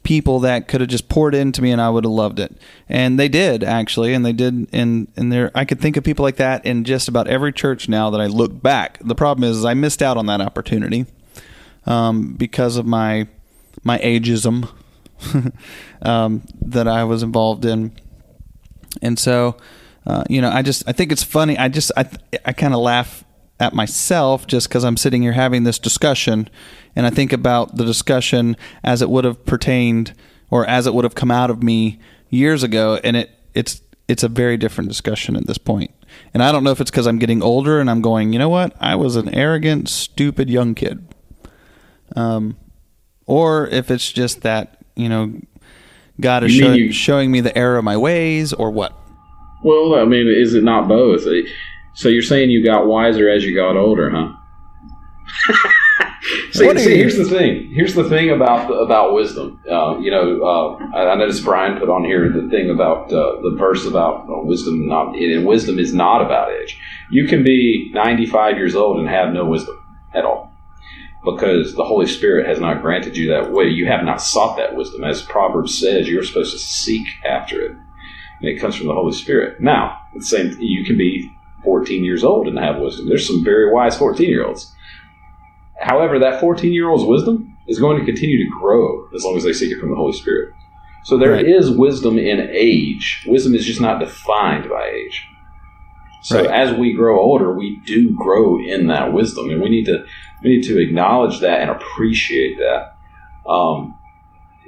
[0.04, 2.56] people that could have just poured into me and I would have loved it.
[2.88, 6.22] And they did actually, and they did and and there I could think of people
[6.22, 8.98] like that in just about every church now that I look back.
[9.00, 11.06] The problem is, is I missed out on that opportunity
[11.86, 13.26] um, because of my
[13.82, 14.70] my ageism
[16.02, 17.92] um, that I was involved in,
[19.02, 19.56] and so
[20.06, 21.56] uh, you know, I just I think it's funny.
[21.56, 22.08] I just I
[22.44, 23.24] I kind of laugh
[23.60, 26.48] at myself just because I'm sitting here having this discussion,
[26.96, 30.14] and I think about the discussion as it would have pertained
[30.50, 31.98] or as it would have come out of me
[32.30, 35.90] years ago, and it it's it's a very different discussion at this point.
[36.34, 38.48] And I don't know if it's because I'm getting older and I'm going, you know
[38.50, 38.74] what?
[38.80, 41.06] I was an arrogant, stupid young kid.
[42.14, 42.56] Um,
[43.26, 45.40] or if it's just that, you know,
[46.20, 48.92] God is You show, you- showing me the error of my ways or what?
[49.64, 51.22] Well, I mean, is it not both?
[51.94, 54.32] So you're saying you got wiser as you got older, huh?
[56.52, 57.70] see, see, you- here's the thing.
[57.74, 59.60] Here's the thing about about wisdom.
[59.70, 63.40] Uh, you know, uh, I, I noticed Brian put on here the thing about uh,
[63.42, 64.86] the verse about uh, wisdom.
[64.88, 66.78] Not and wisdom is not about age.
[67.10, 69.78] You can be 95 years old and have no wisdom
[70.14, 70.52] at all
[71.24, 73.64] because the Holy Spirit has not granted you that way.
[73.68, 75.04] You have not sought that wisdom.
[75.04, 77.70] As Proverbs says, you're supposed to seek after it.
[78.40, 79.60] And it comes from the Holy Spirit.
[79.60, 81.33] Now, the same you can be
[81.64, 83.08] 14 years old and have wisdom.
[83.08, 84.72] There's some very wise 14 year olds.
[85.80, 89.44] However, that 14 year old's wisdom is going to continue to grow as long as
[89.44, 90.52] they seek it from the Holy Spirit.
[91.04, 91.78] So there is Right.
[91.78, 93.24] wisdom in age.
[93.26, 95.26] Wisdom is just not defined by age.
[96.22, 96.50] So Right.
[96.50, 100.04] as we grow older, we do grow in that wisdom, and we need to
[100.42, 102.96] we need to acknowledge that and appreciate that.
[103.50, 103.94] Um,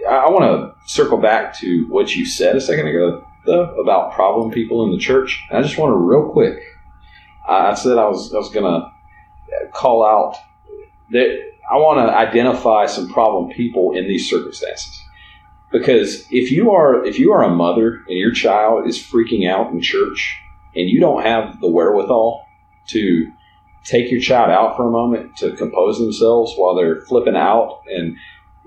[0.08, 4.12] I, I want to circle back to what you said a second ago, though, about
[4.12, 5.42] problem people in the church.
[5.50, 6.58] I just want to real quick.
[7.48, 8.92] I said I was I was gonna
[9.72, 10.36] call out
[11.10, 15.02] that I want to identify some problem people in these circumstances.
[15.72, 19.72] Because if you are if you are a mother and your child is freaking out
[19.72, 20.36] in church
[20.74, 22.46] and you don't have the wherewithal
[22.88, 23.32] to
[23.84, 28.16] take your child out for a moment to compose themselves while they're flipping out and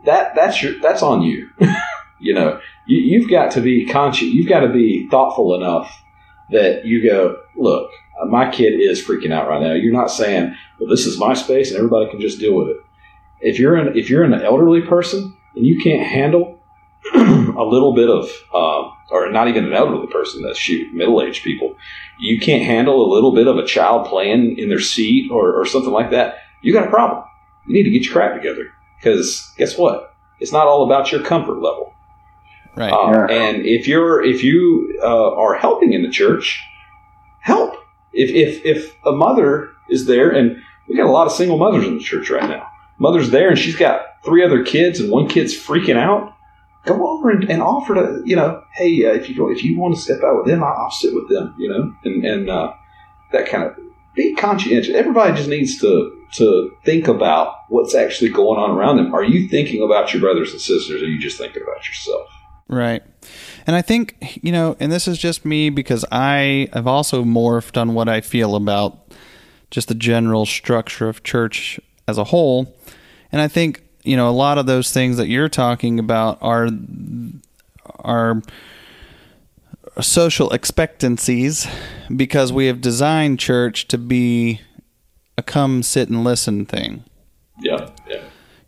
[0.06, 1.50] that that's your that's on you.
[2.22, 6.04] You know you, you've got to be conscious you've got to be thoughtful enough
[6.50, 7.90] that you go look
[8.28, 11.70] my kid is freaking out right now you're not saying well this is my space
[11.70, 12.78] and everybody can just deal with it
[13.42, 16.60] if you're an if you're an elderly person and you can't handle
[17.16, 21.76] a little bit of uh, or not even an elderly person that's shoot middle-aged people
[22.20, 25.66] you can't handle a little bit of a child playing in their seat or, or
[25.66, 27.24] something like that you got a problem
[27.68, 28.64] you need to get your crap together
[29.00, 31.94] because guess what it's not all about your comfort level
[32.76, 32.94] Right.
[32.94, 33.26] uh, Yeah.
[33.36, 36.64] and if you're if you uh, are helping in the church,
[37.42, 37.76] help.
[38.20, 41.86] If if if a mother is there, and we got a lot of single mothers
[41.86, 42.68] in the church right now.
[42.98, 46.36] Mother's there, and she's got three other kids, and one kid's freaking out.
[46.86, 49.96] Go over and, and offer to you know, hey, uh, if you if you want
[49.96, 51.56] to step out with them, I'll, sit with them.
[51.58, 52.74] You know, and and uh,
[53.32, 53.78] that kind of
[54.16, 54.94] be conscientious.
[54.94, 59.14] Everybody just needs to to think about what's actually going on around them.
[59.14, 62.28] Are you thinking about your brothers and sisters, or are you just thinking about yourself?
[62.68, 63.04] Right.
[63.70, 67.80] And I think, you know, and this is just me because I have also morphed
[67.80, 68.98] on what I feel about
[69.70, 72.76] just the general structure of church as a whole.
[73.32, 76.70] And I think, you know, a lot of those things that you're talking about are
[78.00, 78.42] are
[80.02, 81.68] social expectancies
[82.16, 84.62] because we have designed church to be
[85.38, 87.04] a come sit and listen thing
[87.62, 87.92] Yeah.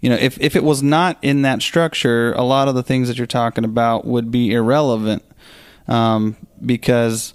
[0.02, 3.08] You know if, if it was not in that structure a lot of the things
[3.08, 5.24] that you're talking about would be irrelevant
[5.88, 6.36] um,
[6.66, 7.34] because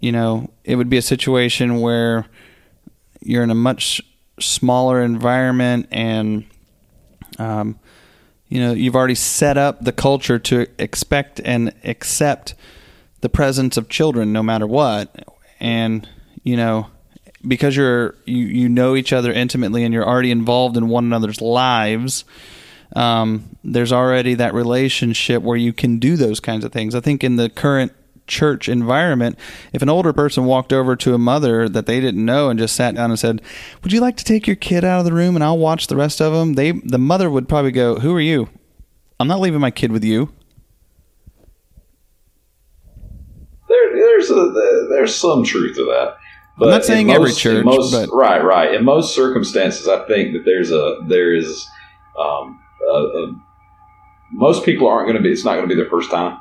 [0.00, 2.26] you know it would be a situation where
[3.20, 4.00] you're in a much
[4.40, 6.44] smaller environment and
[7.38, 7.78] um,
[8.48, 12.54] you know you've already set up the culture to expect and accept
[13.20, 15.28] the presence of children no matter what.
[15.60, 16.08] And
[16.44, 16.88] you know
[17.46, 21.40] because you're you, you know each other intimately and you're already involved in one another's
[21.40, 22.24] lives
[22.96, 26.94] um, there's already that relationship where you can do those kinds of things.
[26.94, 27.92] I think in the current
[28.26, 29.38] church environment
[29.72, 32.76] if an older person walked over to a mother that they didn't know and just
[32.76, 33.40] sat down and said
[33.82, 35.96] would you like to take your kid out of the room and i'll watch the
[35.96, 38.46] rest of them they the mother would probably go who are you?
[39.20, 40.32] I'm not leaving my kid with you.
[43.68, 46.18] There, there's a there's some truth to that.
[46.58, 48.74] But I'm not saying in every church, most- but- right, right.
[48.74, 51.68] In most circumstances, I think that there's a there is
[52.18, 53.34] um, a, a,
[54.32, 55.30] most people aren't going to be.
[55.30, 56.38] It's not going to be their first time.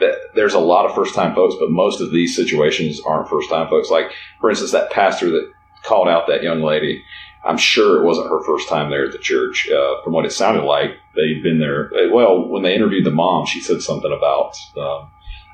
[0.00, 3.48] That- There's a lot of first time folks, but most of these situations aren't first
[3.48, 3.88] time folks.
[3.90, 5.50] Like for instance, that pastor that
[5.84, 7.02] called out that young lady.
[7.44, 9.68] I'm sure it wasn't her first time there at the church.
[9.70, 11.88] Uh, from what it sounded like, they'd been there.
[12.12, 15.08] Well, when they interviewed the mom, she said something about, um,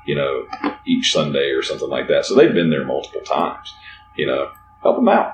[0.07, 0.47] you know,
[0.87, 2.25] each Sunday or something like that.
[2.25, 3.71] So they've been there multiple times.
[4.17, 4.51] You know,
[4.81, 5.33] help them out.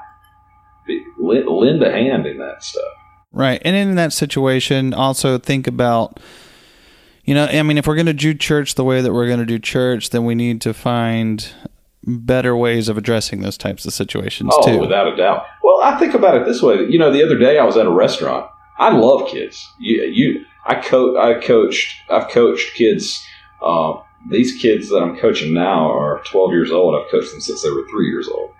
[0.87, 2.83] Be- Lend, lend a hand in that stuff.
[3.31, 3.61] Right.
[3.63, 6.19] And in that situation, also think about,
[7.25, 9.39] you know, I mean, if we're going to do church the way that we're going
[9.39, 11.47] to do church, then we need to find
[12.03, 14.79] better ways of addressing those types of situations Oh, too.
[14.79, 15.45] without a doubt.
[15.63, 16.77] Well, I think about it this way.
[16.89, 18.49] You know, the other day I was at a restaurant.
[18.79, 19.63] I love kids.
[19.79, 21.17] You, you I coach.
[21.17, 21.95] I coached.
[22.09, 23.23] I've coached kids.
[23.61, 23.93] Uh,
[24.29, 26.95] these kids that I'm coaching now are 12 years old.
[26.95, 28.51] I've coached them since they were three years old.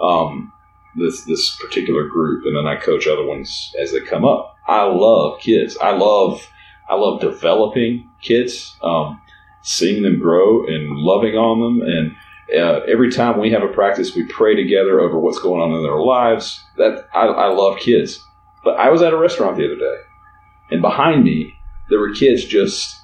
[0.00, 0.52] Um,
[0.96, 4.56] this this particular group, and then I coach other ones as they come up.
[4.66, 5.76] I love kids.
[5.78, 6.46] I love
[6.88, 9.20] I love developing kids, um,
[9.62, 12.16] seeing them grow and loving on them, and
[12.56, 15.82] uh, every time we have a practice, we pray together over what's going on in
[15.82, 16.62] their lives.
[16.76, 18.24] That I, I love kids.
[18.64, 19.96] But I was at a restaurant the other day,
[20.70, 21.54] and behind me
[21.88, 22.96] there were kids just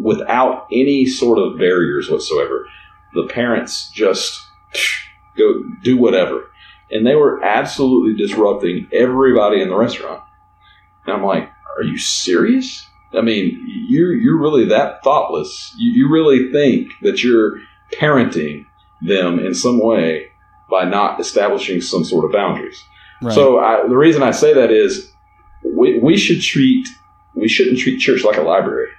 [0.00, 2.66] without any sort of barriers whatsoever.
[3.14, 4.40] The parents just
[5.36, 6.50] go do whatever,
[6.90, 10.22] and they were absolutely disrupting everybody in the restaurant.
[11.06, 12.86] And I'm like, "Are you serious?
[13.12, 15.74] I mean, you're you're really that thoughtless?
[15.78, 17.58] You, you really think that you're
[17.92, 18.66] parenting
[19.02, 20.28] them in some way
[20.70, 22.82] by not establishing some sort of boundaries?"
[23.22, 23.34] right.
[23.34, 25.12] So I, the reason I say that is
[25.64, 26.86] we, we should treat
[27.34, 28.90] we shouldn't treat church like a library,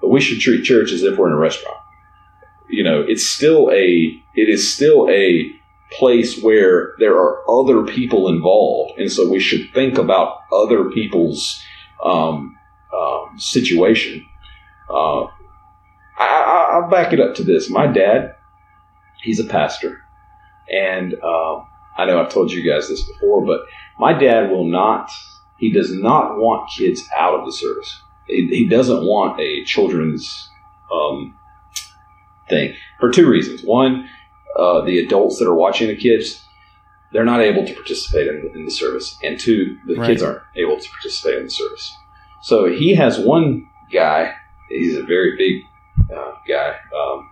[0.00, 1.76] but we should treat church as if we're in a restaurant.
[2.68, 5.50] You know, it's still a it is still a
[5.92, 11.62] place where there are other people involved, and so we should think about other people's
[12.04, 12.56] um,
[12.94, 14.24] um, situation.
[14.88, 15.28] Uh, I,
[16.18, 17.70] I, I'll back it up to this.
[17.70, 18.34] My dad,
[19.22, 20.02] he's a pastor,
[20.70, 21.60] and uh,
[21.96, 23.62] I know I've told you guys this before, but
[23.98, 25.10] my dad will not,
[25.58, 28.00] he does not want kids out of the service.
[28.26, 30.50] He, he doesn't want a children's
[30.92, 31.36] um,
[32.48, 33.62] thing for two reasons.
[33.62, 34.08] One,
[34.58, 36.42] uh, the adults that are watching the kids,
[37.12, 39.16] they're not able to participate in, in the service.
[39.22, 40.06] And two, the Right.
[40.08, 41.90] kids aren't able to participate in the service.
[42.42, 44.34] So he has one guy,
[44.68, 45.62] he's a very big
[46.16, 46.76] uh, guy.
[46.94, 47.28] Um,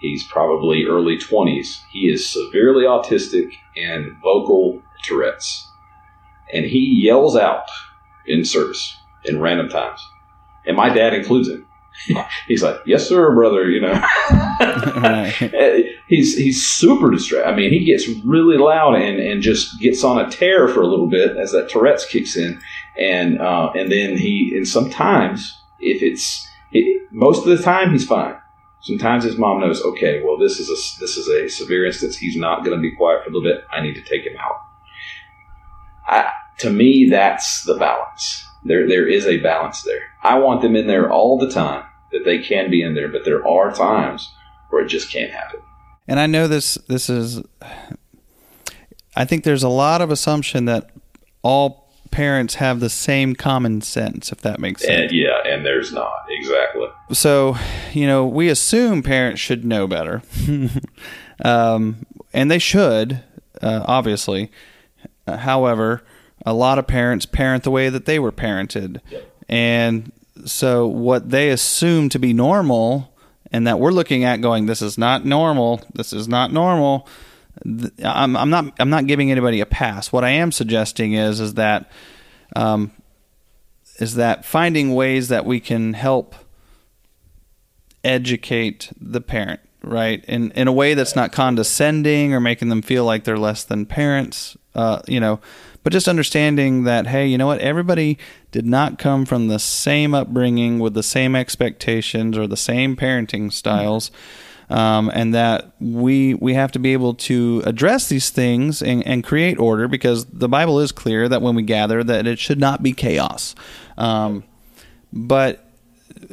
[0.00, 1.80] He's probably early 20s.
[1.90, 5.68] He is severely autistic and vocal Tourette's.
[6.54, 7.68] And he yells out
[8.24, 10.00] in service in random times.
[10.66, 11.66] And my dad includes him.
[12.48, 14.02] He's like, "Yes, sir, brother." You know,
[14.60, 15.84] Right.
[16.08, 17.50] He's he's super distracted.
[17.50, 20.86] I mean, he gets really loud and, and just gets on a tear for a
[20.86, 22.58] little bit as that Tourette's kicks in,
[22.98, 28.06] and uh, and then he and sometimes if it's it, most of the time he's
[28.06, 28.36] fine.
[28.80, 32.16] Sometimes his mom knows, okay, well this is a this is a severe instance.
[32.16, 33.64] He's not going to be quiet for a little bit.
[33.70, 34.56] I need to take him out.
[36.06, 38.46] I, to me, that's the balance.
[38.64, 40.14] There there is a balance there.
[40.22, 43.24] I want them in there all the time that they can be in there, but
[43.24, 44.28] there are times
[44.70, 45.60] where it just can't happen.
[46.06, 47.42] And I know this this is
[49.16, 50.90] I think there's a lot of assumption that
[51.42, 55.10] all parents have the same common sense if that makes sense.
[55.10, 56.88] And yeah, and there's not exactly.
[57.12, 57.56] so,
[57.92, 60.22] you know, we assume parents should know better.
[61.44, 63.22] um, and they should,
[63.60, 64.50] uh, obviously.
[65.26, 66.02] Uh, however,
[66.46, 69.00] a lot of parents parent the way that they were parented.
[69.48, 70.12] And
[70.44, 73.12] so what they assume to be normal
[73.50, 77.08] and that we're looking at going this is not normal, this is not normal.
[78.04, 80.12] I'm, I'm not I'm not giving anybody a pass.
[80.12, 81.90] What I am suggesting is is that
[82.54, 82.92] um,
[83.98, 86.34] is that finding ways that we can help
[88.04, 90.24] educate the parent, right?
[90.26, 93.86] In in a way that's not condescending or making them feel like they're less than
[93.86, 95.40] parents, uh, you know,
[95.88, 97.60] but just understanding that hey, you know what?
[97.60, 98.18] Everybody
[98.50, 103.50] did not come from the same upbringing with the same expectations or the same parenting
[103.50, 104.10] styles.
[104.68, 109.24] Um, and that we we have to be able to address these things and, and
[109.24, 112.82] create order because the Bible is clear that when we gather that it should not
[112.82, 113.54] be chaos.
[113.96, 114.44] Um,
[115.10, 115.70] but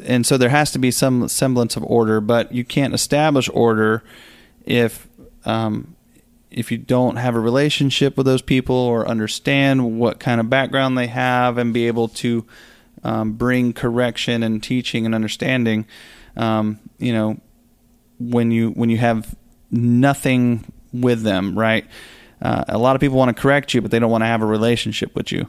[0.03, 4.03] and so there has to be some semblance of order, but you can't establish order
[4.65, 5.07] if
[5.45, 5.94] um,
[6.55, 10.97] if you don't have a relationship with those people or understand what kind of background
[10.97, 12.45] they have and be able to
[13.03, 15.85] um, bring correction and teaching and understanding.
[16.37, 17.37] Um, you know,
[18.19, 19.35] when you when you have
[19.69, 21.85] nothing with them, right?
[22.41, 24.41] Uh, a lot of people want to correct you, but they don't want to have
[24.41, 25.47] a relationship with you.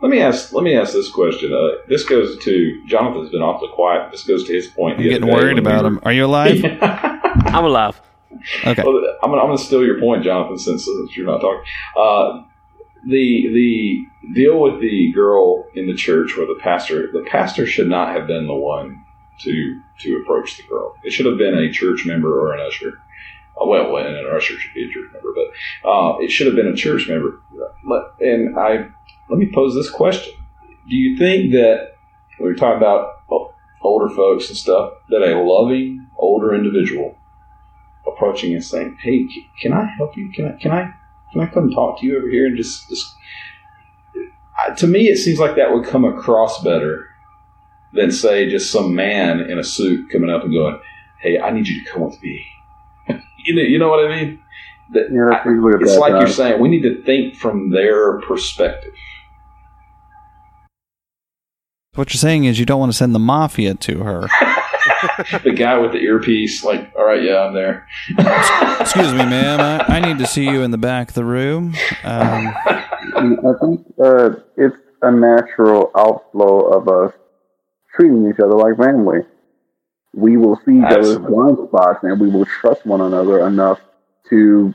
[0.00, 0.52] Let me ask.
[0.52, 1.52] Let me ask this question.
[1.52, 4.10] Uh, this goes to Jonathan's been awfully quiet.
[4.12, 4.98] This goes to his point.
[4.98, 6.00] I'm getting worried when we about were- him.
[6.04, 6.62] Are you alive?
[6.82, 8.00] I'm alive.
[8.64, 8.82] Okay.
[8.82, 11.62] Well, I'm gonna, I'm gonna steal your point, Jonathan, since, since you're not talking.
[11.96, 12.42] Uh,
[13.04, 17.88] the the deal with the girl in the church where the pastor the pastor should
[17.88, 19.04] not have been the one
[19.40, 20.94] to to approach the girl.
[21.04, 23.00] It should have been a church member or an usher.
[23.60, 26.56] Uh, well, and an usher should be a church member, but uh, it should have
[26.56, 27.40] been a church member.
[28.20, 28.88] And I
[29.28, 30.34] let me pose this question:
[30.88, 31.96] Do you think that
[32.38, 33.22] when we're talking about
[33.80, 37.16] older folks and stuff, that a loving older individual
[38.14, 39.26] approaching and saying, "Hey,
[39.60, 40.30] can I help you?
[40.34, 40.92] Can I can I
[41.32, 43.06] can I come talk to you over here and just just?"
[44.66, 47.06] I- To me, it seems like that would come across better
[47.94, 50.78] than say just some man in a suit coming up and going,
[51.20, 52.44] "Hey, I need you to come with me."
[53.44, 54.40] you know, you know what I mean?
[54.94, 56.20] That Yeah, that's usually a it's bad like time.
[56.22, 58.92] you're saying we need to think from their perspective.
[61.94, 64.28] What you're saying is you don't want to send the mafia to her.
[65.44, 67.86] the guy with the earpiece, like, all right, yeah, I'm there.
[68.80, 69.60] Excuse me, ma'am.
[69.60, 71.74] I, I need to see you in the back of the room.
[72.04, 77.12] Um, I think uh, it's a natural outflow of us
[77.94, 79.20] treating each other like family.
[80.14, 83.80] We will see each other's blind spots and we will trust one another enough
[84.30, 84.74] to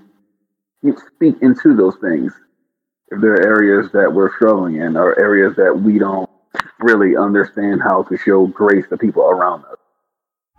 [1.16, 2.34] speak into those things.
[3.10, 6.30] If there are areas that we're struggling in or areas that we don't
[6.80, 9.78] really understand how to show grace to people around us.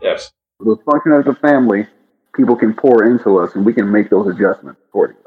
[0.02, 0.32] Yes.
[0.60, 1.86] The function as a family,
[2.34, 5.22] people can pour into us and we can make those adjustments accordingly.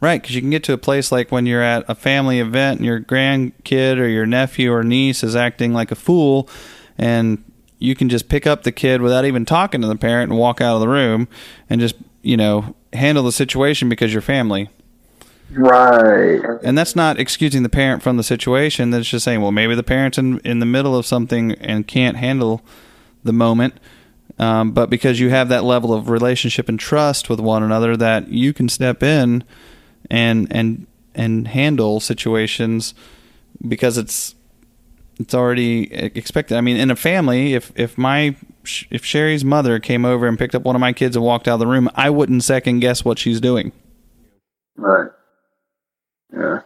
[0.00, 2.78] Right, because you can get to a place like when you're at a family event
[2.78, 6.48] and your grandkid or your nephew or niece is acting like a fool,
[6.98, 7.42] and
[7.78, 10.60] you can just pick up the kid without even talking to the parent and walk
[10.60, 11.26] out of the room
[11.70, 14.68] and just, you know, handle the situation because you're family.
[15.50, 16.40] Right.
[16.62, 18.90] And that's not excusing the parent from the situation.
[18.90, 22.16] That's just saying, well, maybe the parent's in, in the middle of something and can't
[22.16, 22.62] handle
[23.24, 23.74] the moment.
[24.38, 28.28] Um, but because you have that level of relationship and trust with one another, that
[28.28, 29.44] you can step in
[30.10, 32.94] and and and handle situations
[33.66, 34.34] because it's
[35.18, 36.56] it's already expected.
[36.56, 38.34] I mean, in a family, if if my
[38.90, 41.54] if Sherry's mother came over and picked up one of my kids and walked out
[41.54, 43.72] of the room, I wouldn't second guess what she's doing.
[44.76, 45.10] Right.
[46.32, 46.60] Yeah.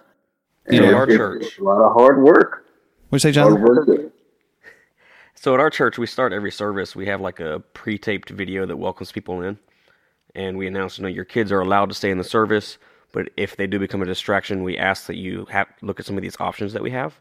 [0.70, 1.58] You know, our church.
[1.58, 2.64] A lot of hard work.
[3.08, 4.12] What you say, Hard work.
[5.40, 6.96] So at our church, we start every service.
[6.96, 9.56] We have like a pre-taped video that welcomes people in,
[10.34, 12.76] and we announce, you know, your kids are allowed to stay in the service,
[13.12, 16.16] but if they do become a distraction, we ask that you have look at some
[16.16, 17.20] of these options that we have.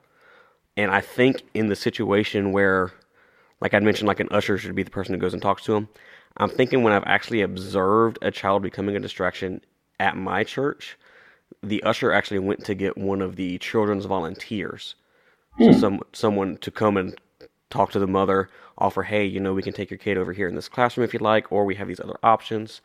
[0.76, 2.92] And I think in the situation where,
[3.62, 5.74] like I mentioned, like an usher should be the person who goes and talks to
[5.74, 5.88] them.
[6.38, 9.62] I'm thinking when I've actually observed a child becoming a distraction
[10.00, 10.98] at my church,
[11.62, 14.96] the usher actually went to get one of the children's volunteers.
[15.60, 15.80] So hmm.
[15.80, 17.16] some someone to come and
[17.70, 20.48] talk to the mother, offer, hey, you know, we can take your kid over here
[20.48, 22.82] in this classroom if you'd like, or we have these other options.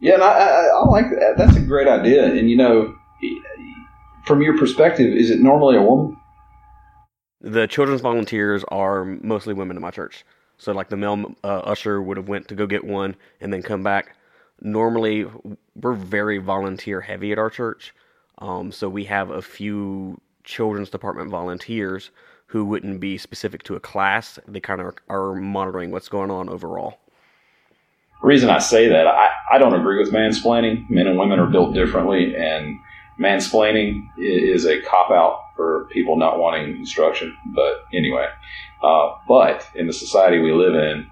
[0.00, 1.34] Yeah, and I, I, I like that.
[1.38, 2.26] That's a great idea.
[2.26, 2.94] And you know,
[4.26, 6.16] from your perspective, is it normally a woman?
[7.40, 10.24] The children's volunteers are mostly women in my church.
[10.58, 13.62] So like the male uh, usher would have went to go get one and then
[13.62, 14.16] come back.
[14.60, 15.26] Normally,
[15.74, 17.94] we're very volunteer heavy at our church.
[18.38, 22.10] Um, so we have a few children's department volunteers
[22.46, 24.38] who wouldn't be specific to a class.
[24.48, 26.98] They kind of are, monitoring what's going on overall.
[28.22, 30.88] The reason I say that, I, I don't agree with mansplaining.
[30.88, 32.78] Men and women are built differently, and
[33.20, 37.36] mansplaining is a cop out for people not wanting instruction.
[37.54, 38.28] But anyway,
[38.82, 41.10] uh, but in the society we live in,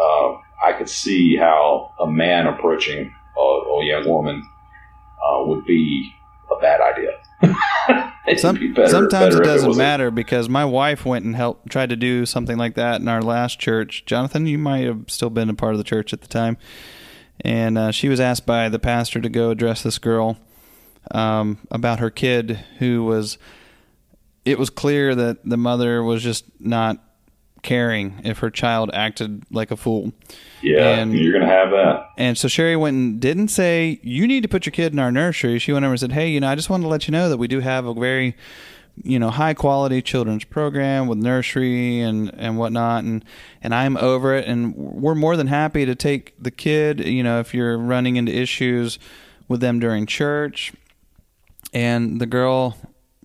[0.00, 0.34] uh,
[0.64, 4.48] I could see how a man approaching a, a young woman
[5.22, 6.12] uh, would be
[6.50, 8.04] a bad idea.
[8.28, 11.34] It'd Some, be better- sometimes better it doesn't a- matter because my wife went and
[11.34, 14.04] helped tried to do something like that in our last church.
[14.06, 16.56] Jonathan, you might have still been a part of the church at the time,
[17.40, 20.38] and uh, she was asked by the pastor to go address this girl
[21.10, 23.38] um, about her kid who was.
[24.44, 27.04] It was clear that the mother was just not
[27.68, 30.10] caring if her child acted like a fool.
[30.62, 32.08] Yeah, and- you're going to have that.
[32.16, 35.12] And so Sherry went and didn't say, you need to put your kid in our
[35.12, 35.58] nursery.
[35.58, 37.28] She went over and said, hey, you know, I just wanted to let you know
[37.28, 38.34] that we do have a very,
[39.04, 43.04] you know, high quality children's program with nursery and, and whatnot.
[43.04, 43.22] And,
[43.62, 44.48] and I'm over it.
[44.48, 48.32] And we're more than happy to take the kid, you know, if you're running into
[48.32, 48.98] issues
[49.46, 50.72] with them during church.
[51.74, 52.78] And the girl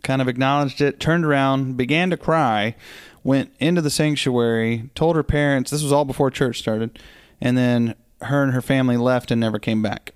[0.04, 2.76] kind of acknowledged it, turned around, began to cry,
[3.24, 7.00] went into the sanctuary, told her parents, this was all before church started,
[7.40, 10.14] and then her and her family left and never came back.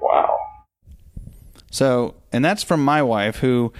[0.00, 0.38] Wow.
[1.70, 3.72] So, and that's from my wife, who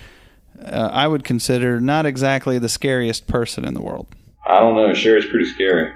[0.65, 4.07] uh, I would consider not exactly the scariest person in the world.
[4.47, 4.93] I don't know.
[4.95, 5.93] Sherry's pretty scary.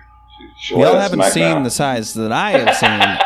[0.60, 3.18] She, Y'all haven't seen the size that I have seen.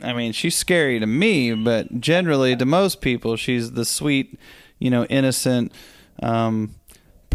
[0.00, 4.38] I mean, she's scary to me, but generally to most people, she's the sweet,
[4.78, 5.72] you know, innocent
[6.22, 6.74] um,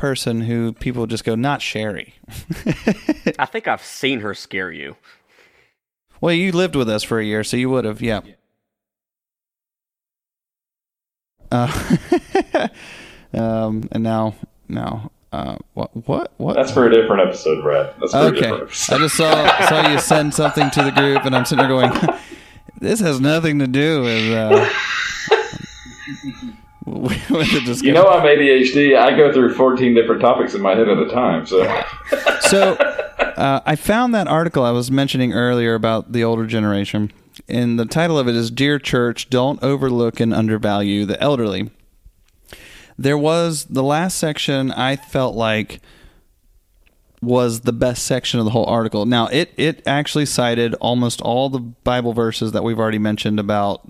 [0.03, 2.15] person who people just go, not Sherry.
[3.39, 4.97] I think I've seen her scare you.
[6.19, 8.19] well, you lived with us for a year, so you would have, yeah.
[11.49, 11.97] Uh,
[13.33, 14.35] um, and now,
[14.67, 16.57] now, uh, what, what, what?
[16.57, 17.93] That's for a different episode, Brad.
[18.01, 18.39] That's for a Okay.
[18.41, 21.69] different I just saw saw you send something to the group, and I'm sitting there
[21.69, 21.93] going,
[22.81, 24.69] "This has nothing to do with uh,
[26.85, 28.97] with the discussion." You know I'm ADHD.
[28.97, 31.45] I go through 14 different topics in my head at a time.
[31.45, 31.63] So
[32.41, 37.11] so uh, I found that article I was mentioning earlier about the older generation,
[37.47, 41.69] and the title of it is "Dear Church, Don't Overlook and Undervalue the Elderly."
[42.97, 45.81] There was the last section I felt like
[47.23, 49.05] was the best section of the whole article.
[49.05, 53.87] Now it it actually cited almost all the Bible verses that we've already mentioned about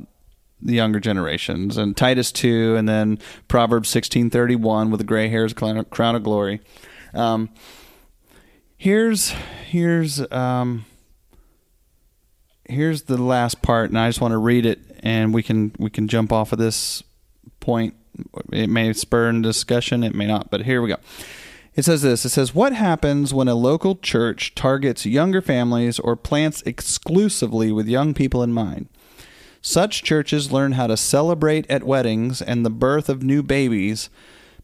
[0.64, 6.16] the younger generations and Titus 2 and then Proverbs 16:31 with the gray hairs crown
[6.16, 6.62] of glory.
[7.14, 7.50] Um,
[8.78, 9.34] here's
[9.68, 10.86] here's um,
[12.68, 15.90] here's the last part and I just want to read it and we can we
[15.90, 17.04] can jump off of this
[17.60, 17.96] point.
[18.52, 20.98] It may spur a discussion, it may not, but here we go.
[21.76, 26.16] It says this It says, What happens when a local church targets younger families or
[26.16, 28.90] plants exclusively with young people in mind?
[29.66, 34.10] Such churches learn how to celebrate at weddings and the birth of new babies,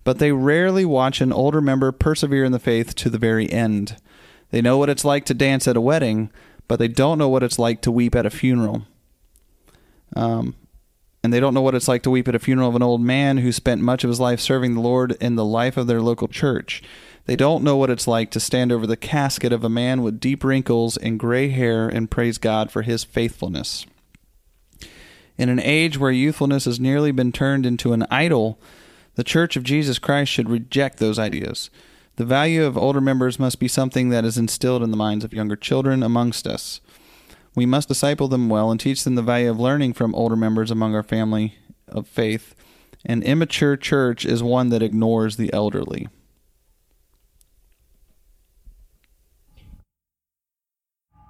[0.04, 3.96] but they rarely watch an older member persevere in the faith to the very end.
[4.52, 6.32] They know what it's like to dance at a wedding,
[6.68, 8.84] but they don't know what it's like to weep at a funeral.
[10.18, 10.56] Um,
[11.24, 13.02] and they don't know what it's like to weep at a funeral of an old
[13.02, 16.02] man who spent much of his life serving the Lord in the life of their
[16.02, 16.84] local church.
[17.26, 20.20] They don't know what it's like to stand over the casket of a man with
[20.20, 23.86] deep wrinkles and gray hair and praise God for his faithfulness.
[25.40, 28.60] In an age where youthfulness has nearly been turned into an idol,
[29.16, 31.70] the Church of Jesus Christ should reject those ideas.
[32.18, 35.34] The value of older members must be something that is instilled in the minds of
[35.34, 36.82] younger children amongst us.
[37.56, 40.72] We must disciple them well and teach them the value of learning from older members
[40.72, 41.56] among our family
[41.88, 42.54] of faith.
[43.06, 46.10] An immature church is one that ignores the elderly.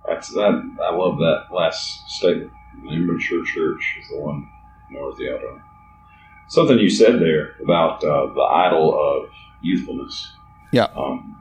[0.08, 0.78] that's that.
[0.82, 2.52] I love that last statement.
[2.84, 4.48] The immature church is the one
[4.92, 5.62] north the elderly.
[6.48, 9.30] Something you said there about uh, the idol of
[9.62, 10.32] youthfulness.
[10.72, 10.88] Yeah.
[10.96, 11.36] Um,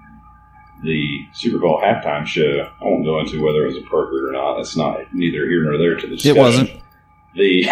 [0.82, 2.68] the Super Bowl halftime show.
[2.80, 4.56] I won't go into whether it was appropriate or not.
[4.58, 6.36] That's not neither here nor there to the discussion.
[6.36, 6.70] It wasn't.
[7.34, 7.68] the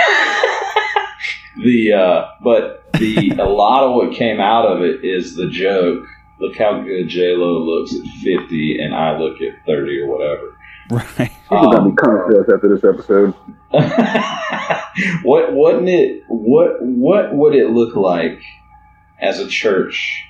[1.63, 6.05] the uh, but the a lot of what came out of it is the joke.
[6.39, 10.57] Look how good J Lo looks at fifty, and I look at thirty or whatever.
[10.91, 11.31] Right.
[11.49, 13.35] People gonna Um, be coming to us after this episode.
[15.23, 16.23] what wouldn't it?
[16.29, 18.41] What what would it look like
[19.21, 20.25] as a church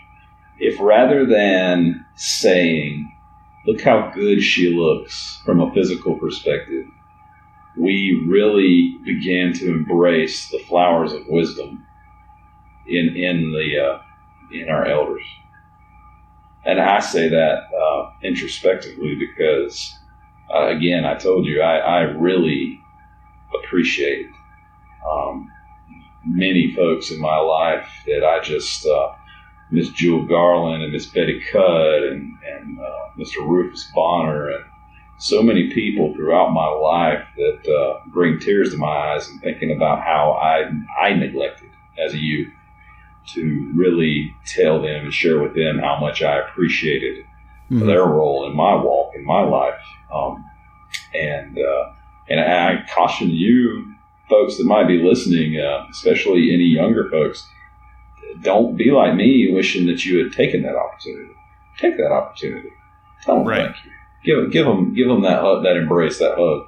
[0.58, 3.12] if rather than saying,
[3.66, 6.86] "Look how good she looks" from a physical perspective,
[7.76, 11.84] we really began to embrace the flowers of wisdom
[12.86, 13.98] in in the uh,
[14.52, 15.24] in our elders.
[16.64, 19.94] And I say that uh, introspectively because,
[20.52, 22.80] uh, again, I told you I, I really
[23.64, 24.26] appreciate
[25.08, 25.50] um,
[26.24, 29.12] many folks in my life that I just uh,
[29.70, 33.46] Miss Jewel Garland and Miss Betty Cudd and and uh, Mr.
[33.46, 34.64] Rufus Bonner and
[35.18, 39.74] so many people throughout my life that uh, bring tears to my eyes and thinking
[39.74, 40.70] about how I
[41.00, 42.52] I neglected as a youth
[43.34, 47.24] to really tell them and share with them how much I appreciated
[47.70, 47.86] Mhm.
[47.86, 49.80] their role in my walk in my life.
[50.12, 50.44] Um,
[51.12, 51.92] and uh,
[52.28, 53.94] and I caution you
[54.28, 57.46] folks that might be listening, uh, especially any younger folks,
[58.42, 61.32] don't be like me, wishing that you had taken that opportunity.
[61.78, 62.68] Take that opportunity.
[63.22, 63.62] Tell them Right.
[63.72, 63.92] thank you.
[64.24, 66.66] Give give them give them that hug, that embrace, that hug,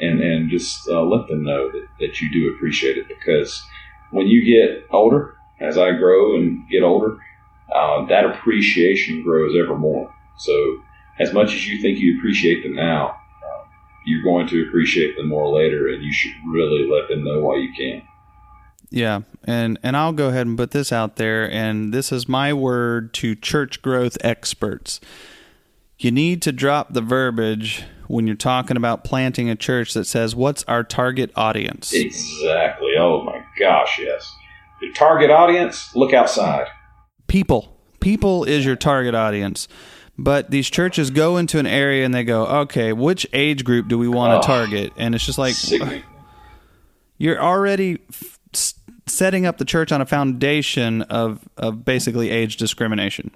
[0.00, 3.08] and and just uh, let them know that, that you do appreciate it.
[3.08, 3.62] Because
[4.10, 7.18] when you get older, as I grow and get older,
[7.74, 10.14] uh, that appreciation grows ever more.
[10.38, 10.78] So
[11.18, 13.20] as much as you think you appreciate them now,
[14.06, 17.56] you're going to appreciate them more later, and you should really let them know why
[17.56, 18.02] you can.
[18.90, 22.52] Yeah, and and I'll go ahead and put this out there, and this is my
[22.52, 25.00] word to church growth experts.
[25.98, 30.36] You need to drop the verbiage when you're talking about planting a church that says,
[30.36, 32.92] "What's our target audience?" Exactly.
[32.96, 34.32] Oh my gosh, yes.
[34.82, 36.66] Your target audience, look outside.
[37.26, 37.76] People.
[38.00, 39.66] People is your target audience.
[40.16, 43.98] But these churches go into an area and they go, "Okay, which age group do
[43.98, 44.54] we want to Oh.
[44.54, 46.02] target?" And it's just like Sickening.
[47.18, 48.38] you're already f-
[49.06, 53.30] setting up the church on a foundation of of basically age discrimination.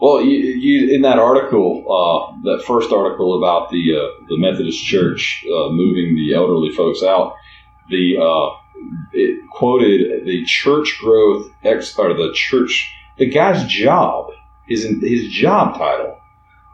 [0.00, 4.84] Well, you, you in that article, uh, that first article about the uh, the Methodist
[4.84, 7.34] Church uh, moving the elderly folks out,
[7.90, 8.50] the uh,
[9.12, 14.30] it quoted the church growth ex or the church the guy's job
[14.68, 16.18] his his job title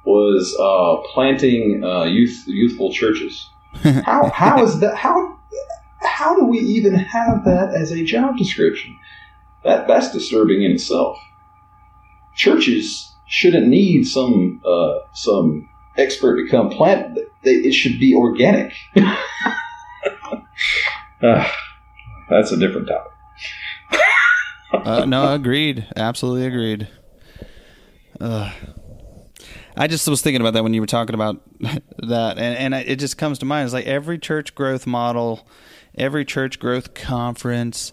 [0.04, 3.48] was uh, planting uh, youth youthful churches.
[4.04, 5.36] How how is that how
[6.00, 8.96] how do we even have that as a job description?
[9.64, 11.18] That that's disturbing in itself
[12.34, 17.18] churches shouldn't need some uh, some expert to come plant.
[17.42, 18.72] They, it should be organic.
[21.22, 21.50] Ah,
[22.28, 23.12] that's a different topic.
[24.72, 25.86] Uh, no, agreed.
[25.96, 26.86] Absolutely agreed.
[28.20, 28.52] Uh,
[29.76, 31.40] I just was thinking about that when you were talking about
[31.98, 33.64] that, and, and it just comes to mind.
[33.64, 35.46] It's like every church growth model,
[35.96, 37.92] every church growth conference,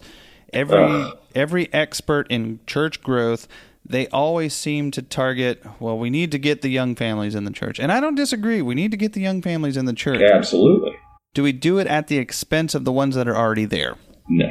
[0.52, 1.18] every Ugh.
[1.34, 3.48] every expert in church growth,
[3.84, 5.62] they always seem to target.
[5.80, 8.62] Well, we need to get the young families in the church, and I don't disagree.
[8.62, 10.22] We need to get the young families in the church.
[10.22, 10.94] Absolutely.
[11.34, 13.96] Do we do it at the expense of the ones that are already there?
[14.28, 14.50] No.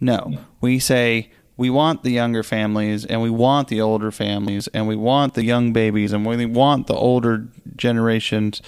[0.00, 0.38] No.
[0.60, 4.94] We say we want the younger families and we want the older families and we
[4.94, 8.62] want the young babies and we want the older generations.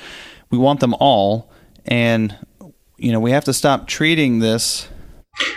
[0.50, 1.50] We want them all.
[1.86, 2.36] And,
[2.98, 4.88] you know, we have to stop treating this.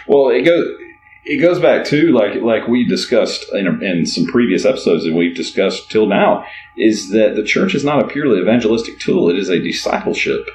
[0.07, 0.79] Well, it goes
[1.25, 5.35] it goes back to like like we discussed in, in some previous episodes that we've
[5.35, 6.45] discussed till now
[6.77, 10.47] is that the church is not a purely evangelistic tool; it is a discipleship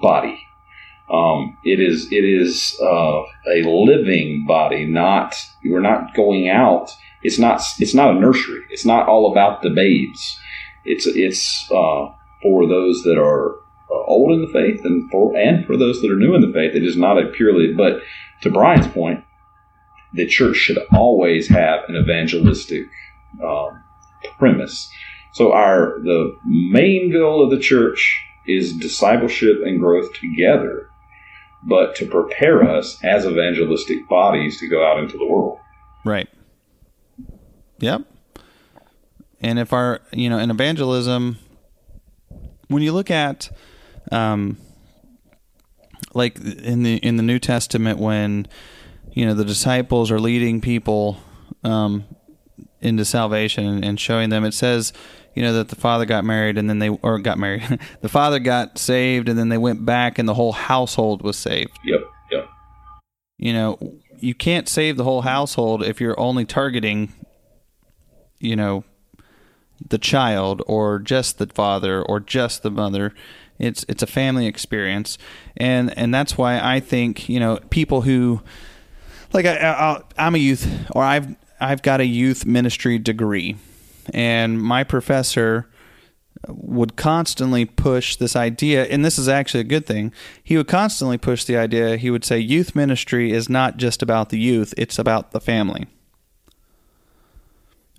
[0.00, 0.38] body.
[1.10, 3.22] Um, it is it is uh,
[3.52, 4.86] a living body.
[4.86, 5.34] Not
[5.64, 6.94] we're not going out.
[7.22, 8.62] It's not it's not a nursery.
[8.70, 10.38] It's not all about the babes.
[10.84, 12.06] It's it's uh,
[12.42, 13.56] for those that are
[13.90, 16.52] uh, old in the faith and for and for those that are new in the
[16.52, 16.74] faith.
[16.74, 17.72] It is not a purely.
[17.72, 18.00] But
[18.42, 19.24] to Brian's point,
[20.12, 22.86] the church should always have an evangelistic
[23.42, 23.82] um,
[24.38, 24.90] premise.
[25.32, 30.89] So our the main goal of the church is discipleship and growth together,
[31.62, 35.58] but to prepare us as evangelistic bodies to go out into the world.
[36.04, 36.28] Right.
[37.78, 38.02] Yep.
[39.40, 41.38] And if our, you know, in evangelism,
[42.68, 43.50] when you look at,
[44.12, 44.58] um,
[46.14, 48.46] like in the in the New Testament, when
[49.12, 51.18] you know the disciples are leading people
[51.64, 52.04] um,
[52.80, 54.92] into salvation and, showing them, it says,
[55.34, 58.38] you know, that the father got married and then they or got married, the father
[58.38, 61.78] got saved and then they went back and the whole household was saved.
[61.84, 62.00] Yep,
[62.32, 62.48] yep.
[63.38, 63.78] you know
[64.18, 67.12] you can't save the whole household if you're only targeting
[68.38, 68.84] you know
[69.88, 73.14] the child or just the father or just the mother.
[73.58, 75.18] It's it's a family experience.
[75.56, 78.42] And and that's why I think you know people who
[79.32, 83.56] like I, I I'm a youth or I've I've got a youth ministry degree
[84.12, 85.68] and my professor
[86.48, 90.12] would constantly push this idea, and this is actually a good thing.
[90.42, 91.96] He would constantly push the idea.
[91.96, 95.86] He would say, Youth ministry is not just about the youth, it's about the family.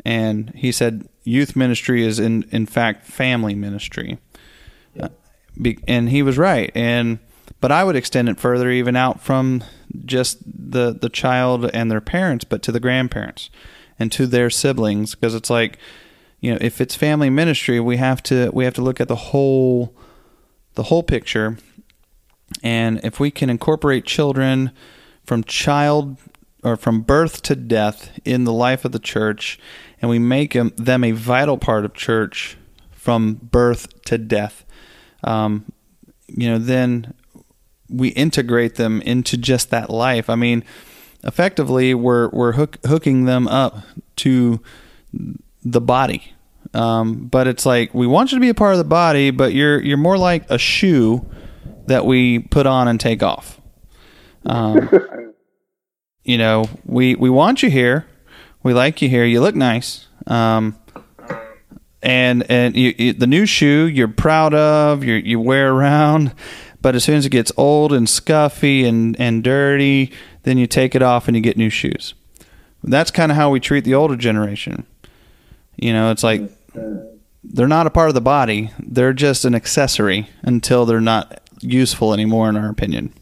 [0.03, 4.17] And he said, Youth ministry is, in, in fact, family ministry.
[4.99, 5.09] Uh,
[5.61, 6.71] be, and he was right.
[6.73, 7.19] And
[7.61, 9.63] but I would extend it further, even out from
[10.05, 13.49] just the the child and their parents, but to the grandparents
[13.97, 15.77] and to their siblings, because it's like,
[16.39, 19.15] you know, if it's family ministry, we have to we have to look at the
[19.15, 19.95] whole
[20.73, 21.57] the whole picture.
[22.63, 24.71] And if we can incorporate children
[25.23, 26.17] from child
[26.63, 29.57] or from birth to death in the life of the church,
[30.01, 32.57] and we make them, a vital part of church
[32.91, 34.65] from birth to death,
[35.23, 35.71] um,
[36.27, 37.13] you know, then
[37.91, 40.29] we integrate them into just that life.
[40.29, 40.63] I mean,
[41.23, 43.79] effectively, we're we're hook, hooking them up
[44.17, 44.61] to
[45.63, 46.33] the body.
[46.73, 49.53] Um, but it's like we want you to be a part of the body, but
[49.53, 51.25] you're you're more like a shoe
[51.87, 53.59] that we put on and take off.
[54.45, 54.89] Um,
[56.23, 58.05] you know, we we want you here.
[58.63, 59.25] We like you here.
[59.25, 60.07] You look nice.
[60.27, 60.77] Um,
[62.01, 66.33] and and you, you, the new shoe you're proud of, you you wear around,
[66.81, 70.11] but as soon as it gets old and scuffy and and dirty,
[70.43, 72.13] then you take it off and you get new shoes.
[72.83, 74.85] That's kind of how we treat the older generation.
[75.75, 76.51] You know, it's like
[77.43, 78.71] they're not a part of the body.
[78.79, 83.13] They're just an accessory until they're not useful anymore, in our opinion.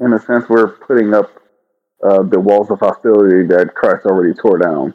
[0.00, 1.30] In a sense, we're putting up
[2.02, 4.94] uh, the walls of hostility that Christ already tore down.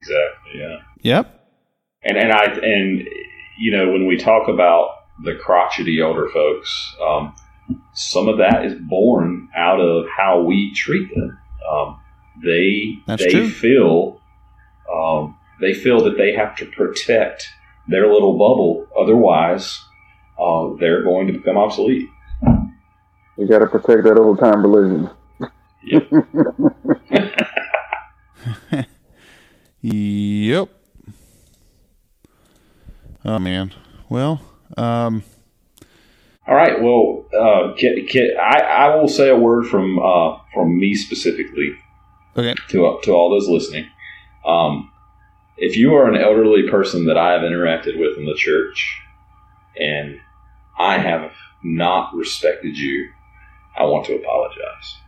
[0.00, 0.60] Exactly.
[0.60, 0.76] Yeah.
[1.02, 1.48] Yep.
[2.04, 3.08] And and I and
[3.58, 7.34] you know when we talk about the crotchety older folks, um,
[7.94, 11.38] some of that is born out of how we treat them.
[11.70, 12.00] Um,
[12.44, 13.48] they That's they true.
[13.48, 14.20] feel
[14.92, 17.48] um, they feel that they have to protect
[17.88, 19.80] their little bubble, otherwise
[20.38, 22.08] uh, they're going to become obsolete.
[23.36, 25.10] We got to protect that old time religion.
[29.82, 30.68] Yep.
[33.24, 33.72] Oh man.
[34.08, 34.40] Well,
[34.76, 35.22] um,
[36.46, 36.80] All right.
[36.80, 41.74] Well, uh, can, can, I, I will say a word from uh, from me specifically
[42.36, 42.54] okay.
[42.68, 43.86] to to all those listening.
[44.44, 44.90] Um,
[45.56, 49.00] if you are an elderly person that I have interacted with in the church,
[49.78, 50.20] and
[50.78, 51.32] I have
[51.64, 53.10] not respected you,
[53.76, 54.98] I want to apologize.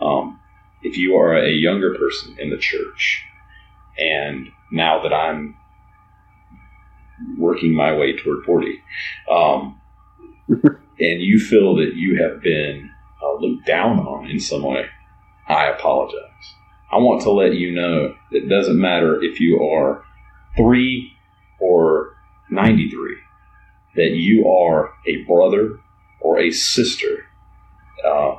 [0.00, 0.40] Um,
[0.82, 3.24] if you are a younger person in the church,
[3.98, 5.56] and now that I'm
[7.36, 8.82] working my way toward forty,
[9.30, 9.80] um,
[10.48, 12.90] and you feel that you have been
[13.22, 14.86] uh, looked down on in some way,
[15.48, 16.54] I apologize.
[16.90, 20.02] I want to let you know that it doesn't matter if you are
[20.56, 21.12] three
[21.60, 22.16] or
[22.50, 23.16] 93,
[23.96, 25.80] that you are a brother
[26.20, 27.26] or a sister
[28.04, 28.36] uh,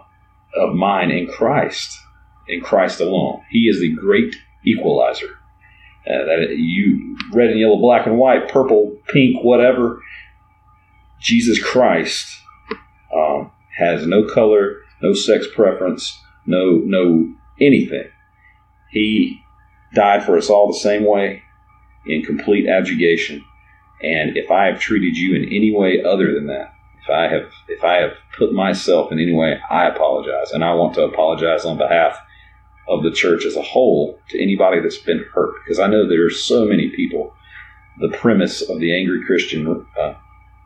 [0.55, 1.97] of mine in Christ,
[2.47, 3.41] in Christ alone.
[3.49, 4.35] He is the great
[4.65, 5.38] equalizer.
[6.09, 10.01] Uh, that you, red and yellow, black and white, purple, pink, whatever,
[11.19, 12.41] Jesus Christ
[13.15, 17.31] um, has no color, no sex preference, no no
[17.61, 18.09] anything.
[18.89, 19.43] He
[19.93, 21.43] died for us all the same way
[22.07, 23.43] in complete abjugation.
[24.01, 26.73] And if I have treated you in any way other than that,
[27.03, 30.51] if I have if I have put myself in any way, I apologize.
[30.51, 32.17] And I want to apologize on behalf
[32.89, 35.53] of the church as a whole to anybody that's been hurt.
[35.63, 37.33] Because I know there are so many people.
[37.99, 40.13] The premise of the angry Christian uh,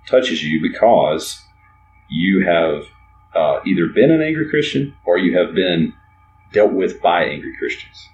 [0.08, 1.42] touches you because
[2.10, 2.84] you have
[3.36, 5.94] uh, either been an angry Christian or you have been
[6.54, 8.08] dealt with by angry Christians.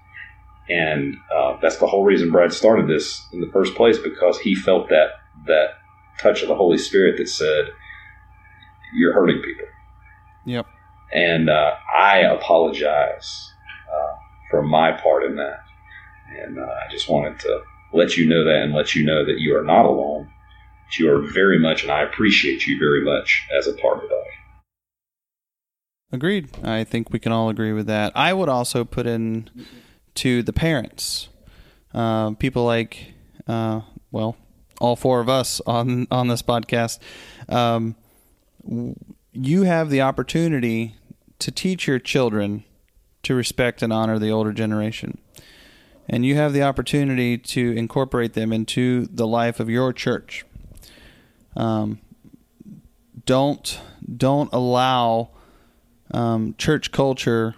[0.70, 4.56] And uh, that's the whole reason Brad started this in the first place because he
[4.56, 5.08] felt that
[5.46, 5.70] that
[6.20, 7.66] touch of the Holy Spirit that said,
[8.94, 9.66] "You're hurting people."
[10.46, 10.68] Yep.
[11.12, 13.52] And uh, I apologize
[14.50, 15.60] for my part in that.
[16.42, 17.62] And uh, I just wanted to
[17.94, 20.30] let you know that and let you know that you are not alone.
[20.88, 24.10] That you are very much, and I appreciate you very much as a part of
[24.10, 24.30] body.
[26.12, 26.50] Agreed.
[26.64, 28.12] I think we can all agree with that.
[28.16, 29.50] I would also put in
[30.16, 31.30] to the parents,
[31.94, 33.14] uh, people like,
[33.48, 33.82] uh,
[34.12, 34.36] well,
[34.82, 37.00] all four of us on on this podcast.
[37.48, 37.96] Um,
[39.32, 40.96] you have the opportunity
[41.40, 42.64] to teach your children
[43.24, 45.18] to respect and honor the older generation,
[46.08, 50.46] and you have the opportunity to incorporate them into the life of your church.
[51.56, 52.00] Um,
[53.26, 53.80] don't
[54.18, 55.30] don't allow
[56.12, 57.56] um, church culture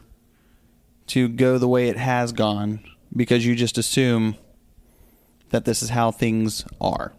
[1.08, 2.80] to go the way it has gone
[3.16, 4.36] because you just assume
[5.50, 7.14] that this is how things are.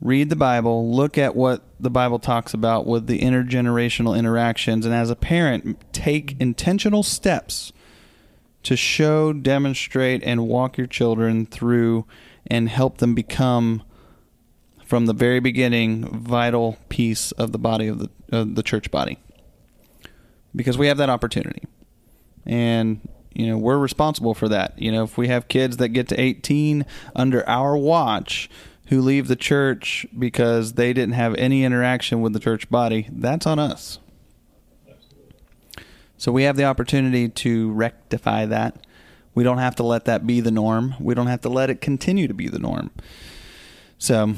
[0.00, 4.94] Read the Bible, look at what the Bible talks about with the intergenerational interactions, and
[4.94, 7.72] as a parent, take intentional steps
[8.62, 12.06] to show, demonstrate, and walk your children through
[12.46, 13.82] and help them become,
[14.84, 19.18] from the very beginning, vital piece of the body of the, of the church body
[20.54, 21.62] because we have that opportunity.
[22.46, 23.00] And
[23.32, 24.80] you know, we're responsible for that.
[24.80, 26.84] You know, if we have kids that get to 18
[27.14, 28.50] under our watch
[28.88, 33.46] who leave the church because they didn't have any interaction with the church body, that's
[33.46, 33.98] on us.
[36.16, 38.84] So we have the opportunity to rectify that.
[39.34, 40.94] We don't have to let that be the norm.
[40.98, 42.90] We don't have to let it continue to be the norm.
[43.98, 44.34] So,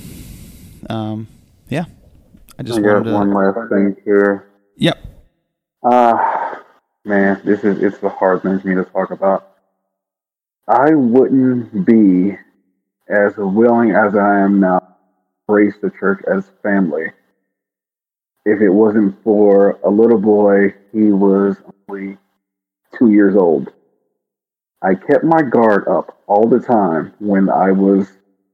[0.90, 1.28] um,
[1.68, 1.85] yeah,
[2.59, 3.12] I just I got wanted to.
[3.14, 4.51] one last thing here.
[4.77, 4.98] Yep.
[5.82, 6.56] Uh
[7.05, 9.48] man, this is it's a hard thing for me to talk about.
[10.68, 12.36] I wouldn't be
[13.10, 14.86] as willing as I am now to
[15.48, 17.06] embrace the church as family
[18.44, 20.74] if it wasn't for a little boy.
[20.92, 21.56] He was
[21.88, 22.16] only
[22.98, 23.72] two years old.
[24.82, 28.10] I kept my guard up all the time when I was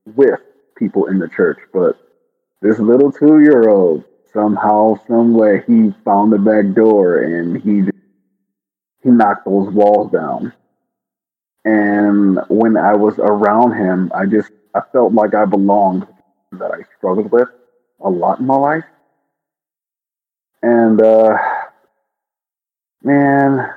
[0.06, 0.40] with
[0.76, 1.96] people in the church, but
[2.62, 7.90] this little two year old somehow, some way, he found the back door and he
[9.02, 10.52] he knocked those walls down.
[11.66, 16.06] And when I was around him, I just I felt like I belonged
[16.52, 17.48] that I struggled with
[18.00, 18.84] a lot in my life.
[20.62, 21.36] And uh,
[23.02, 23.68] man,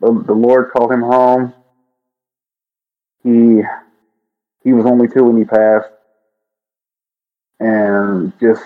[0.00, 1.54] the, the Lord called him home.
[3.22, 3.62] He
[4.64, 5.90] he was only two when he passed,
[7.60, 8.64] and just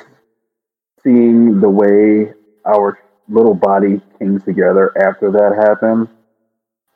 [1.04, 2.32] seeing the way
[2.64, 6.08] our little body came together after that happened,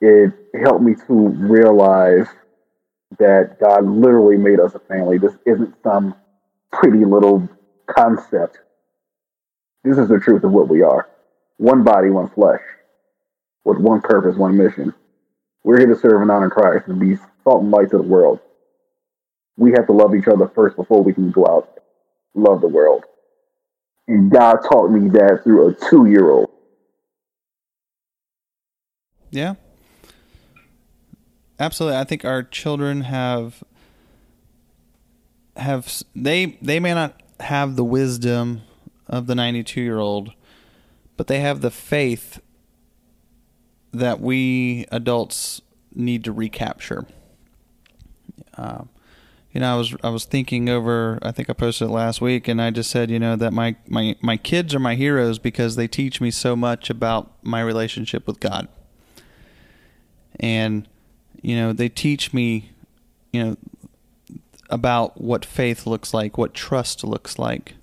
[0.00, 0.32] it
[0.62, 2.26] helped me to realize
[3.18, 5.18] that God literally made us a family.
[5.18, 6.14] This isn't some
[6.72, 7.48] pretty little
[7.86, 8.58] concept.
[9.84, 11.08] This is the truth of what we are
[11.58, 12.60] one body, one flesh,
[13.64, 14.92] with one purpose, one mission.
[15.64, 18.40] We're here to serve and honor Christ and be salt and light to the world.
[19.56, 21.76] We have to love each other first before we can go out
[22.36, 23.04] love the world.
[24.06, 26.50] And God taught me that through a two year old.
[29.30, 29.54] Yeah.
[31.58, 31.98] Absolutely.
[31.98, 33.64] I think our children have
[35.56, 38.62] have they they may not have the wisdom
[39.06, 40.32] of the 92 year old,
[41.16, 42.40] but they have the faith
[43.92, 45.62] that we adults
[45.94, 47.06] need to recapture.
[48.56, 48.84] Uh,
[49.52, 51.18] you know, I was I was thinking over.
[51.22, 53.76] I think I posted it last week, and I just said, you know, that my
[53.86, 58.26] my my kids are my heroes because they teach me so much about my relationship
[58.26, 58.68] with God.
[60.38, 60.86] And
[61.42, 62.70] you know, they teach me,
[63.32, 63.56] you know,
[64.70, 67.74] about what faith looks like, what trust looks like.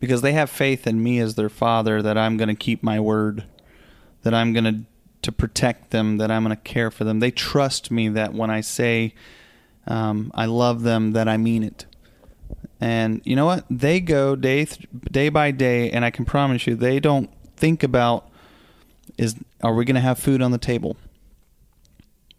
[0.00, 2.98] Because they have faith in me as their father that I'm going to keep my
[2.98, 3.44] word,
[4.22, 4.84] that I'm going to
[5.22, 7.20] to protect them, that I'm going to care for them.
[7.20, 9.14] They trust me that when I say
[9.86, 11.86] um, I love them, that I mean it.
[12.80, 13.64] And you know what?
[13.70, 17.82] They go day th- day by day, and I can promise you, they don't think
[17.84, 18.28] about
[19.16, 20.96] is are we going to have food on the table.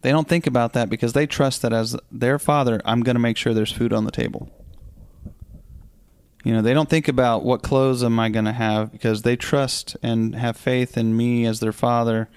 [0.04, 3.20] They don't think about that because they trust that as their father, I'm going to
[3.20, 4.50] make sure there's food on the table.
[6.44, 9.34] You know, they don't think about what clothes am I going to have because they
[9.34, 12.28] trust and have faith in me as their father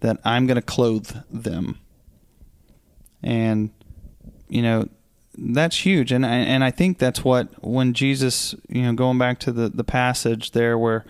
[0.00, 1.78] that I'm going to clothe them.
[3.22, 3.68] And
[4.48, 4.88] you know,
[5.36, 9.38] that's huge and I, and I think that's what when Jesus, you know, going back
[9.40, 11.04] to the the passage there where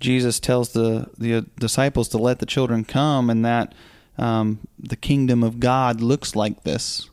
[0.00, 3.72] Jesus tells the the disciples to let the children come and that
[4.18, 7.08] um, the kingdom of God looks like this.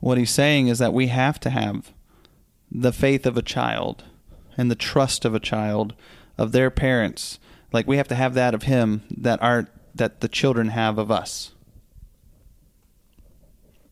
[0.00, 1.92] What he's saying is that we have to have
[2.70, 4.04] the faith of a child
[4.56, 5.94] and the trust of a child
[6.36, 7.38] of their parents.
[7.72, 11.10] Like we have to have that of him that our that the children have of
[11.10, 11.52] us.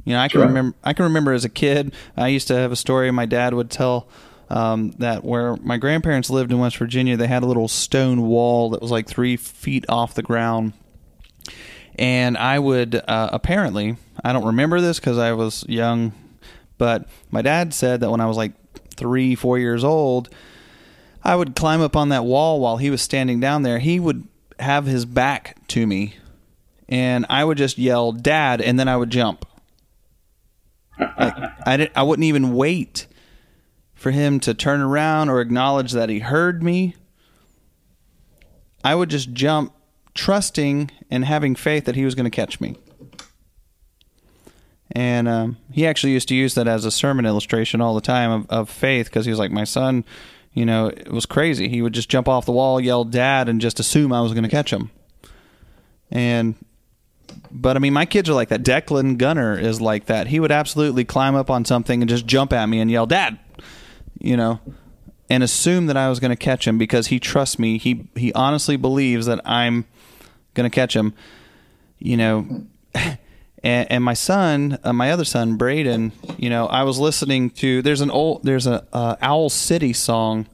[0.05, 0.47] You know, I can Right.
[0.49, 0.77] remember.
[0.85, 1.95] I can remember as a kid.
[2.17, 4.07] I used to have a story my dad would tell
[4.51, 8.69] um, that where my grandparents lived in West Virginia, they had a little stone wall
[8.71, 10.75] that was like three feet off the ground,
[11.97, 16.13] and I would uh, apparently I don't remember this because I was young,
[16.79, 18.53] but my dad said that when I was like
[18.97, 20.29] three, four years old,
[21.23, 23.79] I would climb up on that wall while he was standing down there.
[23.79, 24.27] He would
[24.59, 26.17] have his back to me,
[26.89, 29.47] and I would just yell "Dad!" and then I would jump.
[30.99, 31.35] Like,
[31.67, 31.93] I didn't.
[31.97, 33.07] I wouldn't even wait
[33.95, 36.95] for him to turn around or acknowledge that he heard me.
[38.85, 39.73] I would just jump,
[40.15, 42.77] trusting and having faith that he was going to catch me.
[44.93, 48.31] And um, he actually used to use that as a sermon illustration all the time
[48.31, 50.05] of, of faith because he was like, my son,
[50.55, 51.69] you know, it was crazy.
[51.69, 54.45] He would just jump off the wall, yell "Dad," and just assume I was going
[54.45, 54.91] to catch him.
[56.13, 56.55] And
[57.51, 58.63] but I mean, my kids are like that.
[58.63, 60.29] Declan Gunner is like that.
[60.29, 63.39] He would absolutely climb up on something and just jump at me and yell, "Dad!"
[64.21, 64.61] You know,
[65.29, 67.77] and assume that I was going to catch him because he trusts me.
[67.77, 69.87] He he honestly believes that I'm
[70.55, 71.15] to catch him.
[71.99, 73.19] You know, and,
[73.91, 76.13] and my son, uh, my other son, Braden.
[76.37, 77.83] You know, I was listening to.
[77.83, 78.43] There's an old.
[78.45, 80.47] There's a uh, Owl City song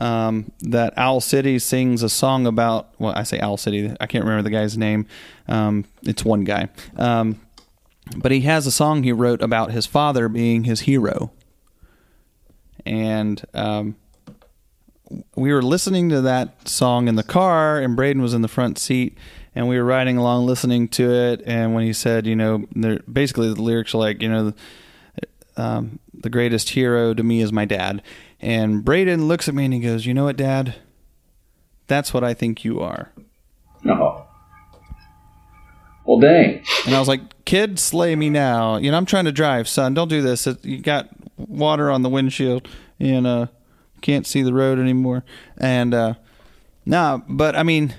[0.00, 2.94] um, that Owl City sings a song about.
[2.98, 3.94] Well, I say Owl City.
[4.00, 5.06] I can't remember the guy's name.
[5.46, 7.40] Um, it's one guy, um,
[8.16, 11.32] but he has a song he wrote about his father being his hero,
[12.84, 13.96] and um,
[15.36, 18.78] we were listening to that song in the car, and Braden was in the front
[18.78, 19.16] seat,
[19.54, 21.42] and we were riding along listening to it.
[21.46, 22.66] And when he said, you know,
[23.10, 24.52] basically the lyrics are like, you know,
[25.56, 28.02] um, the greatest hero to me is my dad.
[28.40, 30.76] And Braden looks at me and he goes, You know what, Dad?
[31.86, 33.12] That's what I think you are.
[33.86, 34.26] Oh.
[36.04, 36.64] Well, dang.
[36.86, 38.76] And I was like, Kid, slay me now.
[38.76, 39.94] You know, I'm trying to drive, son.
[39.94, 40.48] Don't do this.
[40.62, 42.68] You got water on the windshield
[42.98, 43.46] and uh,
[44.02, 45.24] can't see the road anymore.
[45.56, 46.14] And uh,
[46.84, 47.94] nah, but I mean,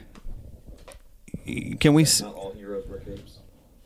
[1.80, 2.04] can we?
[2.04, 3.38] s- Not all heroes wear capes.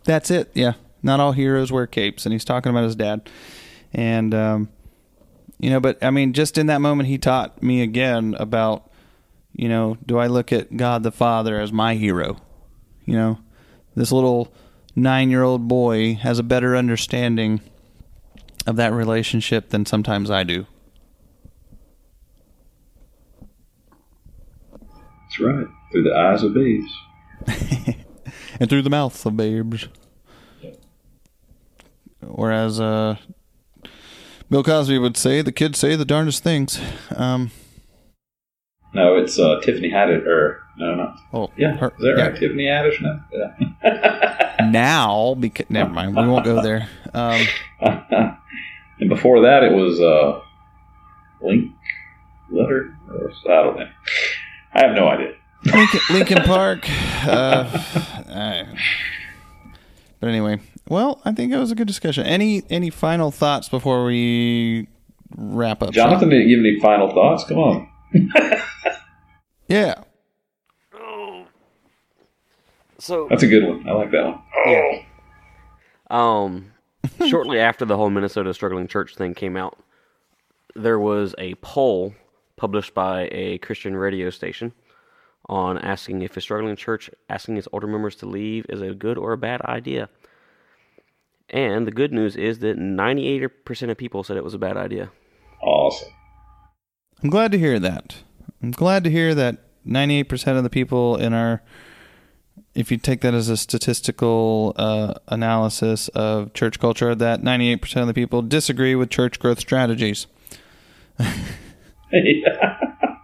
[0.03, 0.51] That's it.
[0.53, 0.73] Yeah.
[1.03, 3.29] Not all heroes wear capes, and he's talking about his dad.
[3.93, 4.69] And um,
[5.59, 8.89] you know, but I mean, just in that moment, he taught me again about,
[9.53, 12.37] you know, do I look at God the Father as my hero?
[13.05, 13.39] You know,
[13.95, 14.51] this little
[14.95, 17.61] nine-year-old boy has a better understanding
[18.65, 20.65] of that relationship than sometimes I do.
[25.37, 25.67] That's right.
[25.91, 26.91] Through the eyes of babes.
[28.59, 29.87] and through the mouths of babes.
[32.21, 33.15] Whereas uh,
[34.49, 36.79] Bill Cosby would say, the kids say the darndest things.
[37.15, 37.51] Um,
[38.93, 40.25] No, it's uh, Tiffany Haddish.
[40.25, 41.13] Or no, no.
[41.33, 42.23] oh, Yeah, her- is that yeah.
[42.27, 42.35] right?
[42.35, 43.01] Tiffany Haddish.
[43.01, 43.19] No.
[43.83, 44.33] Yeah.
[44.71, 46.89] Now, because never mind, we won't go there.
[47.13, 47.45] Um,
[48.99, 50.41] and before that, it was uh,
[51.45, 51.71] Link
[52.49, 52.97] Letter.
[53.07, 53.87] I don't know.
[54.77, 55.33] I have no idea.
[55.65, 56.87] Lincoln, Lincoln Park.
[57.27, 57.65] Uh,
[58.29, 58.67] I-
[60.19, 62.25] but anyway, well, I think it was a good discussion.
[62.25, 64.87] Any any final thoughts before we
[65.35, 65.91] wrap up?
[65.91, 67.43] Jonathan didn't give any final thoughts.
[67.43, 67.89] Come on.
[69.69, 69.95] Yeah.
[72.99, 73.87] So That's a good one.
[73.87, 74.39] I like that one.
[74.65, 75.01] Yeah.
[76.09, 76.71] Um,
[77.27, 79.77] shortly after the whole Minnesota Struggling Church thing came out,
[80.75, 82.15] there was a poll
[82.57, 84.73] published by a Christian radio station
[85.47, 89.17] on asking if a struggling church asking its older members to leave is a good
[89.17, 90.09] or a bad idea.
[91.49, 95.11] And the good news is that 98% of people said it was a bad idea.
[95.61, 96.09] Awesome.
[97.23, 98.17] I'm glad to hear that.
[98.61, 101.63] I'm glad to hear that 98% of the people in our,
[102.75, 108.07] if you take that as a statistical uh, analysis of church culture, that 98% of
[108.07, 110.27] the people disagree with church growth strategies.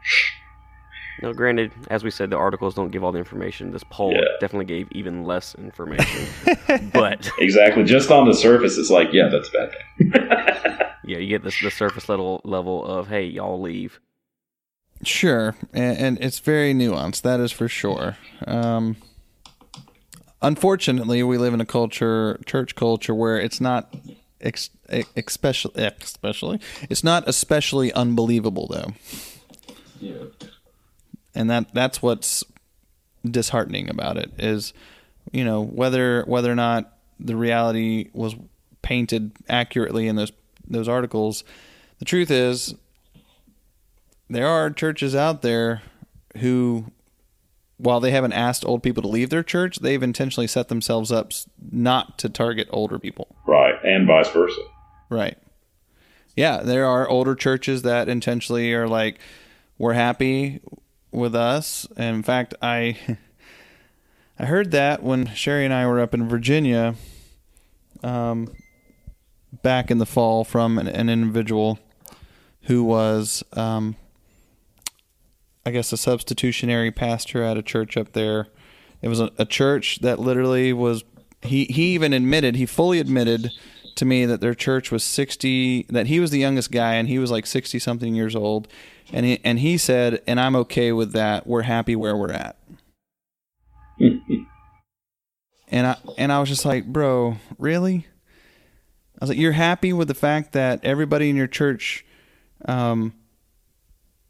[1.22, 3.72] Now, granted, as we said, the articles don't give all the information.
[3.72, 4.22] This poll Yeah.
[4.42, 6.28] definitely gave even less information.
[6.94, 7.86] but exactly.
[7.86, 10.12] Just on the surface, it's like, yeah, that's a bad thing.
[11.06, 14.02] yeah, you get this the surface level level of hey, y'all leave.
[15.04, 17.22] Sure, and, and it's very nuanced.
[17.22, 18.18] That is for sure.
[18.46, 18.98] Um,
[20.42, 23.94] unfortunately, we live in a culture, church culture, where it's not,
[24.44, 24.70] ex,
[25.16, 25.72] especially,
[26.02, 26.60] especially,
[26.90, 28.94] it's not especially unbelievable though,
[30.00, 30.26] Yeah.
[31.34, 32.44] and that that's what's
[33.26, 34.74] disheartening about it is,
[35.32, 38.36] you know, whether whether or not the reality was
[38.82, 40.32] painted accurately in those
[40.68, 41.44] those articles.
[42.00, 42.76] The truth is,
[44.30, 45.82] there are churches out there
[46.38, 46.86] who,
[47.84, 51.32] while they haven't asked old people to leave their church, they've intentionally set themselves up
[51.72, 53.36] not to target older people.
[53.46, 53.76] Right.
[53.84, 54.62] And vice versa.
[55.10, 55.38] Right.
[56.36, 59.20] Yeah, there are older churches that intentionally are like,
[59.78, 60.62] we're happy
[61.12, 61.86] with us.
[61.98, 62.98] And in fact, I
[64.40, 66.96] I heard that when Sherry and I were up in Virginia,
[68.02, 68.52] um,
[69.62, 71.78] back in the fall from an, an individual
[72.64, 73.96] who was, um,
[75.66, 78.48] I guess, a substitutionary pastor at a church up there.
[79.02, 81.04] It was a, a church that literally was.
[81.42, 83.52] He he even admitted he fully admitted
[83.96, 85.84] to me that their church was sixty.
[85.84, 88.68] That he was the youngest guy and he was like sixty something years old,
[89.12, 91.48] and he and he said, and I'm okay with that.
[91.48, 92.58] We're happy where we're at.
[95.70, 98.08] and I and I was just like, bro, really?
[99.20, 102.06] I was like, you're happy with the fact that everybody in your church
[102.66, 103.14] um,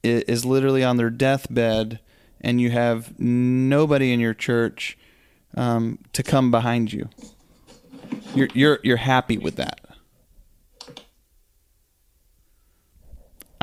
[0.04, 2.00] is literally on their deathbed,
[2.42, 4.98] and you have nobody in your church
[5.56, 7.10] um, to come behind you.
[8.36, 9.80] You're you're you're happy with that.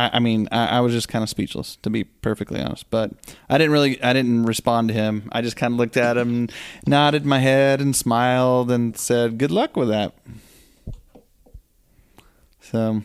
[0.01, 2.89] I, I mean, I, I was just kind of speechless, to be perfectly honest.
[2.89, 3.13] But
[3.51, 5.29] I didn't really, I didn't respond to him.
[5.31, 6.49] I just kind of looked at him,
[6.87, 10.15] nodded my head, and smiled, and said, "Good luck with that."
[12.61, 13.03] So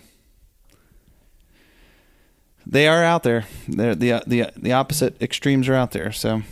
[2.67, 3.45] they are out there.
[3.67, 6.11] They're, the the the opposite extremes are out there.
[6.11, 6.43] So.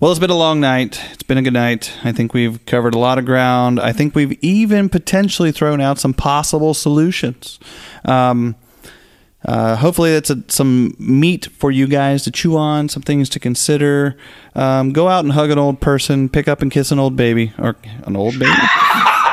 [0.00, 1.00] Well, it's been a long night.
[1.12, 1.92] It's been a good night.
[2.04, 3.80] I think we've covered a lot of ground.
[3.80, 7.58] I think we've even potentially thrown out some possible solutions.
[8.04, 8.54] Um,
[9.44, 13.40] uh, hopefully, that's a, some meat for you guys to chew on, some things to
[13.40, 14.16] consider.
[14.54, 17.52] Um, go out and hug an old person, pick up and kiss an old baby,
[17.58, 17.74] or
[18.04, 18.52] an old baby.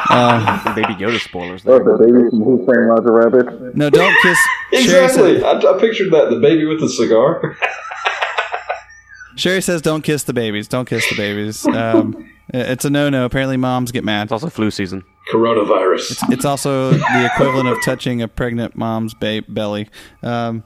[0.10, 1.64] Baby Yoda spoilers.
[1.66, 1.98] Oh, There.
[1.98, 3.76] the baby from Who Framed Roger Rabbit.
[3.76, 4.38] No, don't kiss.
[4.74, 5.40] Sherry, Exactly.
[5.40, 7.56] said, I, I pictured that the baby with the cigar.
[9.38, 10.68] Sherry says, "Don't kiss the babies.
[10.70, 13.26] Don't kiss the babies." Um, it's a no-no.
[13.26, 14.24] Apparently, moms get mad.
[14.24, 15.04] It's also flu season.
[15.32, 16.32] Coronavirus.
[16.32, 19.90] It's also the equivalent of touching a pregnant mom's ba- belly.
[20.24, 20.64] Um,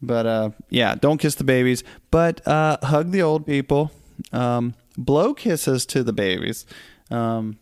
[0.00, 1.82] but uh, yeah, don't kiss the babies,
[2.12, 3.90] but uh, hug the old people.
[4.32, 6.66] Um, blow kisses to the babies,
[7.10, 7.58] um,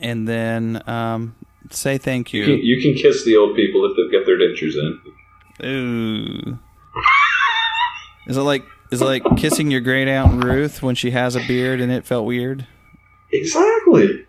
[0.00, 1.34] and then um,
[1.70, 2.76] say thank You can, you.
[2.76, 5.00] you can kiss the old people if they've got their dentures in.
[5.66, 6.58] Ooh.
[8.28, 11.40] Is it like is it like kissing your great aunt Ruth when she has a
[11.46, 12.66] beard and it felt weird?
[13.32, 14.24] Exactly.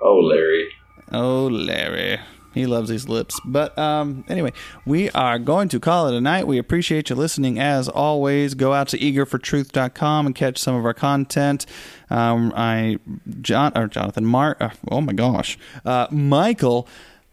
[0.00, 0.68] Oh, Larry.
[1.12, 2.18] Oh, Larry.
[2.54, 3.40] He loves his lips.
[3.44, 4.52] But um, anyway,
[4.84, 6.46] we are going to call it a night.
[6.46, 8.54] We appreciate you listening as always.
[8.54, 11.66] Go out to eagerfortruth.com and catch some of our content.
[12.10, 12.98] Um, I,
[13.40, 16.86] John, or Jonathan, Mark, uh, oh my gosh, uh, Michael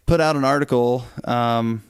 [0.06, 1.04] put out an article.
[1.24, 1.82] Um,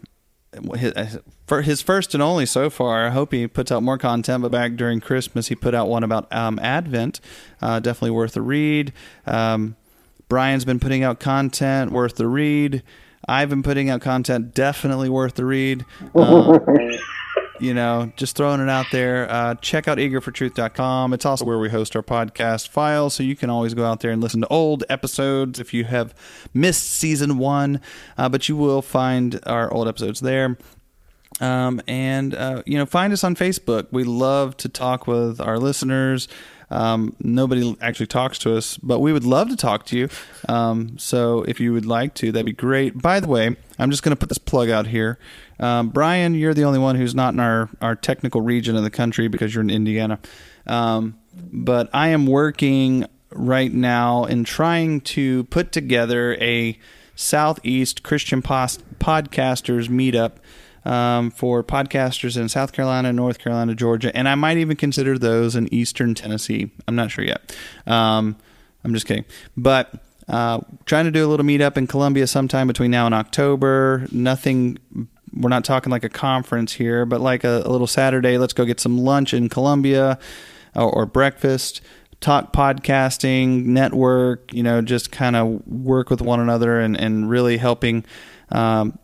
[0.76, 1.18] his,
[1.50, 3.06] for his first and only so far.
[3.06, 4.42] I hope he puts out more content.
[4.42, 7.20] But back during Christmas, he put out one about um, Advent.
[7.60, 8.92] Uh, definitely worth a read.
[9.26, 9.74] Um,
[10.28, 12.84] Brian's been putting out content worth the read.
[13.30, 15.86] I've been putting out content definitely worth the read.
[16.16, 16.58] Uh,
[17.60, 19.30] you know, just throwing it out there.
[19.30, 21.12] Uh, check out eagerfortruth.com.
[21.12, 24.10] It's also where we host our podcast files, so you can always go out there
[24.10, 26.12] and listen to old episodes if you have
[26.52, 27.80] missed season one.
[28.18, 30.58] Uh, but you will find our old episodes there.
[31.40, 33.86] Um, and uh, you know, find us on Facebook.
[33.92, 36.26] We love to talk with our listeners.
[36.70, 40.08] Um, nobody actually talks to us, but we would love to talk to you.
[40.48, 43.00] Um, so if you would like to, that'd be great.
[43.00, 45.18] By the way, I'm just going to put this plug out here.
[45.58, 48.90] Um, Brian, you're the only one who's not in our, our technical region of the
[48.90, 50.18] country because you're in Indiana.
[50.66, 56.78] Um, but I am working right now in trying to put together a
[57.14, 60.32] Southeast Christian pos- podcasters meetup
[60.84, 65.56] um, for podcasters in South Carolina, North Carolina, Georgia, and I might even consider those
[65.56, 66.70] in Eastern Tennessee.
[66.88, 67.56] I'm not sure yet.
[67.86, 68.36] Um,
[68.84, 69.24] I'm just kidding.
[69.56, 69.92] But
[70.28, 74.06] uh, trying to do a little meetup in Columbia sometime between now and October.
[74.12, 74.78] Nothing.
[75.32, 78.38] We're not talking like a conference here, but like a, a little Saturday.
[78.38, 80.18] Let's go get some lunch in Columbia
[80.74, 81.82] or, or breakfast
[82.20, 87.56] talk podcasting, network, you know, just kind of work with one another and, and really
[87.56, 88.04] helping
[88.50, 88.98] um,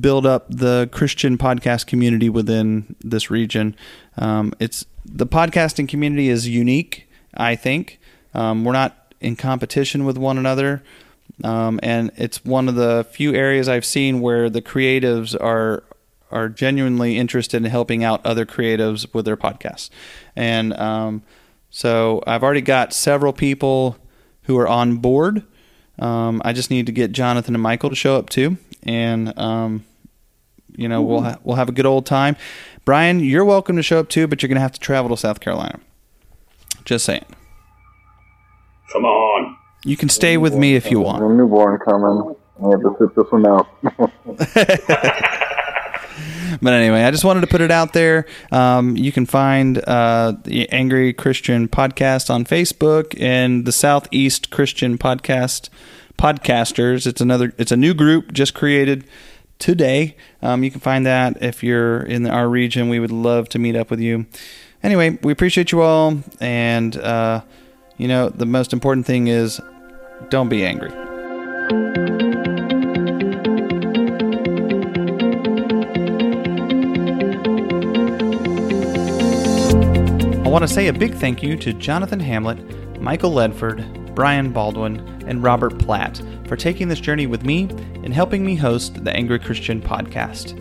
[0.00, 3.76] build up the Christian podcast community within this region.
[4.16, 8.00] Um, it's the podcasting community is unique, I think.
[8.34, 10.82] Um, we're not in competition with one another.
[11.44, 15.84] Um, and it's one of the few areas I've seen where the creatives are
[16.30, 19.90] are genuinely interested in helping out other creatives with their podcasts.
[20.34, 21.22] And um,
[21.70, 23.96] so I've already got several people
[24.42, 25.44] who are on board.
[25.98, 29.84] Um, I just need to get Jonathan and Michael to show up too, and um,
[30.74, 32.36] you know we'll ha- we'll have a good old time.
[32.84, 35.40] Brian, you're welcome to show up too, but you're gonna have to travel to South
[35.40, 35.80] Carolina.
[36.84, 37.24] Just saying.
[38.92, 39.56] Come on.
[39.84, 41.22] You can stay with me if you want.
[41.22, 41.36] A want.
[41.36, 42.34] newborn coming.
[42.64, 45.32] I have to sit this one out.
[46.60, 48.26] But anyway, I just wanted to put it out there.
[48.50, 54.96] Um, you can find uh, the Angry Christian Podcast on Facebook and the Southeast Christian
[54.96, 55.68] Podcast
[56.18, 57.06] Podcasters.
[57.06, 57.52] It's another.
[57.58, 59.06] It's a new group just created
[59.58, 60.16] today.
[60.42, 62.88] Um, you can find that if you're in our region.
[62.88, 64.26] We would love to meet up with you.
[64.82, 67.42] Anyway, we appreciate you all, and uh,
[67.96, 69.60] you know the most important thing is
[70.28, 70.92] don't be angry.
[80.44, 84.98] I want to say a big thank you to Jonathan Hamlet, Michael Ledford, Brian Baldwin,
[85.26, 87.68] and Robert Platt for taking this journey with me
[88.02, 90.60] and helping me host the Angry Christian podcast.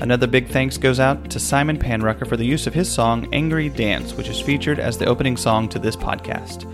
[0.00, 3.68] Another big thanks goes out to Simon Panrucker for the use of his song Angry
[3.68, 6.66] Dance, which is featured as the opening song to this podcast.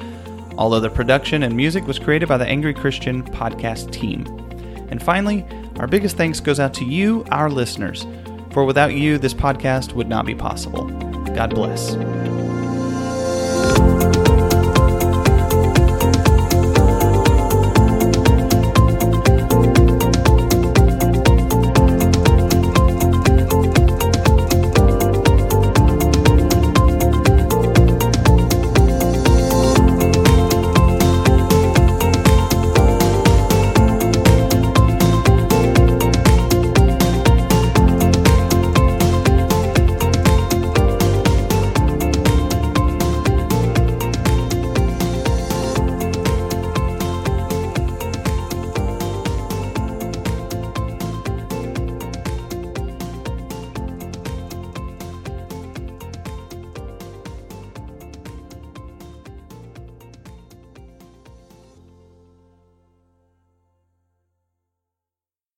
[0.56, 4.24] All other production and music was created by the Angry Christian podcast team.
[4.90, 5.44] And finally,
[5.76, 8.06] our biggest thanks goes out to you, our listeners,
[8.52, 10.84] for without you, this podcast would not be possible.
[11.34, 11.96] God bless.